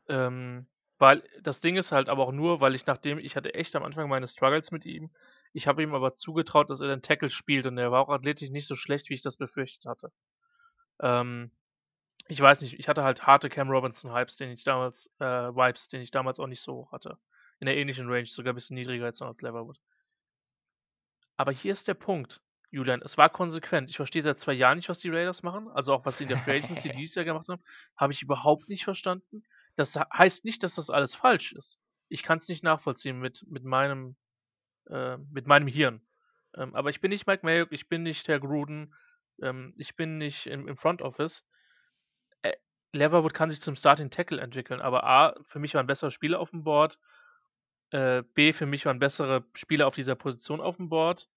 Ähm, 0.09 0.67
weil 1.05 1.23
das 1.43 1.61
Ding 1.61 1.77
ist 1.77 1.93
halt 1.93 2.09
aber 2.09 2.27
auch 2.27 2.33
nur, 2.33 2.63
weil 2.63 2.75
ich 2.75 2.87
nachdem 2.87 3.19
ich 3.19 3.37
hatte 3.37 3.53
echt 3.53 3.77
am 3.77 3.83
Anfang 3.83 4.09
meine 4.09 4.27
Struggles 4.27 4.71
mit 4.71 4.87
ihm. 4.87 5.11
Ich 5.53 5.67
habe 5.67 5.83
ihm 5.83 5.95
aber 5.95 6.15
zugetraut, 6.15 6.71
dass 6.71 6.81
er 6.81 6.89
den 6.89 7.03
Tackle 7.03 7.29
spielt 7.29 7.67
und 7.67 7.77
er 7.77 7.93
war 7.93 8.01
auch 8.01 8.09
athletisch 8.09 8.49
nicht 8.49 8.67
so 8.67 8.75
schlecht, 8.75 9.11
wie 9.11 9.15
ich 9.15 9.21
das 9.21 9.37
befürchtet 9.37 9.85
hatte. 9.85 10.11
Ähm, 11.01 11.51
ich 12.27 12.41
weiß 12.41 12.63
nicht, 12.63 12.79
ich 12.79 12.89
hatte 12.89 13.03
halt 13.05 13.27
harte 13.27 13.51
Cam 13.51 13.69
Robinson-Hypes, 13.69 14.37
den 14.37 14.51
ich 14.53 14.65
damals 14.65 15.11
äh, 15.19 15.25
Vibes, 15.27 15.89
den 15.89 16.01
ich 16.01 16.11
damals 16.11 16.41
auch 16.41 16.47
nicht 16.47 16.63
so 16.63 16.73
hoch 16.73 16.93
hatte. 16.93 17.19
In 17.61 17.67
der 17.67 17.77
ähnlichen 17.77 18.09
Range, 18.09 18.25
sogar 18.25 18.55
bisschen 18.55 18.77
niedriger 18.77 19.05
jetzt 19.05 19.21
noch 19.21 19.29
als 19.29 19.43
Leatherwood. 19.43 19.79
Aber 21.37 21.53
hier 21.53 21.73
ist 21.75 21.87
der 21.87 21.95
Punkt, 21.95 22.41
Julian, 22.71 23.03
es 23.05 23.19
war 23.19 23.29
konsequent. 23.29 23.91
Ich 23.91 23.97
verstehe 23.97 24.23
seit 24.23 24.41
2 24.41 24.55
Jahren 24.55 24.77
nicht, 24.77 24.89
was 24.89 25.01
die 25.01 25.11
Raiders 25.11 25.43
machen. 25.43 25.69
Also, 25.69 25.93
auch 25.93 26.07
was 26.07 26.17
sie 26.17 26.25
in 26.25 26.31
der 26.31 26.39
Free 26.39 26.63
Agency 26.63 26.89
dieses 26.97 27.15
Jahr 27.15 27.27
gemacht 27.27 27.47
haben, 27.51 27.63
habe 27.95 28.15
ich 28.15 28.23
überhaupt 28.23 28.71
nicht 28.71 28.85
verstanden. 28.85 29.45
Das 29.77 29.97
heißt 29.97 30.45
nicht, 30.45 30.63
dass 30.63 30.77
das 30.77 30.91
alles 30.91 31.15
falsch 31.15 31.53
ist. 31.53 31.79
Ich 32.09 32.23
kann's 32.23 32.49
nicht 32.49 32.63
nachvollziehen 32.63 33.19
mit 33.19 33.45
mit 33.49 33.65
meinem 33.65 34.17
äh, 34.89 35.17
mit 35.17 35.47
meinem 35.47 35.69
Hirn. 35.69 36.07
Ähm, 36.57 36.75
aber 36.75 36.91
ich 36.91 37.01
bin 37.01 37.11
nicht 37.11 37.27
Mike 37.27 37.45
Mayock, 37.45 37.73
ich 37.73 37.89
bin 37.89 38.03
nicht 38.03 38.29
Herr 38.29 38.41
Gruden, 38.41 38.95
ähm, 39.43 39.75
ich 39.77 39.97
bin 39.97 40.19
nicht 40.19 40.47
im 40.47 40.69
im 40.69 40.77
Front 40.77 41.03
Office. 41.03 41.45
Äh, 42.43 42.55
Leatherwood 42.93 43.35
kann 43.35 43.51
sich 43.51 43.61
zum 43.61 43.77
Starting 43.77 44.11
Tackle 44.11 44.41
entwickeln, 44.41 44.81
aber 44.81 45.05
A, 45.05 45.35
für 45.43 45.59
mich 45.59 45.75
waren 45.75 45.87
bessere 45.87 46.11
Spieler 46.11 46.41
aufm 46.41 46.65
Board. 46.65 46.99
Äh, 47.91 48.23
B, 48.35 48.53
für 48.53 48.67
mich 48.67 48.87
waren 48.87 48.99
bessere 48.99 49.45
Spieler 49.55 49.87
auf 49.87 49.95
dieser 49.95 50.15
Position 50.17 50.61
aufm 50.61 50.89
Board. 50.89 51.29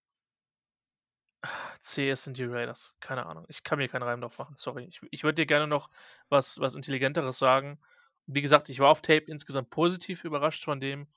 C, 1.82 2.10
es 2.10 2.23
sind 2.23 2.38
die 2.38 2.45
Raiders. 2.45 2.95
Keine 3.00 3.26
Ahnung. 3.26 3.45
Ich 3.47 3.63
kann 3.63 3.78
mir 3.78 3.88
keinen 3.88 4.04
Reim 4.04 4.21
drauf 4.21 4.38
machen, 4.38 4.56
sorry. 4.56 4.86
Ich 4.86 5.02
ich 5.12 5.23
würde 5.23 5.36
dir 5.36 5.45
gerne 5.45 5.67
noch 5.67 5.89
was 6.30 6.60
was 6.60 6.76
Intelligenteres 6.76 7.38
sagen. 7.39 7.80
Wie 8.28 8.42
gesagt, 8.42 8.70
ich 8.70 8.80
war 8.80 8.90
auf 8.90 9.02
Tape 9.02 9.26
insgesamt 9.28 9.70
positiv 9.70 10.26
überrascht 10.26 10.66
von 10.66 10.82
dem, 10.82 11.08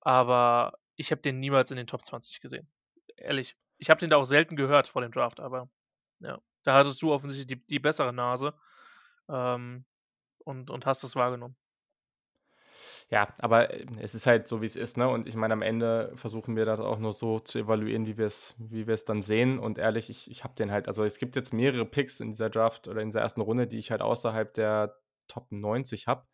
aber 0.00 0.78
ich 0.96 1.12
habe 1.12 1.22
den 1.22 1.40
niemals 1.40 1.70
in 1.70 1.76
den 1.78 1.86
Top 1.86 2.04
20 2.04 2.40
gesehen. 2.40 2.68
Ehrlich. 3.16 3.56
Ich 3.78 3.90
habe 3.90 4.00
den 4.00 4.10
da 4.10 4.16
auch 4.16 4.24
selten 4.24 4.56
gehört 4.56 4.88
vor 4.88 5.02
dem 5.02 5.12
Draft, 5.12 5.40
aber 5.40 5.70
ja, 6.20 6.40
da 6.64 6.74
hattest 6.74 7.02
du 7.02 7.12
offensichtlich 7.12 7.46
die 7.60 7.66
die 7.66 7.78
bessere 7.80 8.12
Nase, 8.12 8.54
ähm, 9.30 9.86
und 10.40 10.70
und 10.70 10.86
hast 10.86 11.04
das 11.04 11.16
wahrgenommen. 11.16 11.56
Ja, 13.10 13.28
aber, 13.38 13.70
äh, 13.72 13.86
es 14.00 14.14
ist 14.14 14.26
halt 14.26 14.46
so, 14.46 14.60
wie's 14.60 14.76
ist, 14.76 14.98
ne? 14.98 15.08
Und 15.08 15.26
ich 15.26 15.34
meine, 15.34 15.54
am 15.54 15.62
Ende 15.62 16.12
versuchen 16.14 16.56
wir 16.56 16.66
das 16.66 16.78
auch 16.78 16.98
nur 16.98 17.14
so 17.14 17.38
zu 17.40 17.58
evaluieren, 17.60 18.06
wie 18.06 18.18
wir's 18.18 18.54
wie 18.58 18.86
wir's 18.86 19.06
dann 19.06 19.22
sehen. 19.22 19.58
Und 19.58 19.78
ehrlich, 19.78 20.10
ich 20.10 20.30
ich 20.30 20.44
habe 20.44 20.54
den 20.54 20.70
halt 20.70 20.88
also, 20.88 21.04
es 21.04 21.18
gibt 21.18 21.34
jetzt 21.34 21.54
mehrere 21.54 21.86
Picks 21.86 22.20
in 22.20 22.32
dieser 22.32 22.50
Draft 22.50 22.86
oder 22.86 23.00
in 23.00 23.08
dieser 23.08 23.22
1. 23.22 23.40
Runde, 23.40 23.66
die 23.66 23.78
ich 23.78 23.90
halt 23.90 24.02
außerhalb 24.02 24.52
der 24.52 24.98
Top 25.26 25.50
90 25.50 26.06
habe. 26.06 26.26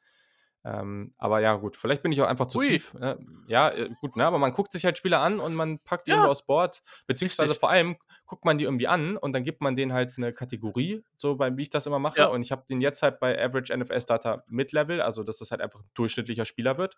Ähm, 0.64 1.14
aber 1.18 1.40
ja, 1.40 1.56
gut, 1.56 1.76
vielleicht 1.76 2.02
bin 2.02 2.12
ich 2.12 2.20
auch 2.22 2.26
einfach 2.26 2.46
zu 2.46 2.58
Ui. 2.58 2.60
tief, 2.60 2.94
äh, 3.00 3.16
ja, 3.46 3.70
äh, 3.70 3.90
gut, 4.00 4.16
ne? 4.16 4.24
Aber 4.26 4.38
man 4.38 4.52
guckt 4.52 4.72
sich 4.72 4.84
halt 4.86 4.96
Spieler 4.98 5.20
an 5.20 5.40
und 5.40 5.54
man 5.54 5.78
packt 5.80 6.06
die 6.06 6.12
irgendwo 6.12 6.28
Ja. 6.28 6.30
aufs 6.30 6.46
Board, 6.46 6.82
beziehungsweise 7.06 7.54
Richtig. 7.54 7.56
vor 7.56 7.70
allem 7.70 7.96
guckt 8.26 8.44
man 8.46 8.58
die 8.58 8.64
irgendwie 8.64 8.88
an 8.88 9.16
und 9.18 9.34
dann 9.34 9.44
gibt 9.44 9.60
man 9.60 9.76
denen 9.76 9.92
halt 9.92 10.16
'ne 10.18 10.32
Kategorie, 10.32 11.04
so 11.16 11.36
bei 11.36 11.54
wie 11.56 11.62
ich 11.62 11.70
das 11.70 11.86
immer 11.86 11.98
mache. 11.98 12.26
Ja. 12.26 12.30
Und 12.30 12.42
ich 12.42 12.50
habe 12.52 12.64
den 12.68 12.80
jetzt 12.80 13.02
halt 13.02 13.20
bei 13.20 13.38
Average 13.42 13.76
NFL 13.76 14.00
Starter 14.00 14.44
Mid-Level, 14.48 15.02
also, 15.02 15.22
dass 15.22 15.38
das 15.38 15.50
halt 15.50 15.60
einfach 15.60 15.80
'n 15.80 15.90
durchschnittlicher 15.94 16.46
Spieler 16.46 16.78
wird. 16.78 16.96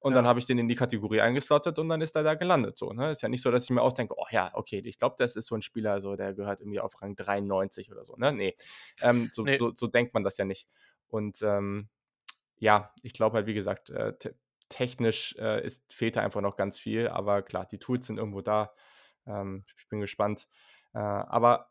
Und 0.00 0.14
dann 0.14 0.26
Ja. 0.26 0.28
habe 0.28 0.38
ich 0.38 0.46
den 0.46 0.58
in 0.58 0.68
die 0.68 0.74
Kategorie 0.76 1.20
eingeslottet 1.22 1.78
und 1.78 1.88
dann 1.88 2.00
ist 2.02 2.14
er 2.16 2.22
da 2.24 2.34
gelandet 2.34 2.78
so, 2.78 2.92
ne? 2.92 3.10
Ist 3.10 3.22
ja 3.22 3.28
nicht 3.30 3.42
so, 3.42 3.50
dass 3.50 3.64
ich 3.64 3.70
mir 3.70 3.82
ausdenke: 3.82 4.14
„Oh 4.18 4.26
ja, 4.30 4.50
okay, 4.54 4.80
ich 4.84 4.98
glaube, 4.98 5.16
das 5.18 5.34
ist 5.36 5.46
so 5.48 5.54
'n 5.56 5.62
Spieler, 5.62 6.00
so 6.02 6.14
der 6.16 6.34
gehört 6.34 6.60
irgendwie 6.60 6.80
auf 6.80 7.00
Rang 7.02 7.16
93 7.16 7.90
oder 7.90 8.04
so“, 8.04 8.14
ne? 8.16 8.32
Ne. 8.32 8.54
Ähm, 9.00 9.28
so 9.32 9.46
Ne. 9.46 9.58
so 9.58 9.72
so 9.74 9.86
denkt 9.88 10.14
man 10.14 10.24
das 10.24 10.36
ja 10.38 10.44
nicht. 10.44 10.68
Und, 11.08 11.42
ähm, 11.42 11.88
ja, 12.58 12.92
ich 13.02 13.12
glaube 13.12 13.36
halt, 13.36 13.46
wie 13.46 13.54
gesagt, 13.54 13.90
äh, 13.90 14.14
technisch, 14.68 15.34
äh, 15.38 15.64
ist 15.64 15.92
fehlt 15.92 16.16
da 16.16 16.22
einfach 16.22 16.40
noch 16.40 16.56
ganz 16.56 16.78
viel, 16.78 17.08
aber 17.08 17.42
klar, 17.42 17.66
die 17.66 17.78
Tools 17.78 18.06
sind 18.06 18.18
irgendwo 18.18 18.40
da. 18.42 18.72
Ähm, 19.26 19.64
ich 19.78 19.88
bin 19.88 20.00
gespannt. 20.00 20.48
Äh, 20.94 20.98
aber 20.98 21.70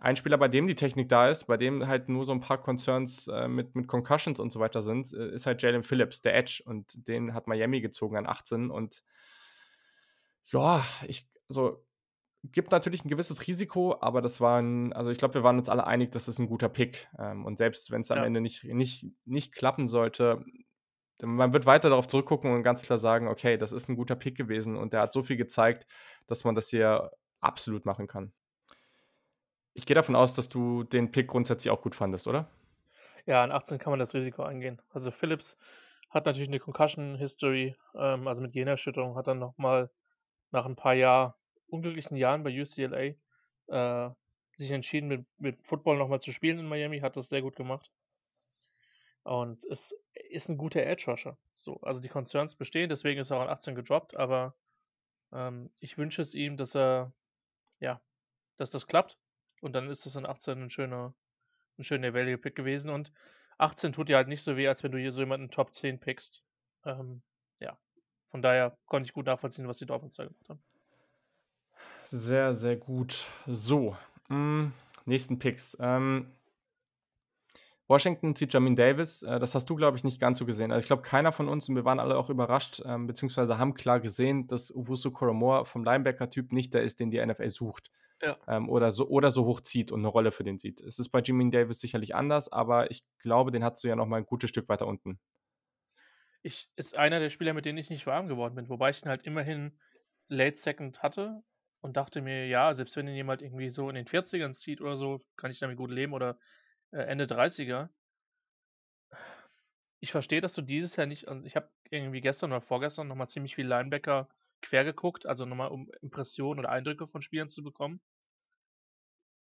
ein 0.00 0.16
Spieler, 0.16 0.38
bei 0.38 0.48
dem 0.48 0.66
die 0.66 0.74
Technik 0.74 1.08
da 1.08 1.28
ist, 1.28 1.44
bei 1.44 1.56
dem 1.56 1.86
halt 1.86 2.08
nur 2.08 2.26
so 2.26 2.32
ein 2.32 2.40
paar 2.40 2.60
Concerns, 2.60 3.28
äh, 3.28 3.48
mit 3.48 3.74
mit 3.74 3.88
Concussions 3.88 4.40
und 4.40 4.52
so 4.52 4.60
weiter 4.60 4.82
sind, 4.82 5.12
äh, 5.14 5.30
ist 5.30 5.46
halt 5.46 5.62
Jalen 5.62 5.82
Phillips, 5.82 6.22
der 6.22 6.34
Edge 6.36 6.62
und 6.66 7.06
den 7.08 7.34
hat 7.34 7.46
Miami 7.46 7.80
gezogen 7.80 8.16
an 8.16 8.26
18 8.26 8.70
und 8.70 9.02
ja, 10.46 10.84
ich 11.06 11.28
also, 11.48 11.84
gibt 12.44 12.72
natürlich 12.72 13.04
ein 13.04 13.08
gewisses 13.08 13.46
Risiko, 13.46 13.96
aber 14.00 14.20
das 14.20 14.40
war 14.40 14.58
'n 14.60 14.92
also, 14.92 15.10
ich 15.10 15.18
glaube, 15.18 15.34
wir 15.34 15.44
waren 15.44 15.58
uns 15.58 15.68
alle 15.68 15.86
einig, 15.86 16.10
das 16.10 16.26
ist 16.28 16.38
ein 16.40 16.48
guter 16.48 16.68
Pick. 16.68 17.08
Ähm, 17.18 17.44
und 17.44 17.56
selbst 17.58 17.90
wenn 17.92 18.00
es 18.00 18.10
am 18.10 18.22
Ja. 18.22 18.24
Ende 18.24 18.40
nicht 18.40 18.64
nicht 18.64 19.06
nicht 19.24 19.54
klappen 19.54 19.86
sollte, 19.88 20.44
man 21.22 21.52
wird 21.54 21.66
weiter 21.66 21.90
darauf 21.90 22.06
zurückgucken 22.08 22.52
und 22.52 22.62
ganz 22.64 22.82
klar 22.82 22.98
sagen: 22.98 23.28
„Okay, 23.28 23.58
das 23.58 23.72
ist 23.72 23.88
ein 23.90 23.96
guter 23.96 24.16
Pick 24.16 24.36
gewesen 24.36 24.76
und 24.76 24.92
der 24.94 25.02
hat 25.02 25.12
so 25.14 25.22
viel 25.22 25.36
gezeigt, 25.36 25.86
dass 26.28 26.44
man 26.44 26.54
das 26.56 26.68
hier 26.70 27.12
absolut 27.40 27.86
machen 27.86 28.06
kann.“ 28.08 28.32
Ich 29.76 29.86
gehe 29.86 29.94
davon 29.94 30.16
aus, 30.16 30.34
dass 30.34 30.48
du 30.50 30.82
den 30.84 31.12
Pick 31.12 31.28
grundsätzlich 31.28 31.70
auch 31.70 31.80
gut 31.80 31.94
fandest, 31.94 32.26
oder? 32.28 32.50
Ja, 33.26 33.42
an 33.44 33.52
18 33.52 33.78
kann 33.78 33.90
man 33.92 34.00
das 34.00 34.14
Risiko 34.14 34.42
eingehen. 34.42 34.82
Also, 34.90 35.10
Phillips 35.12 35.56
hat 36.10 36.26
natürlich 36.26 36.48
'ne 36.48 36.58
Concussion 36.58 37.14
History, 37.16 37.76
ähm, 37.94 38.26
also, 38.26 38.42
mit 38.42 38.52
Gehirnerschütterung, 38.52 39.14
hat 39.16 39.28
dann 39.28 39.38
noch 39.38 39.56
mal 39.58 39.90
nach 40.52 40.66
'n 40.66 40.76
paar 40.76 40.94
Jahr 40.94 41.38
unglücklichen 41.72 42.16
Jahren 42.16 42.42
bei 42.44 42.50
UCLA, 42.60 43.14
äh, 44.08 44.14
sich 44.56 44.70
entschieden, 44.72 45.08
mit 45.08 45.26
mit 45.38 45.62
Football 45.62 45.98
noch 45.98 46.08
mal 46.08 46.20
zu 46.20 46.32
spielen 46.32 46.58
in 46.60 46.68
Miami, 46.68 47.00
hat 47.00 47.16
das 47.16 47.28
sehr 47.30 47.42
gut 47.42 47.56
gemacht. 47.56 47.88
Und 49.26 49.64
es 49.64 49.94
ist 50.30 50.48
'n 50.50 50.58
guter 50.58 50.82
Edge 50.82 51.04
Rusher, 51.10 51.38
so. 51.54 51.80
Also, 51.82 52.00
die 52.00 52.08
Concerns 52.08 52.56
bestehen, 52.56 52.88
deswegen 52.88 53.20
ist 53.20 53.30
er 53.30 53.36
auch 53.38 53.42
an 53.42 53.48
18 53.48 53.74
gedroppt, 53.74 54.16
aber, 54.16 54.54
ähm, 55.32 55.70
ich 55.80 55.98
wünsche 55.98 56.22
es 56.22 56.34
ihm, 56.34 56.56
dass 56.58 56.76
er 56.76 57.12
ja, 57.80 58.02
dass 58.58 58.70
das 58.70 58.86
klappt 58.88 59.18
und 59.62 59.74
dann 59.74 59.90
ist 59.90 60.06
es 60.06 60.16
an 60.16 60.26
18 60.26 60.62
'n 60.64 60.70
schöner 60.70 61.14
'n 61.78 61.84
schöner 61.84 62.14
Value 62.14 62.38
Pick 62.38 62.56
gewesen 62.56 62.90
und 62.90 63.12
18 63.58 63.92
tut 63.92 64.08
dir 64.10 64.16
halt 64.16 64.28
nicht 64.28 64.42
so 64.44 64.56
weh, 64.56 64.68
als 64.68 64.82
wenn 64.84 64.92
du 64.92 64.98
hier 64.98 65.12
so 65.12 65.20
jemanden 65.22 65.50
Top 65.50 65.74
10 65.74 66.00
pickst. 66.00 66.44
Ähm, 66.86 67.22
ja, 67.60 67.78
von 68.30 68.42
daher 68.42 68.78
konnte 68.86 69.06
ich 69.08 69.14
gut 69.14 69.26
nachvollziehen, 69.26 69.68
was 69.68 69.78
die 69.78 69.86
Dolphins 69.86 70.16
da 70.16 70.24
gemacht 70.26 70.48
haben. 70.50 70.62
Sehr, 72.14 72.52
sehr 72.52 72.76
gut. 72.76 73.26
So, 73.46 73.96
hm, 74.28 74.72
nächsten 75.06 75.38
Picks. 75.38 75.74
Ähm, 75.80 76.26
Washington 77.88 78.34
zieht 78.36 78.52
Jamin 78.52 78.76
Davis. 78.76 79.22
Äh, 79.22 79.38
das 79.38 79.54
hast 79.54 79.68
du, 79.68 79.74
glaube 79.76 79.96
ich, 79.96 80.04
nicht 80.04 80.20
ganz 80.20 80.38
so 80.38 80.46
gesehen. 80.46 80.70
Also, 80.72 80.80
ich 80.80 80.86
glaube, 80.86 81.02
keiner 81.02 81.32
von 81.32 81.48
uns 81.48 81.68
und 81.68 81.74
wir 81.76 81.84
waren 81.84 82.00
alle 82.00 82.16
auch 82.16 82.30
überrascht, 82.30 82.82
ähm, 82.84 83.06
beziehungsweise 83.06 83.58
haben 83.58 83.74
klar 83.74 84.00
gesehen, 84.00 84.46
dass 84.46 84.70
Owusu-Koramoah 84.74 85.66
vom 85.66 85.84
Linebacker-Typ 85.84 86.52
nicht 86.52 86.74
der 86.74 86.82
ist, 86.82 87.00
den 87.00 87.10
die 87.10 87.18
NFL 87.18 87.48
sucht, 87.50 87.90
Ja. 88.20 88.38
ähm, 88.48 88.68
oder 88.70 88.92
so 88.92 89.08
oder 89.08 89.30
so 89.30 89.44
hoch 89.46 89.60
zieht 89.60 89.92
und 89.92 90.02
'ne 90.02 90.08
Rolle 90.08 90.32
für 90.32 90.44
den 90.44 90.58
sieht. 90.58 90.80
Es 90.80 90.98
ist 90.98 91.10
bei 91.10 91.20
Jamin 91.24 91.50
Davis 91.50 91.80
sicherlich 91.80 92.14
anders, 92.14 92.50
aber 92.52 92.90
ich 92.90 93.04
glaube, 93.18 93.52
den 93.52 93.64
hattest 93.64 93.84
du 93.84 93.88
ja 93.88 93.96
noch 93.96 94.06
mal 94.06 94.18
'n 94.20 94.26
gutes 94.26 94.50
Stück 94.50 94.68
weiter 94.68 94.86
unten. 94.86 95.18
Ich 96.44 96.70
ist 96.76 96.96
einer 96.96 97.20
der 97.20 97.30
Spieler, 97.30 97.52
mit 97.54 97.64
denen 97.64 97.78
ich 97.78 97.90
nicht 97.90 98.06
warm 98.06 98.28
geworden 98.28 98.54
bin, 98.54 98.68
wobei 98.68 98.90
ich 98.90 99.02
ihn 99.02 99.08
halt 99.08 99.22
immerhin 99.24 99.78
Late 100.28 100.56
Second 100.56 101.02
hatte 101.02 101.42
und 101.82 101.96
dachte 101.98 102.22
mir: 102.22 102.46
„Ja, 102.48 102.74
selbst 102.74 102.96
wenn 102.96 103.08
ihn 103.08 103.16
jemand 103.16 103.42
irgendwie 103.42 103.70
so 103.70 103.88
in 103.90 103.96
den 103.96 104.06
40ern 104.08 104.54
zieht 104.54 104.80
oder 104.82 104.96
so, 104.96 105.26
kann 105.36 105.50
ich 105.52 105.60
damit 105.60 105.76
gut 105.78 105.90
leben 105.92 106.14
oder, 106.14 106.38
äh, 106.92 106.98
Ende 107.02 107.26
30er.“ 107.28 107.90
Ich 110.00 110.12
verstehe, 110.12 110.42
dass 110.42 110.52
du 110.52 110.60
dieses 110.60 110.96
Jahr 110.96 111.06
nicht 111.06 111.24
und 111.28 111.46
ich 111.46 111.56
habe 111.56 111.70
irgendwie 111.88 112.20
gestern 112.20 112.52
oder 112.52 112.60
vorgestern 112.60 113.08
noch 113.08 113.14
mal 113.16 113.28
ziemlich 113.28 113.54
viel 113.54 113.66
Linebacker 113.66 114.28
quer 114.60 114.84
geguckt, 114.84 115.24
also 115.24 115.46
noch 115.46 115.56
mal, 115.56 115.68
um 115.68 115.90
Impressionen 116.02 116.58
oder 116.60 116.68
Eindrücke 116.70 117.08
von 117.08 117.22
Spielern 117.22 117.48
zu 117.48 117.62
bekommen. 117.62 118.02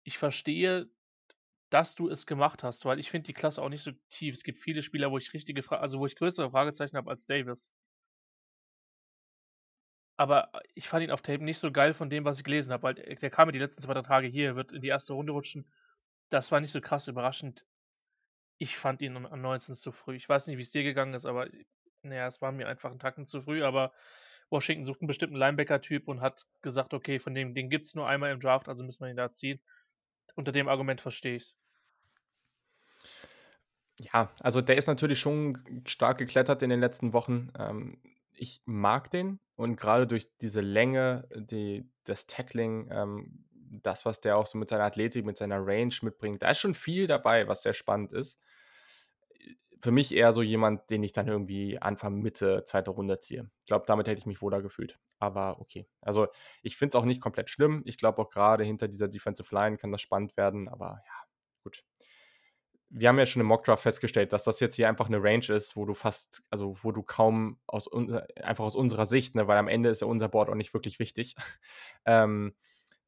Ich 0.03 0.19
verstehe, 0.19 0.91
dass 1.71 1.95
du 1.97 2.09
es 2.11 2.27
gemacht 2.27 2.63
hast, 2.65 2.85
weil 2.87 2.99
ich 3.01 3.11
finde 3.11 3.27
die 3.27 3.35
Klasse 3.35 3.63
auch 3.63 3.69
nicht 3.71 3.83
so 3.83 3.93
tief. 4.11 4.35
Es 4.35 4.45
gibt 4.45 4.59
viele 4.61 4.83
Spieler, 4.83 5.11
wo 5.13 5.19
ich 5.19 5.33
richtige 5.35 5.63
Fra 5.65 5.79
also, 5.79 5.99
wo 6.01 6.07
ich 6.07 6.17
größere 6.17 6.51
Fragezeichen 6.51 6.97
habe 6.97 7.11
als 7.11 7.27
Davis. 7.27 7.73
Aber, 10.19 10.51
äh, 10.53 10.59
ich 10.75 10.89
fand 10.89 11.05
ihn 11.05 11.13
auf 11.13 11.23
Tape 11.23 11.43
nicht 11.45 11.59
so 11.59 11.71
geil 11.73 11.95
von 11.95 12.11
dem, 12.11 12.25
was 12.25 12.39
ich 12.39 12.45
gelesen 12.45 12.73
habe, 12.73 12.83
weil, 12.83 12.99
äh, 12.99 13.15
der 13.17 13.31
kam 13.31 13.49
ja 13.49 13.53
die 13.53 13.59
letzten 13.61 13.81
2, 13.83 13.95
3 13.95 14.03
Tage 14.03 14.27
hier, 14.27 14.57
wird 14.57 14.73
in 14.73 14.83
die 14.83 14.89
erste 14.89 15.13
Runde 15.15 15.33
rutschen. 15.33 15.71
Das 16.31 16.53
war 16.53 16.61
nicht 16.61 16.73
so 16.73 16.81
krass 16.81 17.09
überraschend. 17.09 17.67
Ich 18.59 18.77
fand 18.79 19.03
ihn 19.03 19.17
an 19.17 19.27
an 19.27 19.43
19 19.43 19.75
zu 19.77 19.93
früh. 19.93 20.17
Ich 20.17 20.29
weiß 20.29 20.47
nicht, 20.49 20.59
wie's 20.59 20.71
dir 20.73 20.83
gegangen 20.85 21.15
ist, 21.15 21.27
aber, 21.27 21.49
na 22.03 22.17
ja, 22.17 22.27
es 22.29 22.43
war 22.43 22.53
mir 22.53 22.69
einfach 22.69 22.93
'n 22.93 22.99
Tacken 23.01 23.27
zu 23.27 23.43
früh, 23.43 23.63
aber 23.65 23.93
Washington 24.51 24.87
sucht 24.87 25.03
'n 25.03 25.09
bestimmten 25.09 25.37
Linebacker-Typ 25.37 26.09
und 26.09 26.21
hat 26.23 26.47
gesagt: 26.63 26.95
„Okay, 26.95 27.19
von 27.21 27.35
dem 27.35 27.55
den 27.55 27.71
gibt's 27.71 27.95
nur 27.97 28.09
einmal 28.09 28.33
im 28.33 28.41
Draft, 28.41 28.69
also 28.69 28.85
müssen 28.85 29.05
wir 29.05 29.11
ihn 29.11 29.17
da 29.19 29.33
ziehen.“ 29.33 29.61
Unter 30.37 30.53
dem 30.53 30.69
Argument 30.69 31.01
verstehe 31.03 31.37
ich's. 31.37 31.53
Ja, 34.01 34.31
also 34.41 34.61
der 34.61 34.77
ist 34.77 34.87
natürlich 34.87 35.19
schon 35.19 35.83
stark 35.87 36.19
geklettert 36.19 36.63
in 36.63 36.71
den 36.71 36.79
letzten 36.81 37.13
Wochen. 37.13 37.51
Ähm, 37.59 37.91
ich 38.39 38.63
mag 38.65 39.11
den 39.11 39.41
und 39.57 39.77
grade 39.77 40.07
durch 40.07 40.37
diese 40.39 40.61
Länge, 40.61 41.29
die 41.35 41.91
das 42.05 42.27
Tackling, 42.27 42.89
ähm, 42.91 43.45
das, 43.53 44.07
was 44.07 44.21
der 44.21 44.37
auch 44.37 44.47
so 44.47 44.59
mit 44.59 44.69
seiner 44.69 44.85
Athletik, 44.85 45.25
mit 45.25 45.37
seiner 45.37 45.65
Range 45.65 45.95
mitbringt, 46.03 46.43
da 46.43 46.51
ist 46.51 46.61
schon 46.61 46.75
viel 46.75 47.07
dabei, 47.07 47.49
was 47.49 47.63
sehr 47.63 47.75
spannend 47.75 48.13
ist. 48.13 48.39
Äh, 49.39 49.55
für 49.81 49.91
mich 49.93 50.15
eher 50.15 50.33
so 50.33 50.43
jemand, 50.43 50.91
den 50.91 51.03
ich 51.03 51.13
dann 51.13 51.29
irgendwie 51.29 51.79
Anfang, 51.79 52.19
Mitte 52.21 52.65
2. 52.65 52.91
Runde 52.91 53.19
ziehe. 53.19 53.51
Ich 53.61 53.67
glaube, 53.67 53.85
damit 53.87 54.09
hätte 54.09 54.19
ich 54.21 54.27
mich 54.27 54.43
wohler 54.43 54.63
gefühlt, 54.63 54.99
aber 55.19 55.61
okay. 55.61 55.87
Also, 56.01 56.29
ich 56.63 56.77
finde 56.77 56.91
es 56.91 56.97
auch 56.97 57.05
nicht 57.05 57.21
komplett 57.21 57.51
schlimm. 57.51 57.83
Ich 57.87 57.99
glaube 57.99 58.23
auch 58.23 58.31
grade 58.31 58.65
hinter 58.65 58.89
dieser 58.89 59.09
Defensive 59.09 59.55
Line 59.55 59.77
kann 59.77 59.93
das 59.93 60.01
spannend 60.01 60.37
werden, 60.37 60.69
aber 60.69 61.03
ja, 61.07 61.13
gut. 61.63 61.85
Wir 62.91 63.09
haben 63.09 63.19
ja 63.19 63.27
schon 63.27 63.41
im 63.41 63.47
Mock-Draft 63.49 63.83
festgestellt, 63.83 64.33
dass 64.33 64.45
das 64.45 64.61
jetzt 64.61 64.75
hier 64.77 64.89
einfach 64.89 65.09
'ne 65.11 65.23
Range 65.23 65.45
ist, 65.49 65.77
wo 65.77 65.85
du 65.85 65.95
fast 65.95 66.43
also, 66.51 66.75
wo 66.83 66.91
du 66.93 67.03
kaum 67.03 67.59
aus 67.67 67.89
einfach 68.43 68.65
aus 68.65 68.77
unserer 68.77 69.05
Sicht, 69.07 69.35
ne, 69.35 69.47
weil 69.47 69.59
am 69.59 69.69
Ende 69.69 69.91
ist 69.91 70.01
ja 70.01 70.07
unser 70.07 70.29
Board 70.29 70.49
auch 70.49 70.55
nicht 70.55 70.73
wirklich 70.75 70.99
wichtig, 70.99 71.35
ähm, 72.07 72.55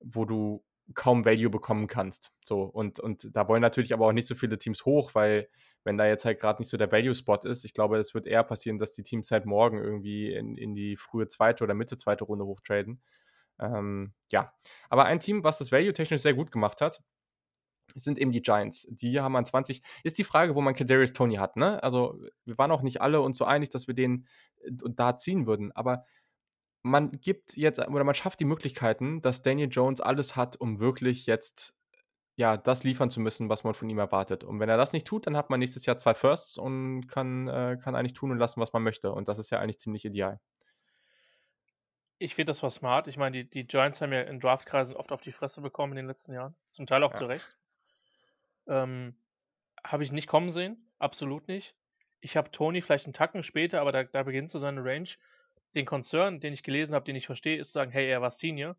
wo 0.01 0.25
du 0.27 0.65
kaum 0.95 1.25
Value 1.25 1.51
bekommen 1.51 1.87
kannst. 1.87 2.33
So, 2.45 2.63
und 2.65 3.01
und 3.01 3.35
da 3.37 3.49
wollen 3.49 3.63
natürlich 3.63 3.93
aber 3.95 4.07
auch 4.07 4.13
nicht 4.13 4.27
so 4.29 4.35
viele 4.35 4.59
Teams 4.59 4.85
hoch, 4.85 5.15
weil 5.15 5.49
wenn 5.85 5.97
da 5.97 6.07
jetzt 6.07 6.25
halt 6.27 6.41
grad 6.41 6.61
nicht 6.61 6.69
so 6.69 6.77
der 6.77 6.93
Value-Spot 6.93 7.39
ist 7.45 7.65
ich 7.65 7.73
glaube, 7.75 7.97
es 7.99 8.13
wird 8.15 8.27
eher 8.27 8.45
passieren, 8.45 8.79
dass 8.79 8.93
die 8.93 9.03
Teams 9.05 9.31
halt 9.31 9.47
morgen 9.47 9.79
irgendwie 9.79 10.33
in 10.35 10.57
in 10.59 10.75
die 10.75 10.97
frühe 10.97 11.27
2. 11.29 11.63
oder 11.65 11.75
Mitte 11.75 11.97
2. 11.97 12.25
Runde 12.25 12.45
hochtraden. 12.47 13.01
Ähm, 13.61 14.15
ja. 14.31 14.53
Aber 14.91 15.05
ein 15.07 15.21
Team, 15.21 15.45
was 15.45 15.59
das 15.59 15.73
Value-technisch 15.73 16.23
sehr 16.23 16.35
gut 16.35 16.51
gemacht 16.53 16.81
hat, 16.83 17.03
sind 17.97 18.19
eben 18.19 18.33
die 18.33 18.43
Giants. 18.43 18.87
Die 18.91 19.21
haben 19.21 19.37
an 19.37 19.47
20 19.47 19.83
ist 20.05 20.19
die 20.19 20.25
Frage, 20.25 20.55
wo 20.55 20.61
man 20.61 20.75
Kadarius 20.75 21.13
Toney 21.13 21.37
hat, 21.37 21.57
ne? 21.57 21.83
Also, 21.83 22.21
wir 22.45 22.59
waren 22.59 22.71
auch 22.73 22.83
nicht 22.83 23.01
alle 23.03 23.21
uns 23.21 23.39
so 23.39 23.45
einig, 23.45 23.71
dass 23.71 23.87
wir 23.89 23.95
den, 23.95 24.27
äh, 24.63 24.71
da 24.73 25.17
ziehen 25.17 25.47
würden, 25.47 25.73
aber 25.73 26.05
man 26.83 27.13
gibt 27.21 27.57
jetzt 27.57 27.79
oder 27.81 28.05
man 28.05 28.15
schafft 28.15 28.41
die 28.41 28.45
Möglichkeiten, 28.47 29.21
dass 29.23 29.43
Daniel 29.43 29.69
Jones 29.71 30.01
alles 30.01 30.37
hat, 30.37 30.57
um 30.61 30.79
wirklich 30.81 31.27
jetzt, 31.27 31.75
ja, 32.37 32.57
das 32.59 32.85
liefern 32.85 33.11
zu 33.11 33.21
müssen, 33.21 33.49
was 33.51 33.65
man 33.65 33.75
von 33.75 33.91
ihm 33.91 33.99
erwartet. 34.01 34.45
Und 34.45 34.61
wenn 34.61 34.69
er 34.71 34.79
das 34.79 34.93
nicht 34.95 35.07
tut, 35.07 35.27
dann 35.29 35.37
hat 35.37 35.51
man 35.51 35.61
nächstes 35.61 35.87
Jahr 35.87 35.99
2 35.99 36.15
Firsts 36.15 36.59
und 36.59 37.09
kann 37.09 37.49
äh, 37.49 37.79
kann 37.83 37.97
eigentlich 37.97 38.15
tun 38.15 38.31
und 38.33 38.39
lassen, 38.39 38.61
was 38.61 38.73
man 38.75 38.83
möchte. 38.85 39.13
Und 39.13 39.29
das 39.29 39.39
ist 39.41 39.51
ja 39.51 39.61
eigentlich 39.61 39.81
ziemlich 39.81 40.05
ideal. 40.07 40.41
Ich 42.19 42.37
finde, 42.37 42.51
das 42.53 42.63
war 42.63 42.71
smart. 42.71 43.09
Ich 43.09 43.17
meine, 43.17 43.39
die 43.45 43.51
die 43.51 43.67
Giants 43.67 44.01
haben 44.01 44.13
ja 44.13 44.21
in 44.23 44.39
Draftkreisen 44.39 44.95
oft 44.95 45.11
auf 45.11 45.23
die 45.23 45.33
Fresse 45.33 45.61
bekommen 45.61 45.95
in 45.95 45.97
den 45.97 46.07
letzten 46.07 46.33
Jahren, 46.33 46.55
zum 46.71 46.87
Teil 46.87 47.03
auch 47.03 47.13
Ja. 47.13 47.15
zu 47.15 47.27
Recht. 47.27 47.59
Ähm, 48.71 49.17
habe 49.85 50.05
ich 50.05 50.13
nicht 50.13 50.29
kommen 50.29 50.51
sehen, 50.51 50.93
absolut 50.99 51.49
nicht. 51.49 51.75
Ich 52.21 52.37
habe 52.37 52.51
Toney 52.53 52.83
vielleicht 52.83 53.07
'n 53.09 53.13
Tacken 53.13 53.43
später, 53.43 53.81
aber 53.81 53.93
da 53.93 54.05
da 54.05 54.23
beginnt 54.23 54.51
so 54.51 54.59
seine 54.61 54.85
Range. 54.85 55.09
Den 55.75 55.87
Concern, 55.87 56.41
den 56.41 56.53
ich 56.55 56.63
gelesen 56.63 56.95
habe, 56.95 57.05
den 57.05 57.17
ich 57.17 57.27
verstehe, 57.27 57.59
ist 57.59 57.69
zu 57.69 57.75
sagen: 57.75 57.91
„Hey, 57.93 58.09
er 58.11 58.23
war 58.23 58.31
Senior 58.33 58.77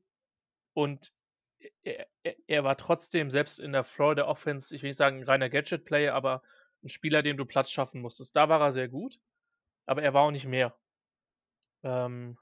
und 0.75 1.13
e 1.59 1.69
er 1.83 2.07
er 2.23 2.35
er 2.47 2.63
war 2.65 2.77
trotzdem 2.77 3.31
selbst 3.31 3.59
in 3.59 3.73
der 3.73 3.83
Florida 3.85 4.27
Offense, 4.27 4.75
ich 4.75 4.83
will 4.83 4.89
nicht 4.91 4.97
sagen 4.97 5.19
'n 5.21 5.25
reiner 5.25 5.49
Gadget-Player, 5.51 6.13
aber 6.15 6.43
'n 6.83 6.89
Spieler, 6.89 7.23
dem 7.23 7.37
du 7.37 7.45
Platz 7.45 7.71
schaffen 7.71 8.01
musstest.“ 8.01 8.35
Da 8.37 8.49
war 8.49 8.61
er 8.61 8.71
sehr 8.73 8.89
gut, 8.89 9.19
aber 9.87 10.03
er 10.03 10.13
war 10.15 10.23
auch 10.23 10.31
nicht 10.31 10.47
mehr. 10.47 10.77
Ähm 11.83 12.37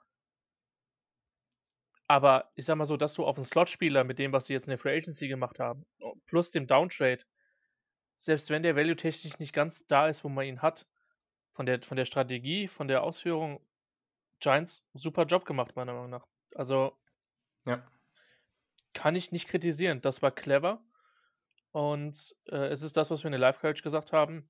aber 2.12 2.50
ich 2.56 2.66
sage 2.66 2.78
mal 2.78 2.86
so, 2.86 2.98
dass 2.98 3.14
du 3.14 3.24
auf 3.24 3.38
'n 3.38 3.44
Slotspieler 3.44 4.04
mit 4.04 4.18
dem, 4.18 4.34
was 4.34 4.48
sie 4.48 4.54
jetzt 4.54 4.66
in 4.66 4.72
der 4.72 4.80
Free 4.80 4.98
Agency 4.98 5.28
gemacht 5.28 5.60
haben, 5.60 5.86
plus 6.26 6.50
dem 6.50 6.66
Downtrade 6.66 7.24
selbst 8.24 8.50
wenn 8.50 8.64
der 8.64 8.76
value-technisch 8.76 9.40
nicht 9.40 9.54
ganz 9.54 9.86
da 9.88 10.08
ist, 10.08 10.24
wo 10.24 10.30
man 10.30 10.46
ihn 10.46 10.62
hat, 10.62 10.86
von 11.54 11.66
der 11.66 11.82
von 11.82 11.98
der 11.98 12.06
Strategie, 12.06 12.68
von 12.68 12.88
der 12.88 13.04
Ausführung 13.04 13.62
Giants, 14.40 14.86
super 14.94 15.26
Job 15.26 15.46
gemacht, 15.46 15.76
meiner 15.76 15.94
Meinung 15.94 16.12
nach. 16.12 16.28
Also 16.56 16.98
Ja. 17.66 17.84
kann 18.94 19.16
ich 19.16 19.32
nicht 19.32 19.48
kritisieren. 19.48 20.02
Das 20.02 20.22
war 20.22 20.32
clever 20.32 20.84
und, 21.72 22.36
äh, 22.48 22.68
es 22.70 22.82
ist 22.82 22.98
das, 22.98 23.12
was 23.12 23.24
wir 23.24 23.28
in 23.28 23.34
der 23.34 23.40
Live 23.40 23.60
Coverage 23.60 23.84
gesagt 23.84 24.14
haben. 24.14 24.50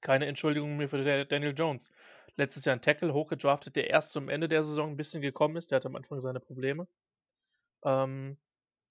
Keine 0.00 0.26
Entschuldigung 0.26 0.76
mehr 0.76 0.88
für 0.88 1.24
Daniel 1.26 1.54
Jones. 1.56 1.90
Letztes 2.36 2.64
Jahr 2.64 2.76
ein 2.76 2.82
Tackle 2.82 3.12
hochgedraftet, 3.12 3.76
der 3.76 3.90
erst 3.90 4.12
zum 4.12 4.28
Ende 4.28 4.48
der 4.48 4.62
Saison 4.62 4.90
ein 4.90 4.96
bisschen 4.96 5.20
gekommen 5.22 5.56
ist. 5.56 5.70
Der 5.70 5.76
hatte 5.76 5.88
am 5.88 5.96
Anfang 5.96 6.20
seine 6.20 6.40
Probleme. 6.40 6.86
Ähm, 7.84 8.38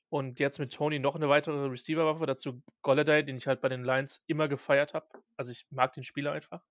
und 0.09 0.39
jetzt 0.39 0.59
mit 0.59 0.73
Tony 0.73 0.99
noch 0.99 1.15
eine 1.15 1.29
weitere 1.29 1.67
Receiver-Waffe, 1.67 2.25
dazu 2.25 2.61
Golladay, 2.81 3.23
den 3.23 3.37
ich 3.37 3.47
halt 3.47 3.61
bei 3.61 3.69
den 3.69 3.83
Lions 3.83 4.23
immer 4.25 4.47
gefeiert 4.47 4.93
habe. 4.93 5.07
Also 5.37 5.51
ich 5.51 5.67
mag 5.69 5.93
den 5.93 6.03
Spieler 6.03 6.31
einfach. 6.31 6.63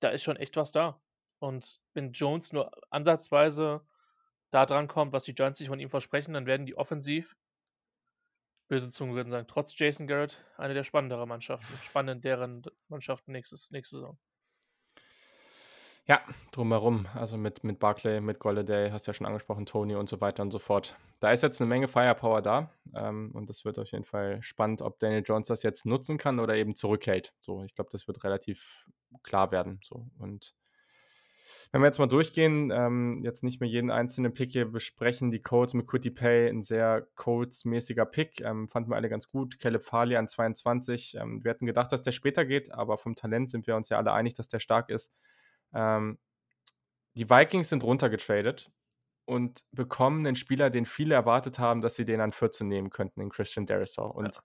Da 0.00 0.08
ist 0.08 0.22
schon 0.22 0.36
echt 0.36 0.56
was 0.56 0.72
da. 0.72 1.00
Und 1.38 1.80
wenn 1.92 2.12
Jones 2.12 2.52
nur 2.52 2.70
ansatzweise 2.90 3.82
da 4.50 4.64
dran 4.64 4.88
kommt, 4.88 5.12
was 5.12 5.24
die 5.24 5.34
Giants 5.34 5.58
sich 5.58 5.68
von 5.68 5.78
ihm 5.78 5.90
versprechen, 5.90 6.32
dann 6.34 6.46
werden 6.46 6.66
die 6.66 6.76
offensiv, 6.76 7.36
böse 8.68 8.90
Zungen 8.90 9.14
würden 9.14 9.30
sagen, 9.30 9.46
trotz 9.46 9.78
Jason 9.78 10.06
Garrett, 10.06 10.42
eine 10.56 10.74
der 10.74 10.84
spannenderen 10.84 11.28
Mannschaften, 11.28 11.66
spannenderen 11.82 12.62
Mannschaften 12.88 13.32
nächstes, 13.32 13.70
nächste 13.70 13.96
Saison. 13.96 14.18
Ja, 16.08 16.22
drumherum. 16.52 17.06
Also 17.14 17.36
mit, 17.36 17.64
mit 17.64 17.78
Barclay, 17.78 18.22
mit 18.22 18.38
Golladay, 18.38 18.90
hast 18.90 19.06
du 19.06 19.10
ja 19.10 19.14
schon 19.14 19.26
angesprochen, 19.26 19.66
Tony 19.66 19.94
und 19.94 20.08
so 20.08 20.22
weiter 20.22 20.42
und 20.42 20.50
so 20.50 20.58
fort. 20.58 20.96
Da 21.20 21.32
ist 21.32 21.42
jetzt 21.42 21.60
eine 21.60 21.68
Menge 21.68 21.86
Firepower 21.86 22.40
da. 22.40 22.70
Ähm, 22.94 23.30
und 23.34 23.50
das 23.50 23.66
wird 23.66 23.78
auf 23.78 23.90
jeden 23.90 24.04
Fall 24.04 24.40
spannend, 24.40 24.80
ob 24.80 24.98
Daniel 25.00 25.22
Jones 25.22 25.48
das 25.48 25.62
jetzt 25.62 25.84
nutzen 25.84 26.16
kann 26.16 26.40
oder 26.40 26.56
eben 26.56 26.74
zurückhält. 26.74 27.34
So, 27.40 27.62
ich 27.62 27.74
glaube, 27.74 27.90
das 27.92 28.08
wird 28.08 28.24
relativ 28.24 28.86
klar 29.22 29.52
werden. 29.52 29.80
So. 29.84 30.06
Und 30.18 30.54
wenn 31.72 31.82
wir 31.82 31.88
jetzt 31.88 31.98
mal 31.98 32.06
durchgehen, 32.06 32.70
ähm, 32.70 33.20
jetzt 33.22 33.44
nicht 33.44 33.60
mehr 33.60 33.68
jeden 33.68 33.90
einzelnen 33.90 34.32
Pick 34.32 34.52
hier 34.52 34.64
besprechen, 34.64 35.30
die 35.30 35.42
Colts 35.42 35.74
mit 35.74 35.86
Quitty 35.86 36.10
Pay, 36.10 36.48
ein 36.48 36.62
sehr 36.62 37.06
Colts-mäßiger 37.16 38.06
Pick, 38.06 38.40
ähm, 38.40 38.66
fanden 38.66 38.90
wir 38.90 38.96
alle 38.96 39.10
ganz 39.10 39.28
gut. 39.28 39.58
Caleb 39.58 39.84
Farley 39.84 40.16
an 40.16 40.26
22. 40.26 41.18
Ähm, 41.20 41.44
wir 41.44 41.50
hatten 41.50 41.66
gedacht, 41.66 41.92
dass 41.92 42.00
der 42.00 42.12
später 42.12 42.46
geht, 42.46 42.72
aber 42.72 42.96
vom 42.96 43.14
Talent 43.14 43.50
sind 43.50 43.66
wir 43.66 43.76
uns 43.76 43.90
ja 43.90 43.98
alle 43.98 44.12
einig, 44.12 44.32
dass 44.32 44.48
der 44.48 44.58
stark 44.58 44.88
ist. 44.88 45.12
Ähm, 45.72 46.18
die 47.14 47.28
Vikings 47.28 47.68
sind 47.68 47.82
runtergetradet 47.82 48.70
und 49.24 49.64
bekommen 49.72 50.26
einen 50.26 50.36
Spieler, 50.36 50.70
den 50.70 50.86
viele 50.86 51.14
erwartet 51.14 51.58
haben, 51.58 51.82
dass 51.82 51.96
sie 51.96 52.04
den 52.04 52.20
an 52.20 52.32
14 52.32 52.66
nehmen 52.66 52.90
könnten, 52.90 53.20
in 53.20 53.28
Christian 53.28 53.66
Derisor. 53.66 54.14
Und 54.14 54.36
ja. 54.36 54.42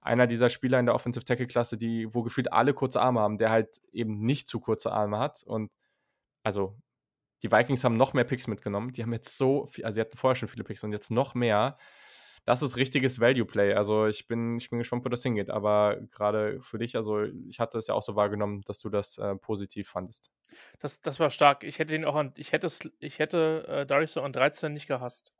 einer 0.00 0.26
dieser 0.26 0.50
Spieler 0.50 0.78
in 0.78 0.86
der 0.86 0.94
Offensive 0.94 1.24
Tackle-Klasse, 1.24 1.78
die, 1.78 2.12
wo 2.12 2.22
gefühlt 2.22 2.52
alle 2.52 2.74
kurze 2.74 3.00
Arme 3.00 3.20
haben, 3.20 3.38
der 3.38 3.50
halt 3.50 3.80
eben 3.92 4.20
nicht 4.20 4.48
zu 4.48 4.60
kurze 4.60 4.92
Arme 4.92 5.18
hat. 5.18 5.42
Und 5.44 5.70
also 6.42 6.76
die 7.42 7.50
Vikings 7.50 7.84
haben 7.84 7.96
noch 7.96 8.12
mehr 8.12 8.24
Picks 8.24 8.48
mitgenommen. 8.48 8.92
Die 8.92 9.02
haben 9.02 9.12
jetzt 9.12 9.38
so 9.38 9.66
viel, 9.66 9.84
also 9.84 9.94
sie 9.94 10.00
hatten 10.00 10.16
vorher 10.16 10.34
schon 10.34 10.48
viele 10.48 10.64
Picks 10.64 10.84
und 10.84 10.92
jetzt 10.92 11.10
noch 11.10 11.34
mehr 11.34 11.78
das 12.48 12.62
ist 12.62 12.78
richtiges 12.78 13.20
Value 13.20 13.44
Play. 13.44 13.74
Also 13.74 14.06
ich 14.06 14.26
bin, 14.26 14.56
ich 14.56 14.70
bin 14.70 14.78
gespannt, 14.78 15.04
wo 15.04 15.10
das 15.10 15.22
hingeht. 15.22 15.50
Aber 15.50 15.98
gerade 16.10 16.62
für 16.62 16.78
dich, 16.78 16.96
also 16.96 17.24
ich 17.24 17.60
hatte 17.60 17.76
es 17.76 17.88
ja 17.88 17.92
auch 17.92 18.00
so 18.00 18.16
wahrgenommen, 18.16 18.62
dass 18.62 18.80
du 18.80 18.88
das 18.88 19.18
äh, 19.18 19.36
positiv 19.36 19.90
fandest. 19.90 20.32
Das, 20.78 21.02
das 21.02 21.20
war 21.20 21.28
stark. 21.28 21.62
Ich 21.62 21.78
hätte 21.78 21.94
ihn 21.94 22.06
auch 22.06 22.16
an, 22.16 22.32
ich 22.38 22.52
hätte 22.52 22.66
ich 23.00 23.18
hätte 23.18 23.66
äh, 23.68 23.86
Darius 23.86 24.16
an 24.16 24.32
13 24.32 24.72
nicht 24.72 24.86
gehasst 24.86 25.34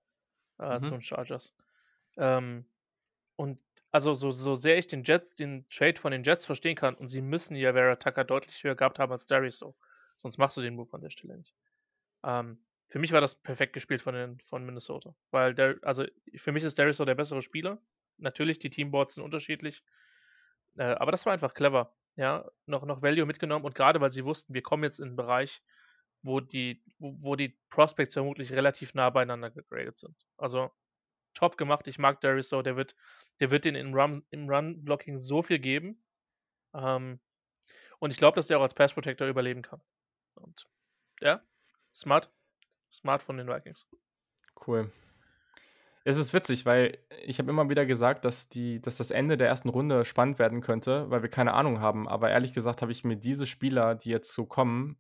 äh, 0.59 0.79
mhm. 0.79 0.83
zu 0.83 0.91
den 0.91 1.03
Chargers. 1.03 1.55
Ähm, 2.19 2.67
und 3.37 3.59
also 3.91 4.13
so, 4.13 4.31
so 4.31 4.55
sehr 4.55 4.77
ich 4.77 4.87
den 4.87 5.03
Jets, 5.03 5.35
den 5.35 5.67
Trade 5.71 5.99
von 5.99 6.13
den 6.13 6.25
Jets 6.25 6.45
verstehen 6.45 6.77
kann, 6.77 6.95
und 6.95 7.09
sie 7.09 7.23
müssen 7.23 7.57
ja 7.57 7.73
Vera 7.73 7.97
Tucker 7.97 8.25
deutlich 8.25 8.63
höher 8.63 8.75
gehabt 8.75 8.99
haben 8.99 9.13
als 9.13 9.25
Darius 9.25 9.59
so. 9.59 9.75
Sonst 10.19 10.37
machst 10.37 10.59
du 10.59 10.61
den 10.61 10.75
Move 10.75 10.93
an 10.93 11.01
der 11.01 11.09
Stelle 11.09 11.39
nicht. 11.39 11.55
Ähm, 12.23 12.59
für 12.89 12.99
mich 12.99 13.12
war 13.12 13.20
das 13.20 13.34
perfekt 13.34 13.74
gespielt 13.74 14.03
von, 14.03 14.14
den, 14.14 14.41
von 14.41 14.64
Minnesota. 14.64 15.14
Weil 15.30 15.55
der, 15.55 15.76
also 15.82 16.05
für 16.36 16.53
mich 16.53 16.64
ist 16.64 16.78
Darius 16.78 16.97
der 16.97 17.14
bessere 17.14 17.43
Spieler. 17.43 17.80
Natürlich, 18.16 18.59
die 18.59 18.70
Teamboards 18.70 19.14
sind 19.14 19.24
unterschiedlich. 19.24 19.82
Äh, 20.76 20.84
aber 20.84 21.12
das 21.12 21.26
war 21.26 21.32
einfach 21.32 21.55
clever. 21.55 21.95
Ja, 22.16 22.51
noch, 22.66 22.84
noch 22.84 23.03
Value 23.03 23.26
mitgenommen 23.26 23.64
und 23.64 23.74
gerade 23.74 24.01
weil 24.01 24.11
sie 24.11 24.24
wussten, 24.24 24.53
wir 24.53 24.62
kommen 24.62 24.82
jetzt 24.82 24.99
in 24.99 25.09
einen 25.09 25.16
Bereich, 25.16 25.62
wo 26.22 26.41
die, 26.41 26.82
wo, 26.99 27.14
wo 27.20 27.36
die 27.36 27.57
Prospects 27.70 28.14
vermutlich 28.14 28.53
relativ 28.53 28.95
nah 28.95 29.11
beieinander 29.11 29.51
gegradet 29.51 29.97
sind. 29.99 30.16
Also 30.36 30.70
top 31.34 31.57
gemacht. 31.57 31.86
Ich 31.86 31.99
mag 31.99 32.20
Darius 32.20 32.49
so, 32.49 32.62
der 32.62 32.76
wird, 32.76 32.97
der 33.39 33.51
wird 33.51 33.64
den 33.64 33.76
im 33.76 33.95
Run, 33.95 34.26
im 34.30 34.49
Run-Blocking 34.49 35.18
so 35.18 35.43
viel 35.43 35.59
geben. 35.59 36.03
Ähm, 36.74 37.20
und 38.01 38.11
ich 38.11 38.16
glaube, 38.16 38.36
dass 38.36 38.47
der 38.47 38.59
auch 38.59 38.62
als 38.62 38.74
Pass 38.74 38.95
Protector 38.95 39.28
überleben 39.28 39.62
kann. 39.62 39.80
Und 40.34 40.66
ja, 41.20 41.43
smart. 41.95 42.30
Smart 42.91 43.22
von 43.22 43.36
den 43.36 43.49
Vikings. 43.49 43.86
Cool. 44.66 44.91
Es 46.05 46.16
ist 46.16 46.32
witzig, 46.32 46.64
weil 46.64 46.99
ich 47.24 47.39
habe 47.39 47.51
immer 47.51 47.68
wieder 47.68 47.84
gesagt, 47.84 48.24
dass, 48.24 48.49
die, 48.49 48.80
dass 48.80 48.97
das 48.97 49.11
Ende 49.11 49.36
der 49.36 49.49
ersten 49.49 49.68
Runde 49.68 50.05
spannend 50.05 50.39
werden 50.39 50.62
könnte, 50.62 51.11
weil 51.11 51.22
wir 51.22 51.28
keine 51.28 51.53
Ahnung 51.53 51.80
haben. 51.80 52.09
Aber 52.09 52.30
ehrlich 52.30 52.55
gesagt 52.55 52.80
habe 52.80 52.93
ich 52.93 53.05
mir 53.05 53.16
diese 53.16 53.47
Spieler, 53.47 53.95
die 53.95 54.09
jetzt 54.09 54.32
so 54.32 54.47
kommen, 54.47 54.97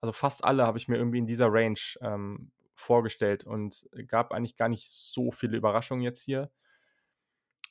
also 0.00 0.12
fast 0.12 0.44
alle 0.44 0.66
habe 0.66 0.78
ich 0.78 0.88
mir 0.88 0.96
irgendwie 0.96 1.18
in 1.18 1.26
dieser 1.26 1.52
Range 1.52 1.78
ähm, 2.00 2.50
vorgestellt 2.74 3.44
und 3.44 3.88
gab 4.08 4.32
eigentlich 4.32 4.56
gar 4.56 4.68
nicht 4.68 4.90
so 4.90 5.30
viele 5.30 5.56
Überraschungen 5.56 6.02
jetzt 6.02 6.22
hier. 6.22 6.50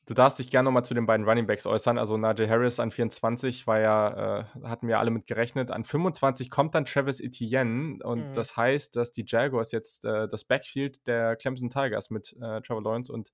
Du 0.07 0.15
darfst 0.15 0.39
dich 0.39 0.49
gerne 0.49 0.65
nochmal 0.65 0.83
zu 0.83 0.93
den 0.93 1.05
beiden 1.05 1.27
Running 1.27 1.45
Backs 1.45 1.67
äußern. 1.67 1.97
Also 1.97 2.17
Najee 2.17 2.49
Harris 2.49 2.79
an 2.79 2.91
24 2.91 3.67
war 3.67 3.79
ja, 3.79 4.39
äh, 4.39 4.43
hatten 4.63 4.87
wir 4.87 4.99
alle 4.99 5.11
mit 5.11 5.27
gerechnet. 5.27 5.69
An 5.69 5.85
25 5.85 6.49
kommt 6.49 6.73
dann 6.73 6.85
Travis 6.85 7.21
Etienne 7.21 8.03
und 8.03 8.29
mhm. 8.29 8.33
das 8.33 8.57
heißt, 8.57 8.95
dass 8.95 9.11
die 9.11 9.23
Jaguars 9.25 9.71
jetzt 9.71 10.05
äh, 10.05 10.27
das 10.27 10.43
Backfield 10.43 11.05
der 11.07 11.35
Clemson 11.35 11.69
Tigers 11.69 12.09
mit 12.09 12.35
äh, 12.41 12.61
Trevor 12.61 12.83
Lawrence 12.83 13.13
und 13.13 13.31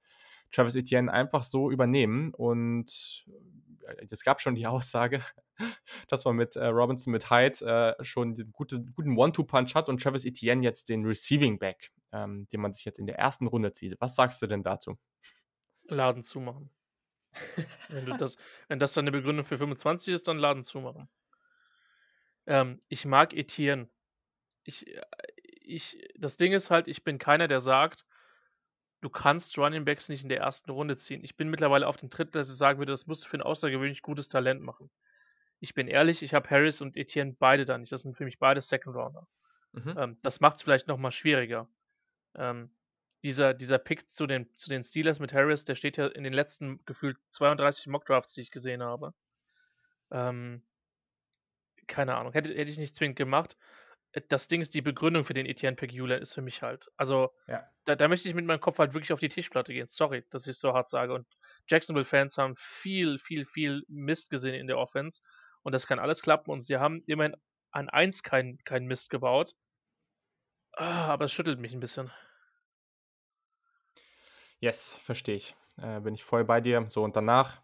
Travis 0.51 0.75
Etienne 0.75 1.11
einfach 1.11 1.43
so 1.43 1.71
übernehmen. 1.71 2.33
Und 2.33 3.25
äh, 3.87 4.05
es 4.09 4.23
gab 4.23 4.41
schon 4.41 4.55
die 4.55 4.67
Aussage, 4.67 5.21
dass 6.09 6.25
man 6.25 6.35
mit 6.35 6.55
äh, 6.55 6.67
Robinson, 6.67 7.11
mit 7.11 7.29
Hyde 7.29 7.95
äh, 7.99 8.03
schon 8.03 8.35
den 8.35 8.51
gute, 8.51 8.83
guten 8.95 9.17
One-Two-Punch 9.17 9.73
hat 9.73 9.89
und 9.89 10.01
Travis 10.01 10.25
Etienne 10.25 10.63
jetzt 10.63 10.89
den 10.89 11.05
Receiving 11.05 11.59
Back, 11.59 11.91
ähm, 12.11 12.47
den 12.51 12.61
man 12.61 12.73
sich 12.73 12.85
jetzt 12.85 12.99
in 12.99 13.07
der 13.07 13.17
ersten 13.17 13.47
Runde 13.47 13.71
zieht. 13.71 13.95
Was 13.99 14.15
sagst 14.15 14.41
du 14.41 14.47
denn 14.47 14.63
dazu? 14.63 14.97
Laden 15.89 16.23
zumachen. 16.23 16.69
wenn, 17.89 18.05
du 18.05 18.17
das, 18.17 18.37
wenn 18.67 18.79
das 18.79 18.93
deine 18.93 19.11
Begründung 19.11 19.45
für 19.45 19.57
25 19.57 20.13
ist, 20.13 20.27
dann 20.27 20.39
Laden 20.39 20.63
zumachen. 20.63 21.09
Ähm, 22.45 22.81
ich 22.87 23.05
mag 23.05 23.33
Etienne. 23.33 23.89
Ich, 24.63 24.87
äh, 24.87 25.01
ich, 25.61 26.11
das 26.15 26.37
Ding 26.37 26.53
ist 26.53 26.71
halt, 26.71 26.87
ich 26.87 27.03
bin 27.03 27.19
keiner, 27.19 27.47
der 27.47 27.61
sagt, 27.61 28.05
du 29.01 29.09
kannst 29.09 29.57
Running 29.57 29.85
Backs 29.85 30.09
nicht 30.09 30.23
in 30.23 30.29
der 30.29 30.39
ersten 30.39 30.71
Runde 30.71 30.97
ziehen. 30.97 31.23
Ich 31.23 31.35
bin 31.35 31.49
mittlerweile 31.49 31.87
auf 31.87 31.97
dem 31.97 32.09
Tritt, 32.09 32.35
dass 32.35 32.49
ich 32.49 32.57
sagen 32.57 32.79
würde, 32.79 32.93
das 32.93 33.07
musst 33.07 33.25
du 33.25 33.29
für 33.29 33.37
ein 33.37 33.43
außergewöhnlich 33.43 34.01
gutes 34.01 34.29
Talent 34.29 34.61
machen. 34.61 34.89
Ich 35.59 35.73
bin 35.73 35.87
ehrlich, 35.87 36.23
ich 36.23 36.33
habe 36.33 36.49
Harris 36.49 36.81
und 36.81 36.97
Etienne 36.97 37.35
beide 37.37 37.65
da 37.65 37.77
nicht. 37.77 37.91
Das 37.91 38.01
sind 38.01 38.15
für 38.15 38.25
mich 38.25 38.39
beide 38.39 38.61
Second 38.61 38.95
Rounder. 38.95 39.27
Mhm. 39.73 39.95
Ähm, 39.97 40.17
das 40.21 40.39
macht 40.39 40.57
es 40.57 40.61
vielleicht 40.61 40.87
nochmal 40.87 41.11
schwieriger. 41.11 41.67
Ähm, 42.35 42.69
dieser, 43.23 43.53
dieser 43.53 43.79
Pick 43.79 44.09
zu 44.09 44.27
den, 44.27 44.47
zu 44.57 44.69
den 44.69 44.83
Steelers 44.83 45.19
mit 45.19 45.33
Harris, 45.33 45.65
der 45.65 45.75
steht 45.75 45.97
ja 45.97 46.07
in 46.07 46.23
den 46.23 46.33
letzten 46.33 46.83
gefühlt 46.85 47.17
32 47.31 47.87
Mockdrafts, 47.87 48.33
die 48.33 48.41
ich 48.41 48.51
gesehen 48.51 48.83
habe. 48.83 49.13
Ähm, 50.11 50.63
keine 51.87 52.15
Ahnung, 52.15 52.33
hätte, 52.33 52.49
hätte 52.49 52.71
ich 52.71 52.77
nicht 52.77 52.95
zwingend 52.95 53.17
gemacht. 53.17 53.57
Äh, 54.11 54.21
das 54.29 54.47
Ding 54.47 54.61
ist, 54.61 54.73
die 54.73 54.81
Begründung 54.81 55.23
für 55.23 55.33
den 55.33 55.45
Etienne 55.45 55.75
Pegula 55.75 56.15
ist 56.15 56.33
für 56.33 56.41
mich 56.41 56.61
halt. 56.61 56.89
Also, 56.97 57.33
ja. 57.47 57.67
da, 57.85 57.95
da 57.95 58.07
möchte 58.07 58.27
ich 58.27 58.35
mit 58.35 58.45
meinem 58.45 58.59
Kopf 58.59 58.77
halt 58.79 58.93
wirklich 58.93 59.13
auf 59.13 59.19
die 59.19 59.29
Tischplatte 59.29 59.73
gehen. 59.73 59.87
Sorry, 59.87 60.23
dass 60.29 60.45
ich 60.45 60.51
es 60.51 60.59
so 60.59 60.73
hart 60.73 60.89
sage. 60.89 61.13
Und 61.13 61.27
Jacksonville-Fans 61.67 62.37
haben 62.37 62.55
viel, 62.55 63.17
viel, 63.19 63.45
viel 63.45 63.83
Mist 63.87 64.29
gesehen 64.29 64.55
in 64.55 64.67
der 64.67 64.77
Offense. 64.77 65.21
Und 65.63 65.73
das 65.73 65.87
kann 65.87 65.99
alles 65.99 66.21
klappen. 66.21 66.51
Und 66.51 66.61
sie 66.61 66.77
haben 66.77 67.03
immerhin 67.07 67.35
an 67.71 67.89
1 67.89 68.23
keinen 68.23 68.57
kein 68.63 68.85
Mist 68.85 69.09
gebaut. 69.09 69.53
Ah, 70.73 71.07
aber 71.07 71.25
es 71.25 71.33
schüttelt 71.33 71.59
mich 71.59 71.73
ein 71.73 71.79
bisschen. 71.79 72.11
Yes, 74.59 74.99
verstehe 75.03 75.35
ich. 75.35 75.55
Äh, 75.81 75.99
bin 75.99 76.15
ich 76.15 76.23
voll 76.23 76.43
bei 76.43 76.61
dir. 76.61 76.85
So, 76.89 77.03
und 77.03 77.15
danach, 77.15 77.61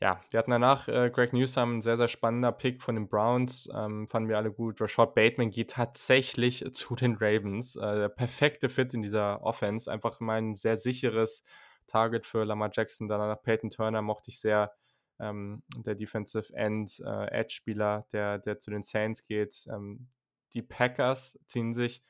ja, 0.00 0.20
wir 0.30 0.38
hatten 0.38 0.50
danach 0.50 0.88
äh, 0.88 1.10
Greg 1.10 1.32
Newsom, 1.32 1.78
ein 1.78 1.82
sehr, 1.82 1.96
sehr 1.96 2.08
spannender 2.08 2.50
Pick 2.50 2.82
von 2.82 2.96
den 2.96 3.08
Browns. 3.08 3.68
Ähm, 3.72 4.08
fanden 4.08 4.28
wir 4.28 4.36
alle 4.36 4.50
gut. 4.52 4.80
Rashad 4.80 5.14
Bateman 5.14 5.50
geht 5.50 5.70
tatsächlich 5.72 6.64
zu 6.72 6.96
den 6.96 7.14
Ravens. 7.14 7.76
Äh, 7.76 7.96
der 7.96 8.08
perfekte 8.08 8.68
Fit 8.68 8.92
in 8.92 9.02
dieser 9.02 9.42
Offense. 9.42 9.90
Einfach 9.90 10.18
mein 10.20 10.56
sehr 10.56 10.76
sicheres 10.76 11.44
Target 11.86 12.26
für 12.26 12.44
Lamar 12.44 12.70
Jackson. 12.72 13.08
Danach 13.08 13.40
Peyton 13.42 13.70
Turner 13.70 14.02
mochte 14.02 14.30
ich 14.30 14.40
sehr. 14.40 14.72
Ähm, 15.20 15.62
der 15.76 15.94
Defensive 15.94 16.52
End 16.54 16.98
äh, 17.04 17.26
Edge-Spieler, 17.26 18.06
der, 18.10 18.38
der 18.38 18.58
zu 18.58 18.70
den 18.70 18.82
Saints 18.82 19.22
geht. 19.22 19.66
Ähm, 19.70 20.08
die 20.54 20.62
Packers 20.62 21.38
ziehen 21.46 21.74
sich 21.74 22.02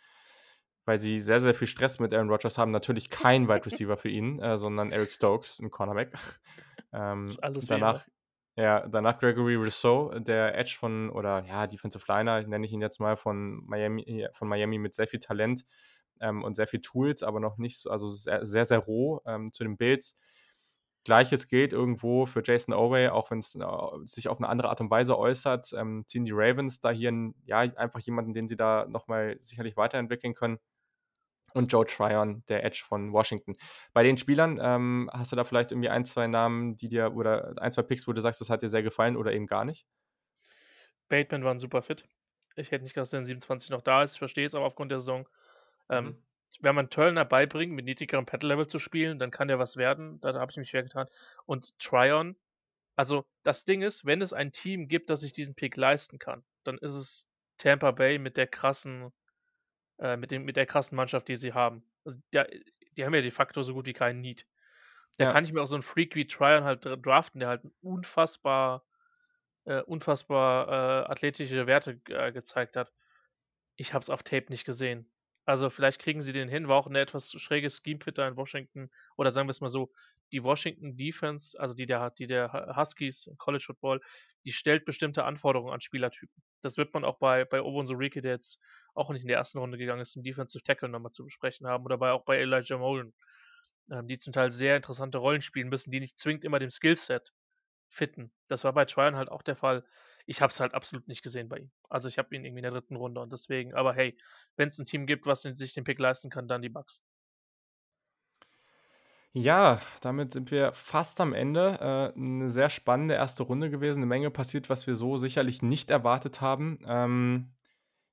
weil 0.91 0.99
sie 0.99 1.21
sehr, 1.21 1.39
sehr 1.39 1.55
viel 1.55 1.69
Stress 1.69 2.01
mit 2.01 2.13
Aaron 2.13 2.31
Rodgers 2.31 2.59
haben. 2.59 2.73
Natürlich 2.73 3.11
kein 3.11 3.47
Wide 3.49 3.65
Receiver 3.65 3.97
für 3.97 4.09
ihn, 4.09 4.41
äh, 4.41 4.59
sondern 4.59 4.91
Eric 4.91 5.13
Stokes, 5.13 5.61
ein 5.61 5.71
Cornerback. 5.71 6.13
Ähm, 6.93 7.39
alles 7.43 7.69
danach, 7.69 8.09
ja, 8.57 8.89
danach 8.89 9.21
Gregory 9.21 9.55
Rousseau, 9.55 10.11
der 10.19 10.59
Edge 10.59 10.75
von, 10.77 11.09
oder 11.11 11.45
ja, 11.47 11.69
Defensive 11.69 12.05
Liner, 12.09 12.43
nenne 12.43 12.67
ich 12.67 12.73
ihn 12.73 12.81
jetzt 12.81 12.99
mal, 12.99 13.17
von 13.17 13.65
Miami, 13.67 14.27
von 14.33 14.49
Miami 14.49 14.79
mit 14.79 14.95
sehr 14.95 15.07
viel 15.07 15.21
Talent 15.21 15.65
ähm, 16.21 16.43
und 16.43 16.57
sehr 16.57 16.67
viel 16.67 16.81
Tools, 16.81 17.23
aber 17.23 17.39
noch 17.39 17.59
nicht 17.59 17.79
so, 17.79 17.91
also 17.91 18.09
sehr, 18.09 18.45
sehr, 18.45 18.65
sehr 18.65 18.79
roh 18.79 19.21
ähm, 19.27 19.53
zu 19.53 19.63
den 19.63 19.77
Bills. 19.77 20.17
Gleiches 21.05 21.49
gilt 21.49 21.73
irgendwo 21.73 22.27
für 22.27 22.43
Jason 22.45 22.75
Oway, 22.75 23.09
auch 23.09 23.31
wenn 23.31 23.39
es 23.39 23.55
äh, 23.55 23.61
sich 24.05 24.29
auf 24.29 24.39
eine 24.39 24.49
andere 24.49 24.69
Art 24.69 24.81
und 24.81 24.91
Weise 24.91 25.17
äußert, 25.17 25.73
ähm, 25.73 26.05
ziehen 26.09 26.25
die 26.27 26.33
Ravens 26.35 26.81
da 26.81 26.91
hier 26.91 27.11
'n 27.11 27.35
ja, 27.45 27.59
einfach 27.61 28.01
jemanden, 28.01 28.35
den 28.35 28.49
sie 28.49 28.57
da 28.57 28.87
noch 28.89 29.07
mal 29.09 29.37
sicherlich 29.41 29.77
weiterentwickeln 29.77 30.35
können. 30.35 30.59
Und 31.55 31.73
Joe 31.73 31.85
Tryon, 31.87 32.45
der 32.49 32.65
Edge 32.65 32.83
von 32.87 33.13
Washington. 33.13 33.55
Bei 33.93 34.03
den 34.03 34.19
Spielern, 34.19 34.59
ähm, 34.63 35.11
hast 35.13 35.33
du 35.33 35.37
da 35.37 35.45
vielleicht 35.45 35.73
irgendwie 35.73 35.89
ein, 35.89 36.05
2 36.05 36.27
Namen, 36.27 36.77
die 36.77 36.89
dir 36.89 37.15
oder 37.15 37.55
ein, 37.61 37.73
2 37.73 37.83
Picks, 37.83 38.07
wo 38.09 38.13
du 38.13 38.23
sagst, 38.23 38.41
das 38.41 38.51
hat 38.51 38.63
dir 38.63 38.69
sehr 38.69 38.83
gefallen 38.83 39.17
oder 39.17 39.33
eben 39.33 39.47
gar 39.47 39.65
nicht? 39.65 39.87
Bateman 41.09 41.45
war 41.45 41.53
'n 41.53 41.59
super 41.59 41.83
Fit. 41.83 42.05
Ich 42.57 42.71
hätte 42.71 42.83
nicht 42.85 42.95
gedacht, 42.95 43.05
dass 43.05 43.11
der 43.11 43.21
in 43.21 43.27
27 43.27 43.71
noch 43.71 43.83
da 43.83 44.03
ist. 44.03 44.15
Ich 44.15 44.19
verstehe 44.19 44.47
es 44.47 44.55
aber 44.55 44.65
aufgrund 44.67 44.91
der 44.91 45.01
Saison. 45.01 45.29
Mhm. 45.91 46.11
Ähm, 46.11 46.25
wenn 46.61 46.75
man 46.75 46.91
Turner 46.91 47.25
beibringt, 47.25 47.73
mit 47.73 47.85
niedrigerem 47.85 48.27
Pedal-Level 48.27 48.67
zu 48.67 48.79
spielen, 48.79 49.19
dann 49.19 49.31
kann 49.31 49.49
der 49.49 49.59
was 49.59 49.77
werden. 49.77 50.21
Da 50.21 50.35
habe 50.35 50.51
ich 50.51 50.57
mich 50.57 50.71
schwer 50.71 50.83
getan. 50.83 51.09
Und 51.47 51.79
Tryon 51.79 52.37
also, 52.97 53.27
das 53.45 53.65
Ding 53.65 53.83
ist, 53.83 54.05
wenn 54.07 54.23
es 54.23 54.35
ein 54.35 54.53
Team 54.53 54.89
gibt, 54.89 55.11
das 55.11 55.21
sich 55.21 55.33
diesen 55.33 55.55
Pick 55.55 55.77
leisten 55.77 56.19
kann, 56.19 56.45
dann 56.65 56.79
ist 56.79 56.93
es 56.93 57.27
Tampa 57.59 57.93
Bay 57.93 58.19
mit 58.19 58.37
der 58.37 58.47
krassen 58.47 59.13
äh, 60.01 60.17
mit 60.19 60.31
dem 60.33 60.45
mit 60.45 60.57
der 60.57 60.67
krassen 60.67 60.97
Mannschaft, 60.97 61.29
die 61.29 61.37
sie 61.37 61.55
haben. 61.55 61.85
Also, 62.05 62.19
der 62.35 62.49
die 62.99 63.05
haben 63.07 63.15
ja 63.15 63.23
de 63.23 63.31
facto 63.33 63.63
so 63.65 63.75
gut 63.75 63.87
wie 63.87 63.95
keinen 63.95 64.21
Need. 64.23 64.47
Da 65.19 65.27
Ja. 65.27 65.29
kann 65.29 65.45
ich 65.45 65.53
mir 65.53 65.63
auch 65.63 65.67
so 65.69 65.77
'n 65.77 65.83
Freak 65.83 66.17
wie 66.17 66.27
Tryon 66.29 66.65
halt 66.65 66.85
dr 66.87 66.97
draften, 66.99 67.41
der 67.41 67.49
halt 67.51 67.63
unfassbar 67.83 68.87
äh, 69.67 69.83
unfassbar, 69.83 70.69
äh, 71.09 71.11
athletische 71.13 71.67
Werte 71.69 72.01
äh, 72.09 72.33
gezeigt 72.33 72.77
hat. 72.77 72.93
Ich 73.77 73.95
habe 73.95 74.03
es 74.05 74.11
auf 74.11 74.23
Tape 74.25 74.47
nicht 74.51 74.65
gesehen. 74.67 75.11
Also, 75.49 75.71
vielleicht 75.71 76.01
kriegen 76.01 76.23
sie 76.23 76.33
den 76.33 76.49
hin, 76.49 76.69
war 76.69 76.77
auch 76.77 76.89
'ne 76.89 77.01
etwas 77.01 77.31
schräge 77.33 77.71
Scheme-Fit 77.71 78.19
da 78.19 78.29
in 78.29 78.37
Washington. 78.37 78.91
Oder 79.17 79.31
sagen 79.33 79.49
wir's 79.49 79.61
mal 79.61 79.69
so, 79.69 79.91
die 80.33 80.43
Washington 80.45 80.97
Defense, 80.97 81.59
also 81.59 81.75
die 81.75 81.87
der 81.87 82.11
die 82.11 82.27
der 82.27 82.53
Hu 82.53 82.77
Huskies 82.77 83.27
im 83.27 83.37
College 83.39 83.65
Football, 83.67 84.01
die 84.45 84.53
stellt 84.53 84.85
bestimmte 84.85 85.25
Anforderungen 85.25 85.73
an 85.73 85.81
Spielertypen. 85.81 86.43
Das 86.61 86.77
wird 86.77 86.93
man 86.95 87.05
auch 87.05 87.19
bei 87.19 87.45
bei 87.45 87.63
Onwuzurike, 87.63 88.21
der 88.23 88.33
jetzt 88.33 88.59
auch 88.95 89.11
nicht 89.11 89.23
in 89.23 89.29
der 89.29 89.39
ersten 89.39 89.59
Runde 89.59 89.79
gegangen 89.79 90.03
ist, 90.03 90.15
im 90.17 90.23
Defensive 90.23 90.63
Tackle 90.63 90.89
noch 90.89 91.01
mal 91.01 91.11
zu 91.11 91.25
besprechen 91.25 91.67
haben 91.67 91.85
oder 91.85 91.97
bei 91.99 92.13
auch 92.13 92.25
bei 92.25 92.37
Elijah 92.39 92.77
Molden, 92.79 93.15
ähm, 93.91 94.07
die 94.09 94.19
zum 94.19 94.33
Teil 94.33 94.51
sehr 94.53 94.77
interessante 94.77 95.19
Rollen 95.19 95.43
spielen 95.43 95.69
müssen, 95.69 95.91
die 95.91 96.01
nicht 96.01 96.19
zwingend 96.19 96.45
immer 96.45 96.59
dem 96.61 96.71
Skillset 96.71 97.33
fitten. 97.91 98.33
Das 98.49 98.65
war 98.65 98.73
bei 98.75 98.85
Tryon 98.87 99.17
halt 99.17 99.31
auch 99.31 99.43
der 99.43 99.57
Fall. 99.57 99.85
Ich 100.27 100.43
habe 100.43 100.51
es 100.53 100.61
halt 100.61 100.75
absolut 100.75 101.09
nicht 101.09 101.23
gesehen 101.23 101.49
bei 101.49 101.59
ihm. 101.59 101.71
Also, 101.89 102.09
ich 102.09 102.19
habe 102.19 102.35
ihn 102.37 102.45
irgendwie 102.45 102.61
in 102.61 102.63
der 102.65 102.73
3. 102.73 102.97
Runde 102.97 103.21
und 103.21 103.33
deswegen 103.33 103.75
aber 103.75 103.95
hey, 103.95 104.19
wenn's 104.57 104.79
'n 104.79 104.87
Team 104.87 105.07
gibt, 105.07 105.27
was 105.27 105.43
sich 105.43 105.75
den 105.75 105.85
Pick 105.85 105.99
leisten 105.99 106.31
kann, 106.31 106.49
dann 106.49 106.63
die 106.63 106.69
Bucks. 106.69 106.99
Ja, 109.35 109.81
damit 110.01 110.33
sind 110.33 110.51
wir 110.51 110.73
fast 110.73 111.21
am 111.21 111.33
Ende. 111.35 112.13
Äh, 112.17 112.19
'ne 112.19 112.51
sehr 112.51 112.69
spannende 112.69 113.15
1. 113.15 113.45
Runde 113.45 113.71
gewesen. 113.71 114.01
'Ne 114.01 114.07
Menge 114.07 114.31
passiert, 114.33 114.69
was 114.69 114.89
wir 114.89 114.97
so 114.97 115.19
sicherlich 115.19 115.63
nicht 115.63 115.91
erwartet 115.93 116.41
haben. 116.41 116.81
Ähm, 116.85 117.53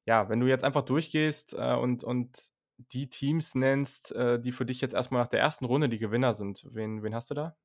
ja, 0.06 0.30
wenn 0.30 0.40
du 0.42 0.48
jetzt 0.48 0.64
einfach 0.66 0.84
durchgehst, 0.84 1.54
äh, 1.54 1.76
und 1.76 2.04
und 2.04 2.50
die 2.78 3.10
Teams 3.10 3.56
nennst, 3.56 4.12
äh, 4.14 4.40
die 4.40 4.52
für 4.54 4.66
dich 4.66 4.82
jetzt 4.82 4.94
erst 4.96 5.12
mal 5.12 5.20
nach 5.20 5.28
der 5.30 5.40
1. 5.42 5.66
Runde 5.66 5.90
die 5.90 6.00
Gewinner 6.00 6.34
sind, 6.36 6.66
wen 6.72 7.04
wen 7.04 7.16
hast 7.16 7.32
du 7.32 7.36
da? 7.36 7.56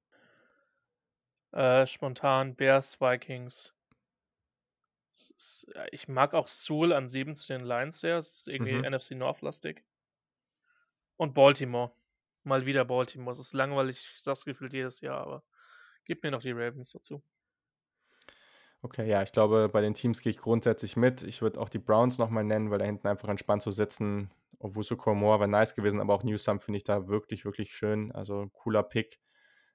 Äh, 1.55 1.87
spontan 1.87 2.55
Bears, 2.57 2.99
Vikings. 3.01 3.73
Ich 5.91 6.09
mag 6.09 6.35
auch 6.35 6.49
Sewell 6.49 6.93
an 6.93 7.09
7 7.09 7.37
zu 7.37 7.53
den 7.53 7.65
Lions 7.65 8.01
sehr. 8.01 8.17
Es 8.19 8.41
ist 8.41 8.49
irgendwie 8.49 8.73
Mhm. 8.73 8.85
NFC 8.85 9.13
North 9.13 9.43
lastig. 9.43 9.85
Und 11.17 11.35
Baltimore. 11.35 11.93
Mal 12.45 12.67
wieder 12.67 12.85
Baltimore. 12.85 13.33
Es 13.33 13.39
ist 13.39 13.53
langweilig, 13.53 13.99
ich 14.17 14.23
sage 14.23 14.35
es 14.35 14.45
gefühlt 14.45 14.73
jedes 14.73 15.01
Jahr, 15.01 15.21
aber 15.21 15.45
gib 16.05 16.23
mir 16.23 16.31
noch 16.31 16.43
die 16.43 16.53
Ravens 16.53 16.93
dazu. 16.93 17.23
Okay, 18.83 19.09
ja, 19.09 19.23
ich 19.23 19.33
glaube, 19.33 19.69
bei 19.73 19.81
den 19.81 19.95
Teams 19.95 20.21
gehe 20.21 20.31
ich 20.31 20.39
grundsätzlich 20.39 20.97
mit. 20.97 21.23
Ich 21.23 21.41
würde 21.41 21.61
auch 21.61 21.69
die 21.69 21.79
Browns 21.79 22.19
noch 22.19 22.31
mal 22.31 22.43
nennen, 22.43 22.71
weil 22.71 22.79
da 22.79 22.85
hinten 22.85 23.07
einfach 23.07 23.29
entspannt 23.29 23.63
zu 23.63 23.71
sitzen 23.71 24.31
Owusu-Koramoah 24.59 25.41
wäre 25.41 25.49
nice 25.49 25.75
gewesen, 25.75 26.01
aber 26.01 26.15
auch 26.15 26.23
Newsome 26.23 26.61
finde 26.61 26.77
ich 26.79 26.85
da 26.85 27.09
wirklich, 27.09 27.45
wirklich 27.45 27.75
schön. 27.75 28.13
Also, 28.13 28.49
cooler 28.53 28.83
Pick. 28.83 29.21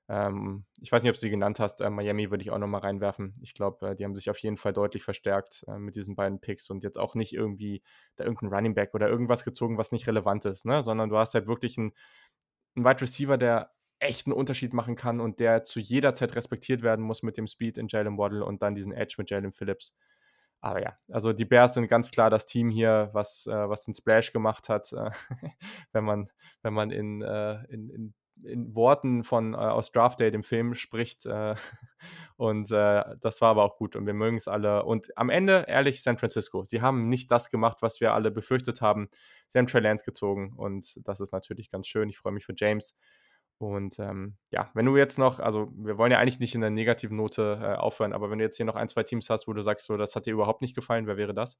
Ähm, 0.09 0.65
ich 0.81 0.91
weiß 0.91 1.03
nicht, 1.03 1.09
ob 1.09 1.15
du 1.15 1.19
sie 1.21 1.29
genannt 1.29 1.59
hast, 1.59 1.81
äh, 1.81 1.89
Miami 1.89 2.31
würde 2.31 2.41
ich 2.43 2.51
auch 2.51 2.57
noch 2.59 2.67
mal 2.67 2.79
reinwerfen. 2.79 3.33
Ich 3.41 3.53
glaube, 3.53 3.89
äh, 3.89 3.95
die 3.95 4.05
haben 4.05 4.15
sich 4.15 4.29
auf 4.29 4.37
jeden 4.39 4.57
Fall 4.57 4.73
deutlich 4.73 5.03
verstärkt, 5.03 5.65
äh, 5.67 5.77
mit 5.79 5.95
diesen 5.97 6.15
beiden 6.15 6.39
Picks 6.39 6.69
und 6.69 6.83
jetzt 6.83 6.97
auch 6.97 7.15
nicht 7.15 7.33
irgendwie 7.33 7.83
da 8.15 8.23
irgend 8.25 8.41
'n 8.43 8.53
Running 8.53 8.73
Back 8.75 8.93
oder 8.93 9.09
irgendwas 9.09 9.43
gezogen, 9.45 9.77
was 9.77 9.91
nicht 9.91 10.07
relevant 10.07 10.45
ist, 10.45 10.65
ne? 10.65 10.81
Sondern 10.83 11.09
du 11.09 11.17
hast 11.17 11.33
halt 11.33 11.47
wirklich 11.47 11.77
'n 11.77 11.91
'n 12.75 12.85
Wide 12.85 13.01
Receiver, 13.01 13.37
der 13.37 13.71
echt 13.99 14.27
'n 14.27 14.33
Unterschied 14.33 14.73
machen 14.73 14.95
kann 14.95 15.19
und 15.19 15.39
der 15.39 15.63
zu 15.63 15.79
jeder 15.79 16.13
Zeit 16.13 16.35
respektiert 16.35 16.83
werden 16.83 17.03
muss 17.05 17.23
mit 17.23 17.37
dem 17.37 17.47
Speed 17.47 17.77
in 17.77 17.87
Jaylen 17.89 18.17
Waddle 18.17 18.45
und 18.45 18.61
dann 18.61 18.75
diesen 18.75 18.93
Edge 18.93 19.15
mit 19.17 19.29
Jaelan 19.31 19.51
Phillips. 19.53 19.95
Aber 20.61 20.81
ja, 20.81 20.97
also 21.09 21.33
die 21.33 21.45
Bears 21.45 21.75
sind 21.75 21.87
ganz 21.87 22.11
klar 22.11 22.29
das 22.29 22.45
Team 22.47 22.69
hier, 22.69 23.09
was 23.13 23.45
äh, 23.47 23.69
was 23.69 23.83
den 23.85 23.93
Splash 23.95 24.33
gemacht 24.33 24.69
hat, 24.69 24.91
äh, 24.93 25.09
wenn 25.93 26.03
man 26.05 26.29
wenn 26.63 26.73
man 26.73 26.91
in 26.91 27.21
äh, 27.21 27.63
in 27.69 27.89
in 27.89 28.13
in 28.43 28.75
Worten 28.75 29.23
von 29.23 29.53
äh, 29.53 29.57
aus 29.57 29.91
Draft 29.91 30.19
Day, 30.19 30.31
dem 30.31 30.43
Film 30.43 30.73
spricht, 30.75 31.25
äh, 31.25 31.55
und, 32.37 32.71
äh, 32.71 33.15
das 33.21 33.41
war 33.41 33.49
aber 33.51 33.63
auch 33.63 33.77
gut 33.77 33.95
und 33.95 34.05
wir 34.05 34.13
mögen's 34.13 34.47
alle. 34.47 34.83
Und 34.85 35.15
am 35.17 35.29
Ende, 35.29 35.65
ehrlich, 35.67 36.03
San 36.03 36.17
Francisco. 36.17 36.63
Sie 36.63 36.81
haben 36.81 37.09
nicht 37.09 37.31
das 37.31 37.49
gemacht, 37.49 37.77
was 37.81 38.01
wir 38.01 38.13
alle 38.13 38.31
befürchtet 38.31 38.81
haben. 38.81 39.09
Sie 39.49 39.57
haben 39.59 39.67
Trey 39.67 39.81
Lance 39.81 40.03
gezogen 40.05 40.53
und 40.57 40.99
das 41.07 41.19
ist 41.19 41.31
natürlich 41.33 41.69
ganz 41.69 41.87
schön. 41.87 42.09
Ich 42.09 42.17
freue 42.19 42.33
mich 42.33 42.45
für 42.45 42.53
James. 42.55 42.95
Und, 43.59 43.97
ähm, 43.99 44.37
ja, 44.51 44.69
wenn 44.75 44.85
du 44.85 44.97
jetzt 44.97 45.17
noch 45.17 45.39
also, 45.39 45.71
wir 45.75 45.97
wollen 45.97 46.11
ja 46.11 46.19
eigentlich 46.19 46.39
nicht 46.39 46.53
in 46.55 46.61
'ner 46.61 46.69
negativen 46.69 47.17
Note, 47.17 47.59
äh, 47.61 47.75
aufhören, 47.75 48.13
aber 48.13 48.29
wenn 48.29 48.37
du 48.39 48.43
jetzt 48.45 48.57
hier 48.57 48.65
noch 48.67 48.75
1, 48.75 48.93
2 48.93 49.03
Teams 49.03 49.29
hast, 49.31 49.47
wo 49.47 49.53
du 49.53 49.63
sagst, 49.63 49.87
so, 49.87 49.97
das 49.97 50.15
hat 50.15 50.27
dir 50.27 50.33
überhaupt 50.33 50.61
nicht 50.61 50.75
gefallen, 50.75 51.07
wer 51.07 51.17
wäre 51.17 51.33
das? 51.33 51.57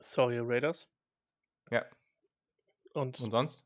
Sorry, 0.00 0.40
Raiders. 0.40 0.88
Ja. 1.70 1.84
Und 2.92 3.18
Und 3.20 3.30
sonst? 3.30 3.64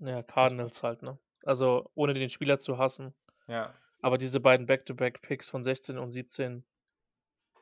Ja, 0.00 0.22
Cardinals 0.22 0.82
halt, 0.82 1.02
ne? 1.02 1.18
Also, 1.44 1.90
ohne 1.94 2.14
den 2.14 2.30
Spieler 2.30 2.58
zu 2.58 2.78
hassen. 2.78 3.14
Ja. 3.48 3.74
Aber 4.02 4.18
diese 4.18 4.40
beiden 4.40 4.66
Back-to-Back-Picks 4.66 5.50
von 5.50 5.64
16 5.64 5.98
und 5.98 6.12
17 6.12 6.64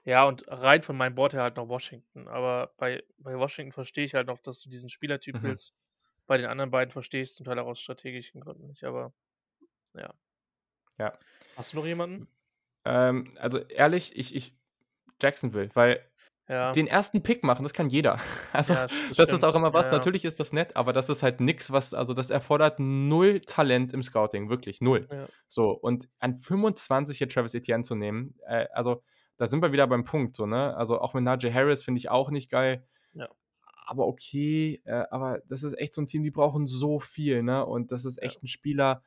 ja, 0.05 0.25
und 0.25 0.45
rein 0.49 0.83
von 0.83 0.97
meinem 0.97 1.15
Board 1.17 1.33
her 1.35 1.43
halt 1.43 1.57
noch 1.57 1.69
Washington. 1.69 2.29
Aber 2.29 2.73
bei 2.79 3.03
bei 3.19 3.37
Washington 3.39 3.73
verstehe 3.73 4.05
ich 4.05 4.15
halt 4.15 4.29
noch, 4.29 4.39
dass 4.41 4.63
du 4.63 4.71
diesen 4.71 4.89
Spielertyp 4.91 5.37
Mhm. 5.37 5.43
willst. 5.43 5.75
Bei 6.27 6.39
den 6.39 6.47
anderen 6.47 6.71
beiden 6.71 6.93
verstehe 6.93 7.23
ich's 7.23 7.35
zum 7.35 7.47
Teil 7.47 7.59
auch 7.59 7.67
aus 7.67 7.81
strategischen 7.81 8.41
Gründen 8.41 8.67
nicht, 8.69 8.85
aber 8.85 9.15
ja. 9.95 10.15
Ja. 10.99 11.19
Hast 11.57 11.73
du 11.73 11.77
noch 11.79 11.87
jemanden? 11.87 12.29
Ähm, 12.85 13.37
also, 13.41 13.59
ehrlich, 13.59 14.17
ich 14.17 14.35
ich 14.35 14.55
Jacksonville, 15.23 15.71
weil 15.75 16.01
Ja. 16.49 16.77
den 16.77 16.87
1. 16.87 17.23
Pick 17.23 17.45
machen, 17.45 17.63
das 17.63 17.73
kann 17.73 17.89
jeder. 17.89 18.19
Also, 18.53 18.75
Ja, 18.75 18.89
das 19.17 19.33
das 19.33 19.33
ist 19.33 19.45
auch 19.45 19.55
immer 19.55 19.73
was 19.75 19.91
Ja, 19.91 19.93
natürlich 19.93 20.25
ist 20.25 20.41
das 20.41 20.53
nett, 20.53 20.77
aber 20.77 20.93
das 20.93 21.09
ist 21.09 21.23
halt 21.23 21.41
nix, 21.41 21.71
was 21.73 21.95
also, 21.95 22.15
das 22.15 22.31
erfordert 22.31 22.81
0 22.81 23.41
Talent 23.41 23.93
im 23.93 24.03
Scouting, 24.03 24.49
wirklich 24.51 24.81
0. 24.81 25.11
Ja. 25.11 25.29
So, 25.49 25.71
und 25.73 26.09
an 26.19 26.37
25 26.37 27.19
hier 27.19 27.29
Travis 27.29 27.55
Etienne 27.55 27.83
zu 27.83 27.95
nehmen, 27.95 28.37
äh, 28.47 28.67
also, 28.73 29.03
da 29.39 29.47
sind 29.47 29.63
wir 29.63 29.73
wieder 29.73 29.87
beim 29.87 30.05
Punkt 30.05 30.35
so, 30.37 30.47
ne? 30.47 30.75
Also, 30.77 30.99
auch 31.01 31.13
mit 31.15 31.23
Najee 31.25 31.53
Harris 31.53 31.85
finde 31.85 31.99
ich 31.99 32.09
auch 32.11 32.31
nicht 32.31 32.51
geil. 32.51 32.87
Ja. 33.15 33.37
Aber 33.87 34.07
okay, 34.09 34.81
äh, 34.85 35.05
aber 35.11 35.41
das 35.49 35.63
ist 35.63 35.75
echt 35.79 35.95
so 35.95 36.01
'n 36.03 36.07
Team, 36.07 36.23
die 36.25 36.31
brauchen 36.33 36.67
so 36.67 36.99
viel, 37.01 37.43
ne? 37.45 37.65
Und 37.67 37.93
das 37.93 38.05
ist 38.05 38.23
echt 38.23 38.43
'n 38.43 38.49
Spieler, 38.49 39.03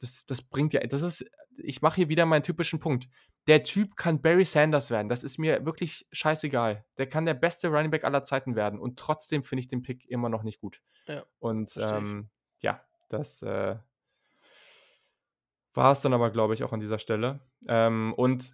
das 0.00 0.26
das 0.26 0.42
bringt 0.42 0.72
ja 0.74 0.80
das 0.86 1.02
ist 1.02 1.26
ich 1.58 1.82
mache 1.82 1.96
hier 1.96 2.08
wieder 2.08 2.26
meinen 2.26 2.42
typischen 2.42 2.78
Punkt. 2.78 3.08
Der 3.46 3.62
Typ 3.62 3.96
kann 3.96 4.20
Barry 4.20 4.44
Sanders 4.44 4.90
werden. 4.90 5.08
Das 5.08 5.24
ist 5.24 5.38
mir 5.38 5.64
wirklich 5.64 6.06
scheißegal. 6.12 6.84
Der 6.98 7.08
kann 7.08 7.26
der 7.26 7.34
beste 7.34 7.68
Running 7.68 7.90
Back 7.90 8.04
aller 8.04 8.22
Zeiten 8.22 8.56
werden 8.56 8.78
und 8.78 8.98
trotzdem 8.98 9.42
finde 9.42 9.60
ich 9.60 9.68
den 9.68 9.82
Pick 9.82 10.06
immer 10.08 10.28
noch 10.28 10.42
nicht 10.42 10.60
gut. 10.60 10.82
Ja, 11.06 11.24
Und, 11.38 11.72
ähm, 11.78 12.30
ja, 12.60 12.82
das, 13.08 13.42
äh 13.42 13.76
war's 15.74 16.02
dann 16.02 16.12
aber, 16.12 16.30
glaube 16.30 16.54
ich, 16.54 16.64
auch 16.64 16.72
an 16.72 16.80
dieser 16.80 16.98
Stelle. 16.98 17.40
Ähm, 17.68 18.12
und 18.16 18.52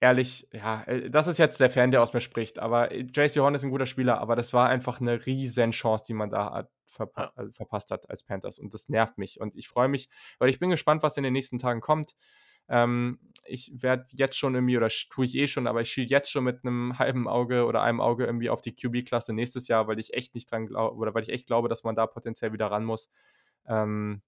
ehrlich, 0.00 0.48
ja, 0.52 0.82
äh, 0.84 1.10
das 1.10 1.26
ist 1.26 1.38
jetzt 1.38 1.60
der 1.60 1.70
Fan, 1.70 1.90
der 1.90 2.02
aus 2.02 2.12
mir 2.12 2.20
spricht, 2.20 2.58
aber 2.58 2.94
J.C. 2.94 3.40
Horn 3.40 3.54
ist 3.54 3.64
'n 3.64 3.70
guter 3.70 3.86
Spieler, 3.86 4.20
aber 4.20 4.36
das 4.36 4.52
war 4.52 4.68
einfach 4.68 5.00
'ne 5.00 5.24
Riesenchance, 5.26 6.04
die 6.06 6.14
man 6.14 6.30
da 6.30 6.52
hat 6.52 6.70
verpa 6.96 7.24
Ja. 7.24 7.32
äh, 7.36 7.46
verpasst 7.52 7.90
hat 7.92 8.10
als 8.10 8.24
Panthers 8.24 8.58
und 8.58 8.74
das 8.74 8.88
nervt 8.88 9.18
mich. 9.18 9.40
Und 9.40 9.54
ich 9.56 9.68
freue 9.68 9.88
mich 9.88 10.08
weil 10.38 10.50
ich 10.50 10.58
bin 10.58 10.70
gespannt, 10.70 11.02
was 11.02 11.16
in 11.16 11.22
den 11.24 11.32
nächsten 11.34 11.58
Tagen 11.58 11.80
kommt. 11.80 12.14
Ähm, 12.68 13.20
ich 13.44 13.72
werde 13.82 14.04
jetzt 14.12 14.36
schon 14.38 14.54
irgendwie 14.54 14.76
oder 14.76 14.88
tue 15.10 15.24
ich 15.26 15.36
eh 15.36 15.46
schon, 15.46 15.66
aber 15.68 15.82
ich 15.82 15.90
schiele 15.90 16.08
jetzt 16.08 16.30
schon 16.30 16.44
mit 16.44 16.64
'nem 16.64 16.98
halben 16.98 17.28
Auge 17.28 17.64
oder 17.66 17.82
einem 17.82 18.00
Auge 18.00 18.26
irgendwie 18.26 18.50
auf 18.50 18.60
die 18.62 18.74
QB-Klasse 18.74 19.32
nächstes 19.32 19.68
Jahr, 19.68 19.86
weil 19.88 20.00
ich 20.00 20.14
echt 20.14 20.34
nicht 20.34 20.50
dran 20.50 20.66
glau 20.66 20.92
oder 20.94 21.14
weil 21.14 21.22
ich 21.22 21.28
echt 21.30 21.46
glaube, 21.46 21.68
dass 21.68 21.84
man 21.84 21.94
da 21.96 22.06
potenziell 22.06 22.52
wieder 22.52 22.66
ran 22.70 22.84
muss. 22.84 23.10
Ähm, 23.66 24.22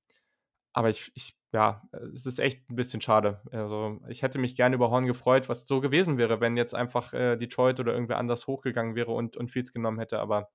aber 0.73 0.91
ich 0.91 1.11
ich 1.15 1.37
ja, 1.53 1.83
es 2.15 2.27
ist 2.27 2.39
echt 2.41 2.69
'n 2.71 2.77
bisschen 2.77 3.01
schade. 3.01 3.43
Also, 3.53 4.01
ich 4.09 4.23
hätte 4.23 4.39
mich 4.39 4.55
gerne 4.57 4.77
über 4.77 4.91
Horn 4.91 5.07
gefreut, 5.07 5.49
was 5.49 5.67
so 5.67 5.81
gewesen 5.81 6.19
wäre, 6.19 6.41
wenn 6.41 6.57
jetzt 6.59 6.75
einfach, 6.75 7.13
äh, 7.15 7.37
Detroit 7.37 7.81
oder 7.81 7.93
irgendwer 7.95 8.19
anders 8.19 8.47
hochgegangen 8.47 8.95
wäre 8.97 9.13
und 9.13 9.37
und 9.37 9.51
Fields 9.51 9.73
genommen 9.73 9.99
hätte, 9.99 10.21
aber 10.21 10.51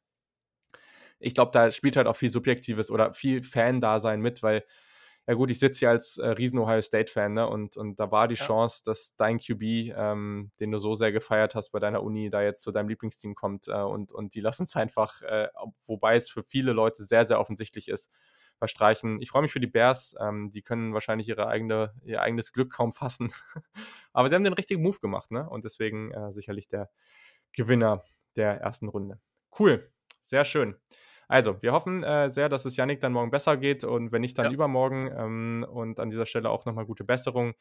ich 1.24 1.34
glaube, 1.34 1.52
da 1.52 1.72
spielt 1.72 1.98
halt 1.98 2.08
auch 2.08 2.16
viel 2.16 2.30
Subjektives 2.30 2.92
oder 2.92 3.14
viel 3.14 3.44
Fan-Dasein 3.44 4.22
mit, 4.22 4.44
weil 4.44 4.64
ja 5.26 5.36
gut, 5.36 5.52
ich 5.52 5.60
sitze 5.60 5.80
hier 5.80 5.90
als 5.90 6.18
äh, 6.18 6.28
riesen 6.28 6.60
Ohio 6.60 6.82
State-Fan, 6.82 7.34
ne? 7.34 7.48
Und, 7.48 7.78
und 7.78 7.98
da 7.98 8.12
war 8.12 8.28
die 8.28 8.36
Ja. 8.36 8.46
Chance, 8.46 8.84
dass 8.86 9.16
dein 9.16 9.38
QB, 9.40 9.94
ähm, 9.96 10.52
den 10.60 10.72
du 10.72 10.80
so 10.80 10.96
sehr 10.96 11.14
gefeiert 11.14 11.56
hast 11.56 11.70
bei 11.72 11.80
deiner 11.80 12.04
Uni, 12.04 12.30
da 12.30 12.42
jetzt 12.42 12.62
zu 12.62 12.72
deinem 12.72 12.90
Lieblingsteam 12.90 13.34
kommt 13.34 13.70
äh, 13.70 13.74
und, 13.82 14.12
und 14.12 14.36
die 14.36 14.42
lassen 14.42 14.64
es 14.64 14.76
einfach, 14.76 15.22
äh, 15.22 15.48
wobei 15.86 16.18
es 16.18 16.30
für 16.30 16.44
viele 16.44 16.74
Leute 16.74 17.06
sehr, 17.06 17.24
sehr 17.26 17.40
offensichtlich 17.40 17.88
ist, 17.88 18.12
verstreichen. 18.58 19.22
Ich 19.22 19.30
freue 19.30 19.44
mich 19.44 19.52
für 19.54 19.62
die 19.62 19.68
Bears. 19.68 20.14
Ähm, 20.20 20.52
die 20.52 20.62
können 20.62 20.94
wahrscheinlich 20.94 21.30
ihre 21.30 21.48
eigene, 21.48 21.94
ihr 22.04 22.22
eigenes 22.22 22.52
Glück 22.52 22.72
kaum 22.74 22.92
fassen. 22.92 23.32
Aber 24.14 24.28
sie 24.30 24.36
haben 24.36 24.44
den 24.44 24.54
richtigen 24.54 24.82
Move 24.84 25.00
gemacht, 25.00 25.32
ne? 25.32 25.50
Und 25.50 25.64
deswegen 25.64 26.12
äh, 26.12 26.34
sicherlich 26.34 26.68
der 26.68 26.90
Gewinner 27.54 28.04
der 28.36 28.60
ersten 28.62 28.90
Runde. 28.90 29.20
Cool, 29.58 29.90
sehr 30.22 30.44
schön. 30.46 30.76
Also, 31.34 31.60
wir 31.64 31.72
hoffen 31.74 32.04
äh, 32.04 32.30
sehr, 32.32 32.48
dass 32.48 32.64
es 32.66 32.76
Yannick 32.78 33.00
dann 33.02 33.12
morgen 33.14 33.32
besser 33.32 33.58
geht 33.58 33.84
und 33.84 34.12
wenn 34.12 34.22
nicht, 34.22 34.38
dann 34.38 34.46
Ja. 34.46 34.52
übermorgen. 34.52 35.10
Ähm, 35.18 35.66
und 35.68 36.00
an 36.00 36.12
dieser 36.12 36.28
Stelle 36.28 36.50
auch 36.52 36.66
nochmal 36.66 36.86
gute 36.86 37.04
Besserung. 37.04 37.56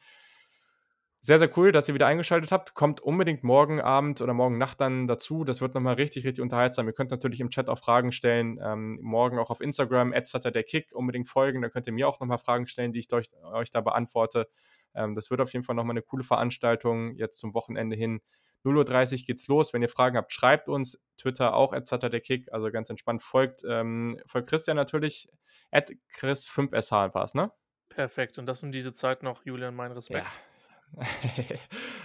Sehr, 1.25 1.39
sehr 1.39 1.49
cool, 1.57 1.71
dass 1.71 1.87
ihr 1.87 1.93
wieder 1.95 2.07
eingeschaltet 2.07 2.51
habt. 2.51 2.73
Kommt 2.75 2.99
unbedingt 2.99 3.45
morgen 3.45 3.79
Abend 3.79 4.19
oder 4.21 4.33
morgen 4.33 4.57
Nacht 4.57 4.81
dann 4.81 5.07
dazu. 5.07 5.45
Das 5.45 5.61
wird 5.61 5.73
nochmal 5.73 5.93
richtig, 5.93 6.25
richtig 6.25 6.41
unterhaltsam. 6.41 6.85
Ihr 6.85 6.91
könnt 6.93 7.11
natürlich 7.11 7.39
im 7.39 7.49
Chat 7.49 7.69
auch 7.69 7.79
Fragen 7.79 8.11
stellen. 8.11 8.59
Ähm, 8.61 8.99
morgen 9.01 9.39
auch 9.39 9.49
auf 9.49 9.61
Instagram, 9.61 10.11
der 10.11 10.63
Kick, 10.63 10.93
unbedingt 10.93 11.29
folgen. 11.29 11.61
Da 11.61 11.69
könnt 11.69 11.87
ihr 11.87 11.93
mir 11.93 12.09
auch 12.09 12.19
nochmal 12.19 12.39
Fragen 12.39 12.67
stellen, 12.67 12.91
die 12.91 12.99
ich 12.99 13.11
euch, 13.13 13.29
euch 13.53 13.71
da 13.71 13.79
beantworte. 13.79 14.49
Ähm, 14.95 15.15
das 15.15 15.29
wird 15.31 15.41
auf 15.41 15.51
jeden 15.53 15.63
Fall 15.65 15.75
nochmal 15.75 15.93
eine 15.93 16.01
coole 16.01 16.23
Veranstaltung 16.23 17.15
jetzt 17.15 17.39
zum 17.39 17.53
Wochenende 17.53 17.95
hin. 17.95 18.21
0.30 18.63 19.19
Uhr 19.21 19.25
geht's 19.25 19.47
los. 19.47 19.73
Wenn 19.73 19.81
ihr 19.81 19.89
Fragen 19.89 20.17
habt, 20.17 20.31
schreibt 20.31 20.69
uns. 20.69 21.01
Twitter 21.17 21.53
auch, 21.53 21.73
der 21.73 22.21
Kick. 22.21 22.51
Also 22.51 22.71
ganz 22.71 22.89
entspannt. 22.89 23.21
Folgt, 23.21 23.63
ähm, 23.67 24.19
folgt 24.25 24.49
Christian 24.49 24.77
natürlich. 24.77 25.27
At 25.71 25.91
Chris5sh 26.17 27.13
war 27.13 27.23
es, 27.23 27.33
ne? 27.33 27.51
Perfekt. 27.89 28.37
Und 28.37 28.45
das 28.45 28.63
um 28.63 28.71
diese 28.71 28.93
Zeit 28.93 29.23
noch, 29.23 29.45
Julian, 29.45 29.75
mein 29.75 29.91
Respekt. 29.91 30.25
Ja. 30.25 31.03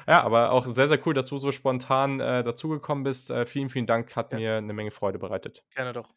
ja, 0.07 0.23
aber 0.23 0.51
auch 0.53 0.67
sehr, 0.67 0.89
sehr 0.89 1.07
cool, 1.07 1.15
dass 1.15 1.27
du 1.27 1.39
so 1.39 1.53
spontan 1.53 2.21
äh, 2.21 2.43
dazugekommen 2.43 3.05
bist. 3.05 3.31
Äh, 3.31 3.47
vielen, 3.47 3.69
vielen 3.69 3.87
Dank. 3.87 4.17
Hat 4.17 4.33
Ja. 4.33 4.39
mir 4.39 4.57
eine 4.57 4.73
Menge 4.73 4.91
Freude 4.91 5.19
bereitet. 5.19 5.65
Gerne 5.75 5.93
doch. 5.93 6.15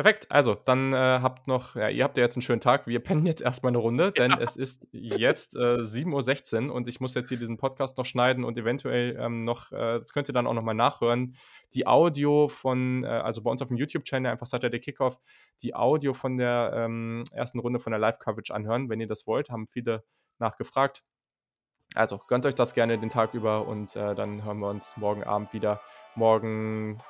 Perfekt. 0.00 0.30
Also, 0.30 0.54
dann 0.54 0.94
äh, 0.94 0.96
habt 0.96 1.46
noch, 1.46 1.76
ja, 1.76 1.90
ihr 1.90 2.04
habt 2.04 2.16
ja 2.16 2.22
jetzt 2.22 2.34
einen 2.34 2.40
schönen 2.40 2.62
Tag. 2.62 2.86
Wir 2.86 3.00
pennen 3.00 3.26
jetzt 3.26 3.42
erstmal 3.42 3.68
eine 3.68 3.76
Runde, 3.76 4.12
denn 4.12 4.32
es 4.40 4.56
ist 4.56 4.88
jetzt 4.92 5.56
äh, 5.56 5.82
7.16 5.82 6.68
Uhr 6.68 6.74
und 6.74 6.88
ich 6.88 7.00
muss 7.00 7.12
jetzt 7.12 7.28
hier 7.28 7.38
diesen 7.38 7.58
Podcast 7.58 7.98
noch 7.98 8.06
schneiden 8.06 8.42
und 8.42 8.56
eventuell 8.56 9.18
ähm, 9.20 9.44
noch, 9.44 9.72
äh, 9.72 9.98
das 9.98 10.14
könnt 10.14 10.26
ihr 10.30 10.32
dann 10.32 10.46
auch 10.46 10.54
nochmal 10.54 10.74
nachhören, 10.74 11.36
die 11.74 11.86
Audio 11.86 12.48
von, 12.48 13.04
äh, 13.04 13.08
also 13.08 13.42
bei 13.42 13.50
uns 13.50 13.60
auf 13.60 13.68
dem 13.68 13.76
YouTube-Channel, 13.76 14.32
einfach 14.32 14.46
Saturday 14.46 14.80
Kickoff, 14.80 15.20
die 15.60 15.74
Audio 15.74 16.14
von 16.14 16.38
der 16.38 16.72
ähm, 16.74 17.24
ersten 17.32 17.58
Runde 17.58 17.78
von 17.78 17.90
der 17.90 18.00
Live-Coverage 18.00 18.54
anhören, 18.54 18.88
wenn 18.88 19.00
ihr 19.00 19.06
das 19.06 19.26
wollt. 19.26 19.50
Haben 19.50 19.66
viele 19.66 20.02
nachgefragt. 20.38 21.04
Also 21.94 22.16
gönnt 22.26 22.46
euch 22.46 22.54
das 22.54 22.72
gerne 22.72 22.98
den 22.98 23.10
Tag 23.10 23.34
über 23.34 23.68
und 23.68 23.94
äh, 23.96 24.14
dann 24.14 24.44
hören 24.44 24.60
wir 24.60 24.70
uns 24.70 24.96
morgen 24.96 25.24
Abend 25.24 25.52
wieder. 25.52 25.82
Morgen 26.14 27.02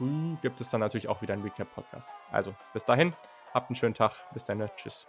früh 0.00 0.36
gibt 0.40 0.60
es 0.60 0.70
dann 0.70 0.80
natürlich 0.80 1.08
auch 1.08 1.20
wieder 1.20 1.34
einen 1.34 1.42
Recap-Podcast. 1.42 2.14
Also 2.32 2.54
bis 2.72 2.84
dahin, 2.84 3.14
habt 3.52 3.68
einen 3.68 3.76
schönen 3.76 3.94
Tag. 3.94 4.12
Bis 4.32 4.44
dann. 4.44 4.66
Tschüss. 4.76 5.06